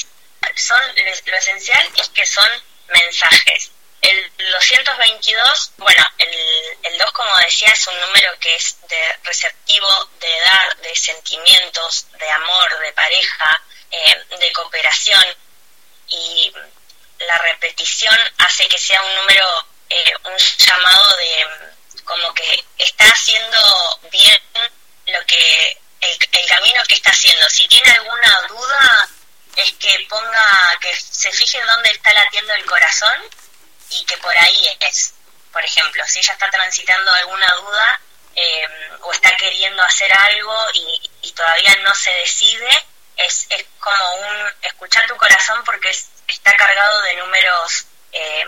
[0.56, 0.82] son,
[1.26, 2.50] lo esencial es que son
[2.88, 3.72] mensajes.
[4.02, 10.10] El 222, bueno, el, el 2 como decía es un número que es de receptivo,
[10.20, 15.26] de dar, de sentimientos, de amor, de pareja, eh, de cooperación
[16.08, 16.54] y
[17.20, 21.46] la repetición hace que sea un número, eh, un llamado de
[22.06, 24.42] como que está haciendo bien
[25.08, 27.48] lo que el, el camino que está haciendo.
[27.50, 29.10] Si tiene alguna duda,
[29.56, 33.24] es que ponga, que se fije dónde está latiendo el corazón
[33.90, 35.14] y que por ahí es.
[35.52, 38.02] Por ejemplo, si ella está transitando alguna duda
[38.36, 38.68] eh,
[39.02, 42.70] o está queriendo hacer algo y, todavía no se decide,
[43.16, 45.90] es, es como un escuchar tu corazón porque
[46.28, 48.46] está cargado de números eh,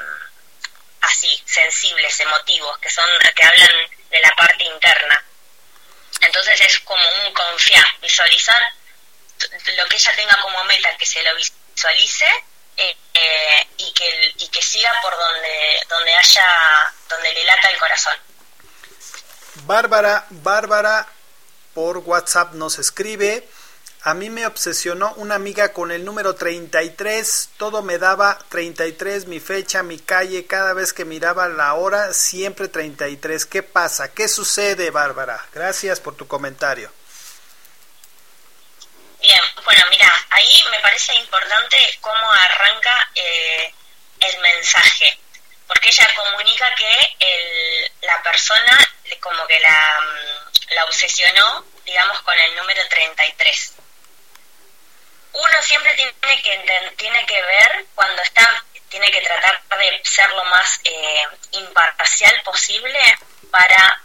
[0.99, 3.69] así, sensibles, emotivos, que son que hablan
[4.09, 5.23] de la parte interna.
[6.19, 8.73] Entonces es como un confiar, visualizar
[9.77, 12.25] lo que ella tenga como meta, que se lo visualice
[12.77, 18.13] eh, y, que, y que siga por donde, donde haya, donde le lata el corazón.
[19.65, 21.07] Bárbara, Bárbara
[21.73, 23.47] por WhatsApp nos escribe,
[24.03, 29.39] A mí me obsesionó una amiga con el número 33, todo me daba 33, mi
[29.39, 33.45] fecha, mi calle, cada vez que miraba la hora, siempre 33.
[33.45, 34.11] ¿Qué pasa?
[34.11, 35.45] ¿Qué sucede, Bárbara?
[35.53, 36.91] Gracias por tu comentario.
[39.21, 43.73] Bien, bueno, mira, ahí me parece importante cómo arranca eh,
[44.19, 45.17] el mensaje,
[45.67, 48.77] porque ella comunica que el, la persona
[49.19, 53.73] como que la, mm, la obsesionó, digamos, con el número 33
[55.33, 60.43] uno siempre tiene que tiene que ver cuando está tiene que tratar de ser lo
[60.45, 62.99] más eh, imparcial posible
[63.49, 64.01] para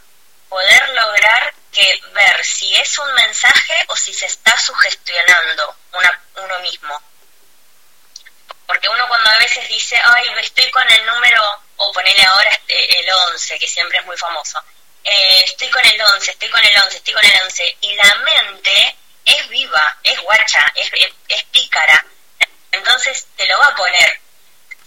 [0.49, 6.59] poder lograr que ver si es un mensaje o si se está sugestionando una, uno
[6.59, 7.01] mismo
[8.65, 12.99] porque uno cuando a veces dice ay estoy con el número o ponele ahora este,
[12.99, 14.61] el 11 que siempre es muy famoso
[15.03, 18.15] eh, estoy con el 11 estoy con el 11 estoy con el 11 y la
[18.15, 18.95] mente
[19.27, 22.05] es viva, es guacha, es, pícara.
[22.71, 24.21] Entonces te lo va a poner.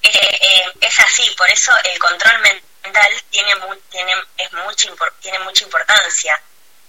[0.03, 2.70] Eh, eh, es así, por eso el control mental
[3.31, 6.41] tiene, mu tiene, es mucha, impor tiene mucha importancia.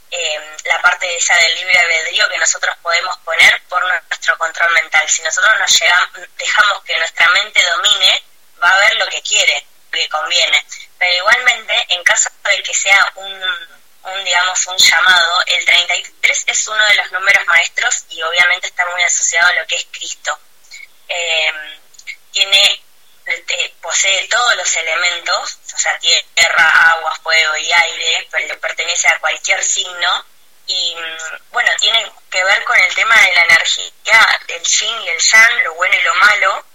[0.09, 5.07] Eh, la parte esa del libre albedrío que nosotros podemos poner por nuestro control mental.
[5.07, 8.23] Si nosotros nos llegamos, dejamos que nuestra mente domine,
[8.61, 10.65] va a ver lo que quiere, lo que conviene.
[10.97, 16.67] Pero igualmente, en caso de que sea un un digamos un llamado, el 33 es
[16.67, 20.37] uno de los números maestros y obviamente está muy asociado a lo que es Cristo.
[21.07, 21.51] Eh,
[22.31, 22.81] tiene
[23.25, 29.19] eh, posee todos los elementos, o sea, tierra, agua, fuego y aire, pero pertenece a
[29.19, 30.25] cualquier signo.
[30.67, 30.95] Y
[31.51, 35.63] bueno, tiene que ver con el tema de la energía, el yin y el yang,
[35.63, 36.65] lo bueno y lo malo,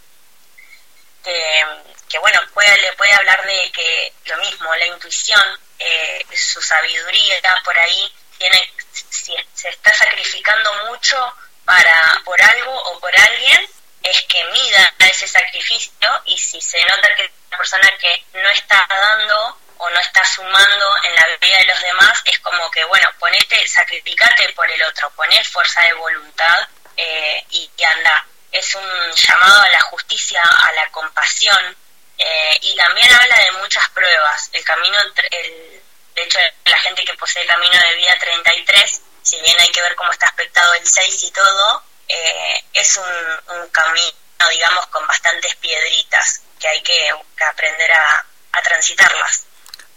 [1.24, 1.64] que,
[2.08, 7.40] que bueno, puede, le puede hablar de que lo mismo, la intuición, eh, su sabiduría
[7.64, 13.68] por ahí tiene si se está sacrificando mucho para por algo o por alguien
[14.10, 18.86] es que mida ese sacrificio y si se nota que una persona que no está
[18.88, 23.08] dando o no está sumando en la vida de los demás es como que bueno
[23.18, 29.12] ponete sacrificate por el otro poné fuerza de voluntad eh, y, y anda es un
[29.12, 31.76] llamado a la justicia a la compasión
[32.18, 34.50] eh, y también habla de muchas pruebas.
[34.52, 34.96] El camino,
[35.30, 35.82] el,
[36.14, 39.82] de hecho, la gente que posee el camino de vida 33, si bien hay que
[39.82, 44.16] ver cómo está aspectado el 6 y todo, eh, es un, un, camino,
[44.50, 49.44] digamos, con bastantes piedritas que hay que, que aprender a, a transitarlas.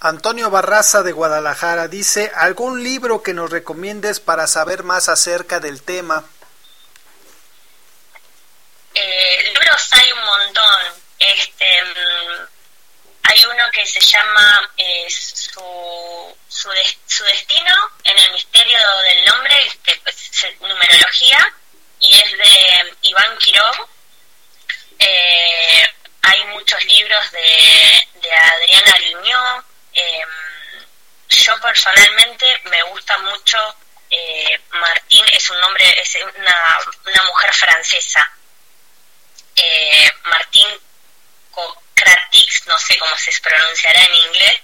[0.01, 5.83] Antonio Barraza de Guadalajara dice, ¿algún libro que nos recomiendes para saber más acerca del
[5.83, 6.23] tema?
[8.93, 10.93] Eh, libros hay un montón.
[11.19, 12.47] Este, mmm,
[13.23, 17.73] hay uno que se llama eh, su, su, de, su, destino
[18.05, 21.53] en el misterio del nombre, que es numerología,
[21.99, 23.89] y es de Iván Quiró.
[24.99, 25.87] Eh,
[26.21, 29.65] hay muchos libros de, de Adriana Ariñó.
[29.93, 30.21] Eh,
[31.29, 33.75] yo personalmente me gusta mucho
[34.09, 38.31] eh, Martín, es un nombre, es una, una mujer francesa.
[39.55, 40.67] Eh, Martín
[41.51, 44.61] Cocratix, no sé cómo se pronunciará en inglés,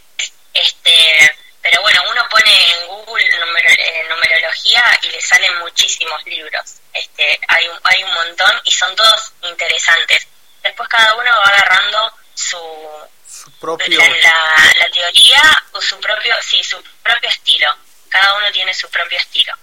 [0.53, 6.75] este, pero bueno, uno pone en Google numer eh, numerología y le salen muchísimos libros,
[6.93, 10.27] este, hay, un, hay un montón y son todos interesantes.
[10.61, 12.57] Después cada uno va agarrando su,
[13.27, 13.97] su propio...
[13.97, 17.67] la, la, la teoría o su propio, sí, su propio estilo.
[18.09, 19.53] Cada uno tiene su propio estilo.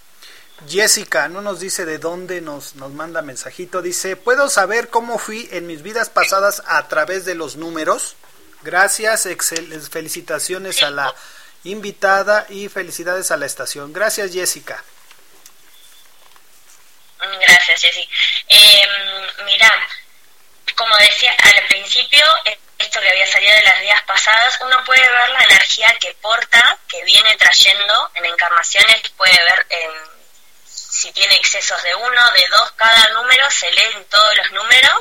[0.68, 3.80] Jessica no nos dice de dónde nos, nos manda mensajito.
[3.80, 8.16] Dice, ¿puedo saber cómo fui en mis vidas pasadas a través de los números?
[8.62, 11.14] Gracias, excel, felicitaciones a la
[11.64, 13.92] invitada y felicidades a la estación.
[13.92, 14.82] Gracias, Jessica.
[17.18, 18.08] Gracias, Jessy.
[18.48, 18.88] Eh,
[19.44, 19.70] mira,
[20.74, 22.24] como decía al principio,
[22.78, 26.78] esto que había salido de las días pasadas, uno puede ver la energía que porta,
[26.88, 29.90] que viene trayendo en encarnaciones, puede ver en
[30.66, 35.00] si tiene excesos de uno, de dos, cada número, se leen todos los números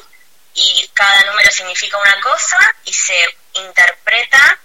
[0.53, 4.59] y cada número significa una cosa y se interpreta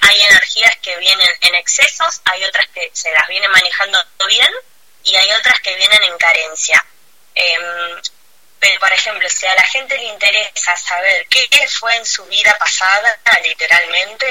[0.00, 4.52] hay energías que vienen en excesos, hay otras que se las viene manejando bien
[5.04, 6.84] y hay otras que vienen en carencia.
[7.34, 7.58] Eh,
[8.60, 12.56] pero, por ejemplo, si a la gente le interesa saber qué fue en su vida
[12.58, 14.26] pasada, literalmente,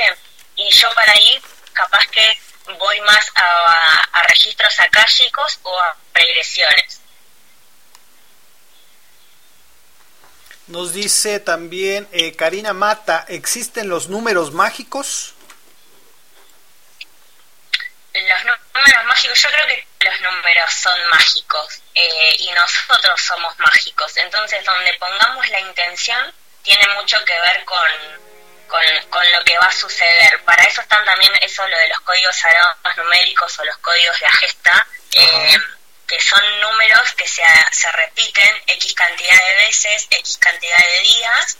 [0.56, 1.42] y yo para ahí
[1.74, 2.38] capaz que
[2.78, 7.00] voy más a, a registros akáshicos o a regresiones.
[10.68, 15.34] Nos dice también eh, Karina Mata, ¿existen los números mágicos?
[18.26, 24.18] Los números mágicos, yo creo que los números son mágicos eh, y nosotros somos mágicos.
[24.18, 26.34] Entonces, donde pongamos la intención,
[26.64, 27.88] tiene mucho que ver con,
[28.68, 30.44] con, con lo que va a suceder.
[30.44, 34.26] Para eso están también eso lo de los códigos sagrados numéricos o los códigos de
[34.26, 35.58] Agesta, eh,
[36.08, 41.58] que son números que se, se repiten X cantidad de veces, X cantidad de días,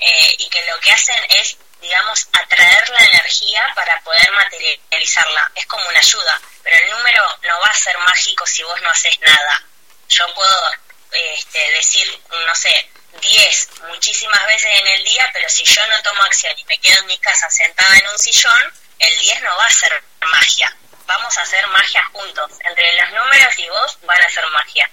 [0.00, 5.52] eh, y que lo que hacen es, digamos, atraer la energía para poder materializarla.
[5.54, 8.90] Es como una ayuda, pero el número no va a ser mágico si vos no
[8.90, 9.62] haces nada.
[10.08, 10.70] Yo puedo
[11.12, 12.90] este, decir, no sé,
[13.20, 17.00] 10 muchísimas veces en el día, pero si yo no tomo acción y me quedo
[17.00, 20.76] en mi casa sentada en un sillón, el 10 no va a ser magia.
[21.06, 22.52] Vamos a hacer magia juntos.
[22.64, 24.90] Entre los números y vos van a hacer magia.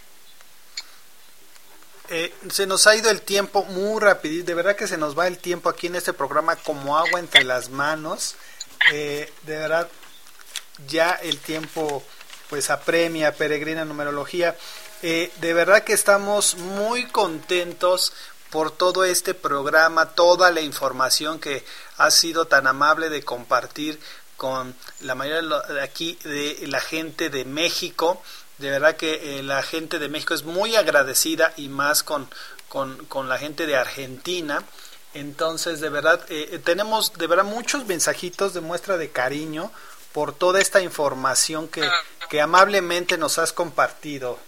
[2.09, 5.27] Eh, se nos ha ido el tiempo muy rápido, de verdad que se nos va
[5.27, 8.35] el tiempo aquí en este programa como agua entre las manos.
[8.91, 9.89] Eh, de verdad,
[10.87, 12.03] ya el tiempo
[12.49, 14.55] pues apremia, peregrina numerología.
[15.01, 18.13] Eh, de verdad que estamos muy contentos
[18.49, 21.65] por todo este programa, toda la información que
[21.97, 23.99] ha sido tan amable de compartir
[24.37, 28.21] con la mayoría de aquí de la gente de México.
[28.57, 32.29] De verdad que eh, la gente de México es muy agradecida y más con,
[32.69, 34.63] con, con la gente de Argentina.
[35.13, 39.71] Entonces, de verdad, eh, tenemos de verdad muchos mensajitos de muestra de cariño
[40.13, 41.89] por toda esta información que,
[42.29, 44.39] que amablemente nos has compartido.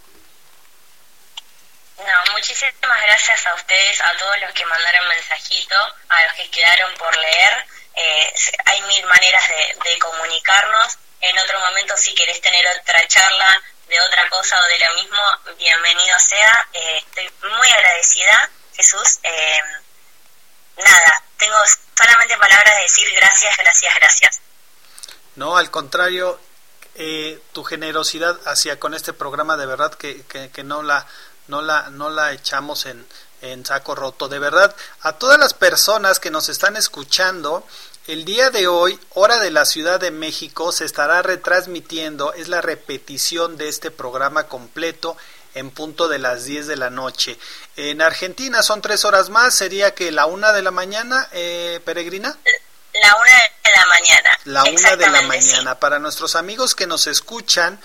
[1.98, 5.76] No, muchísimas gracias a ustedes, a todos los que mandaron mensajito,
[6.10, 7.66] a los que quedaron por leer.
[7.96, 8.34] Eh,
[8.66, 10.98] hay mil maneras de, de comunicarnos.
[11.20, 15.56] En otro momento, si querés tener otra charla de otra cosa o de lo mismo,
[15.58, 16.68] bienvenido sea.
[16.74, 19.20] Eh, estoy muy agradecida, Jesús.
[19.24, 19.60] Eh,
[20.78, 21.58] nada, tengo
[21.98, 24.42] solamente palabras de decir gracias, gracias, gracias.
[25.36, 26.40] No, al contrario,
[26.96, 31.08] eh, tu generosidad hacia con este programa de verdad que, que, que no la
[31.48, 33.08] no la no la echamos en,
[33.42, 34.28] en saco roto.
[34.28, 37.66] De verdad, a todas las personas que nos están escuchando,
[38.08, 42.62] el día de hoy, hora de la Ciudad de México, se estará retransmitiendo, es la
[42.62, 45.18] repetición de este programa completo
[45.56, 47.38] en punto de las 10 de la noche.
[47.76, 52.38] En Argentina son tres horas más, sería que la una de la mañana, eh, Peregrina.
[52.94, 54.40] La una de la mañana.
[54.46, 55.80] La una de la mañana.
[55.80, 57.80] Para nuestros amigos que nos escuchan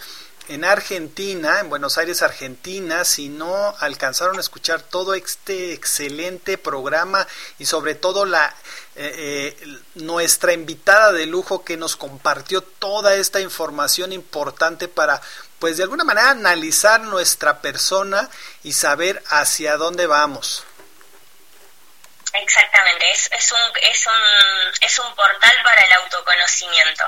[0.48, 7.26] en Argentina, en Buenos Aires, Argentina, si no alcanzaron a escuchar todo este excelente programa
[7.58, 8.54] y sobre todo la
[8.96, 15.20] eh, eh, nuestra invitada de lujo que nos compartió toda esta información importante para
[15.58, 18.28] pues de alguna manera analizar nuestra persona
[18.64, 20.64] y saber hacia dónde vamos.
[22.32, 27.04] Exactamente, es, es, un, es, un, es un portal para el autoconocimiento.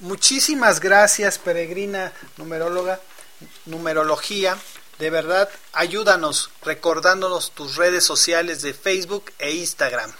[0.00, 3.00] Muchísimas gracias, peregrina numeróloga,
[3.64, 4.58] numerología.
[4.98, 10.14] De verdad, ayúdanos recordándonos tus redes sociales de Facebook e Instagram.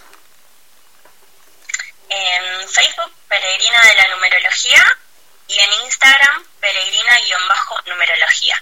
[2.09, 4.97] En Facebook, Peregrina de la Numerología,
[5.47, 8.61] y en Instagram, Peregrina-Numerología.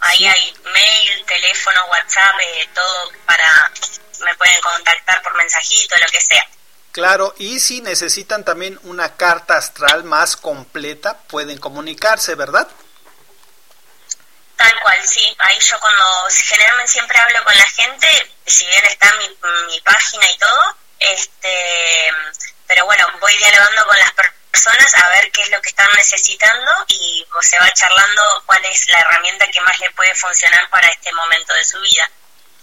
[0.00, 0.26] Ahí sí.
[0.26, 3.72] hay mail, teléfono, WhatsApp, eh, todo para...
[4.20, 6.46] Me pueden contactar por mensajito, lo que sea.
[6.92, 12.66] Claro, y si necesitan también una carta astral más completa, pueden comunicarse, ¿verdad?
[14.56, 15.36] Tal cual, sí.
[15.38, 18.08] Ahí yo cuando generalmente siempre hablo con la gente,
[18.44, 19.28] si bien está mi,
[19.68, 22.08] mi página y todo, este,
[22.66, 24.12] pero bueno, voy dialogando con las
[24.50, 28.64] personas a ver qué es lo que están necesitando y pues, se va charlando cuál
[28.64, 32.10] es la herramienta que más le puede funcionar para este momento de su vida.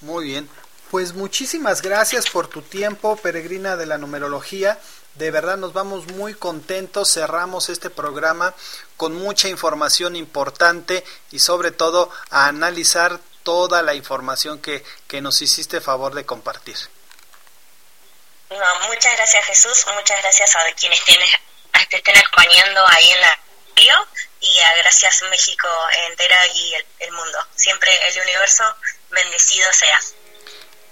[0.01, 0.49] Muy bien.
[0.91, 4.79] Pues muchísimas gracias por tu tiempo, peregrina de la numerología.
[5.15, 8.53] De verdad nos vamos muy contentos, cerramos este programa
[8.95, 15.41] con mucha información importante y sobre todo a analizar toda la información que, que nos
[15.41, 16.77] hiciste favor de compartir.
[18.49, 21.29] No, muchas gracias Jesús, muchas gracias a quienes tienes,
[21.89, 23.39] te estén acompañando ahí en la
[23.75, 24.07] radio
[24.39, 25.67] y a gracias México
[26.09, 27.37] entera y el, el mundo.
[27.55, 28.63] Siempre el universo
[29.09, 29.99] bendecido sea.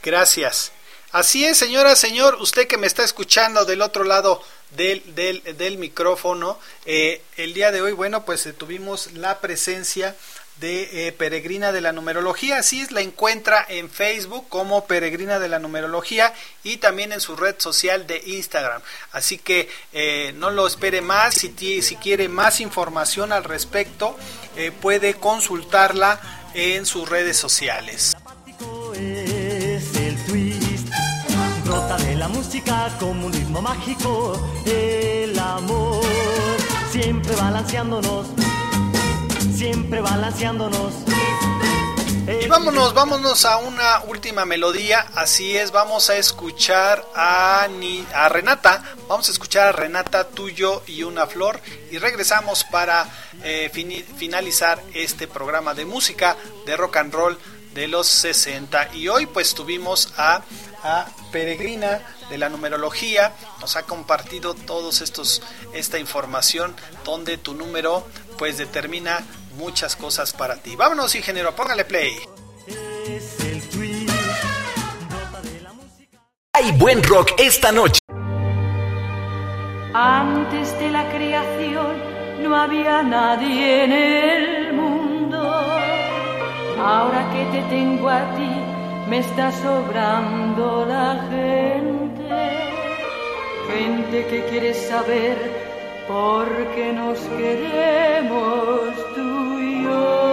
[0.05, 0.71] Gracias.
[1.11, 4.39] Así es, señora, señor, usted que me está escuchando del otro lado
[4.77, 10.15] del, del, del micrófono, eh, el día de hoy, bueno, pues eh, tuvimos la presencia
[10.59, 15.47] de eh, Peregrina de la Numerología, así es, la encuentra en Facebook como Peregrina de
[15.47, 18.83] la Numerología y también en su red social de Instagram.
[19.11, 19.69] Así que
[20.35, 24.15] no lo espere más, si, si quiere más información al respecto,
[24.81, 28.15] puede consultarla en sus redes sociales.
[31.97, 34.33] De la música como un ritmo mágico,
[34.65, 36.03] el amor
[36.91, 38.27] siempre balanceándonos,
[39.55, 40.93] siempre balanceándonos.
[42.43, 45.05] Y vámonos, vámonos a una última melodía.
[45.15, 48.83] Así es, vamos a escuchar a, Ni- a Renata.
[49.07, 51.61] Vamos a escuchar a Renata, tuyo y una flor.
[51.91, 53.05] Y regresamos para
[53.43, 53.69] eh,
[54.17, 56.35] finalizar este programa de música
[56.65, 57.37] de rock and roll
[57.75, 58.95] de los 60.
[58.95, 60.41] Y hoy pues tuvimos a,
[60.81, 63.33] a Peregrina de la numerología.
[63.59, 65.43] Nos ha compartido todos estos
[65.73, 66.73] esta información
[67.03, 68.07] donde tu número
[68.39, 69.23] pues determina
[69.57, 70.75] muchas cosas para ti.
[70.75, 72.17] Vámonos, ingeniero, póngale play.
[76.53, 77.99] Hay buen rock esta noche.
[79.93, 85.14] Antes de la creación no había nadie en el mundo.
[86.85, 88.51] Ahora que te tengo a ti,
[89.09, 92.29] me está sobrando la gente.
[93.73, 95.35] Gente que quiere saber
[96.07, 96.45] por
[96.75, 100.25] qué nos queremos tú y yo.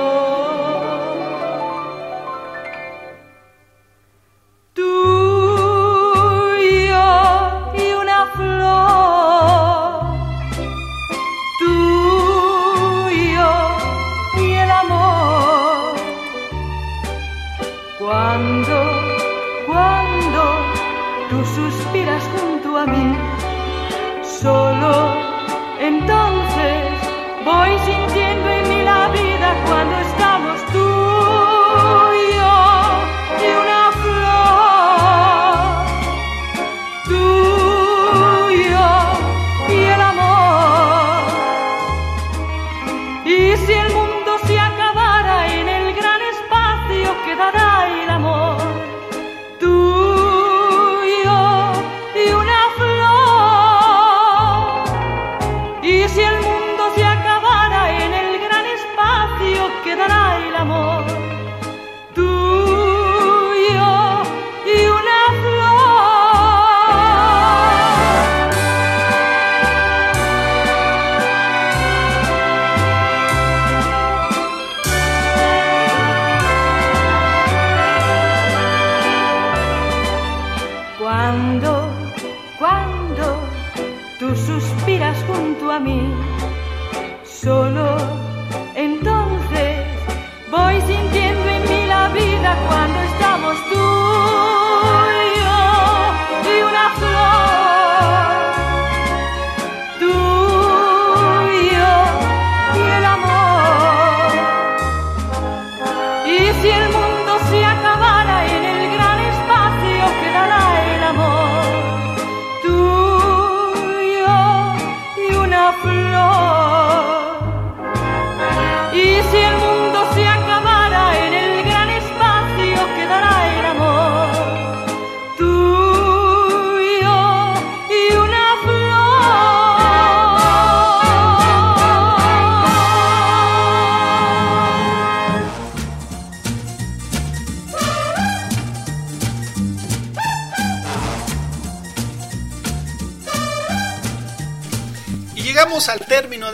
[4.74, 5.11] Tú
[21.32, 23.16] tú suspiras junto a mí,
[24.22, 24.92] solo
[25.80, 26.76] entonces
[27.42, 29.94] voy sintiendo en mí la vida cuando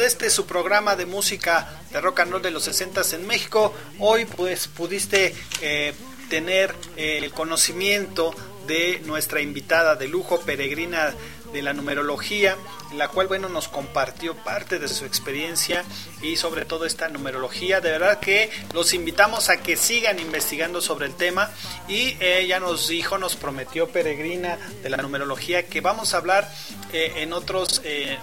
[0.09, 3.74] este su programa de música de rock and roll de los 60 en México.
[3.98, 5.93] Hoy pues pudiste eh,
[6.30, 8.35] tener eh, el conocimiento
[8.66, 11.14] de nuestra invitada de lujo, peregrina
[11.52, 12.56] de la numerología,
[12.94, 15.85] la cual bueno nos compartió parte de su experiencia
[16.22, 17.82] y sobre todo esta numerología.
[17.82, 21.51] De verdad que los invitamos a que sigan investigando sobre el tema
[21.86, 26.51] y ella nos dijo, nos prometió peregrina de la numerología que vamos a hablar
[26.94, 28.18] eh, en otros eh,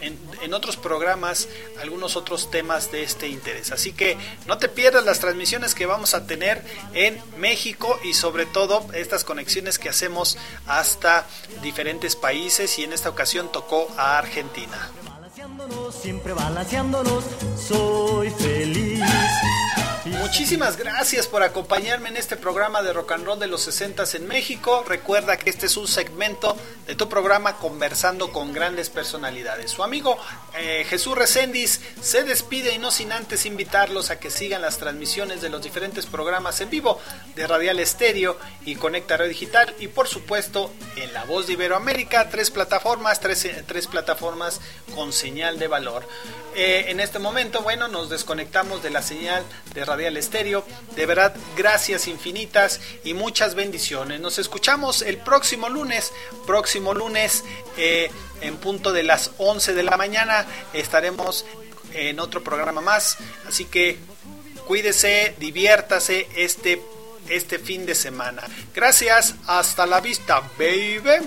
[0.00, 1.48] en, otros programas
[1.80, 3.70] algunos otros temas de este interés.
[3.72, 4.16] Así que
[4.46, 6.62] no te pierdas las transmisiones que vamos a tener
[6.92, 10.36] en México y sobre todo estas conexiones que hacemos
[10.66, 11.26] hasta
[11.62, 14.90] diferentes países y en esta ocasión tocó a Argentina.
[15.90, 17.24] Siempre balanceándonos,
[17.56, 19.02] soy feliz.
[20.06, 24.26] Muchísimas gracias por acompañarme en este programa de rock and roll de los 60 en
[24.28, 24.82] México.
[24.88, 26.56] Recuerda que este es un segmento
[26.86, 29.70] de tu programa conversando con grandes personalidades.
[29.70, 30.16] Su amigo
[30.56, 35.42] eh, Jesús Recendis se despide y no sin antes invitarlos a que sigan las transmisiones
[35.42, 36.98] de los diferentes programas en vivo
[37.34, 42.30] de Radial Estéreo y Conecta Radio Digital y por supuesto en La Voz de Iberoamérica,
[42.30, 44.62] tres plataformas, tres, tres plataformas
[44.94, 46.08] con señal de valor.
[46.56, 49.44] Eh, en este momento, bueno, nos desconectamos de la señal
[49.74, 50.64] de Radial Estéreo.
[50.94, 54.20] De verdad, gracias infinitas y muchas bendiciones.
[54.20, 56.12] Nos escuchamos el próximo lunes,
[56.46, 57.42] próximo lunes
[57.76, 58.08] eh,
[58.40, 60.46] en punto de las 11 de la mañana.
[60.72, 61.44] Estaremos
[61.92, 63.18] en otro programa más.
[63.48, 63.98] Así que
[64.66, 66.80] cuídese, diviértase este,
[67.28, 68.44] este fin de semana.
[68.72, 71.26] Gracias, hasta la vista, baby.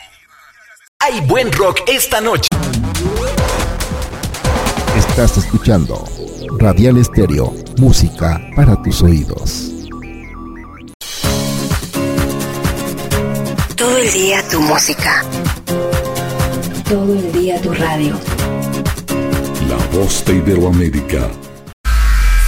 [1.03, 2.47] Hay buen rock esta noche.
[4.95, 6.07] Estás escuchando
[6.59, 9.71] Radial Estéreo, música para tus oídos.
[13.75, 15.25] Todo el día tu música.
[16.87, 18.15] Todo el día tu radio.
[19.67, 21.27] La voz de Iberoamérica.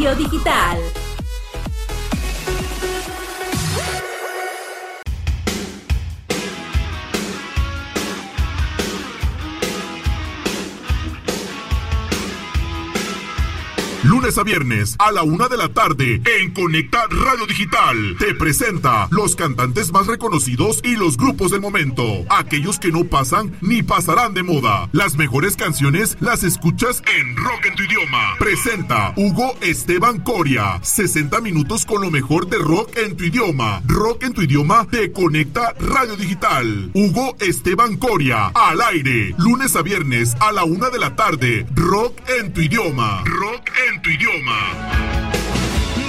[0.00, 1.09] Digital.
[14.20, 18.16] Lunes a viernes a la una de la tarde en Conecta Radio Digital.
[18.18, 22.04] Te presenta los cantantes más reconocidos y los grupos del momento.
[22.28, 24.90] Aquellos que no pasan ni pasarán de moda.
[24.92, 28.34] Las mejores canciones las escuchas en Rock en tu idioma.
[28.38, 30.78] Presenta Hugo Esteban Coria.
[30.82, 33.80] 60 minutos con lo mejor de rock en tu idioma.
[33.86, 36.90] Rock en tu idioma te conecta Radio Digital.
[36.92, 38.48] Hugo Esteban Coria.
[38.48, 39.34] Al aire.
[39.38, 41.66] Lunes a viernes a la una de la tarde.
[41.74, 43.22] Rock en tu idioma.
[43.24, 44.09] Rock en tu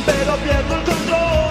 [0.06, 1.51] Pero pierdo el control.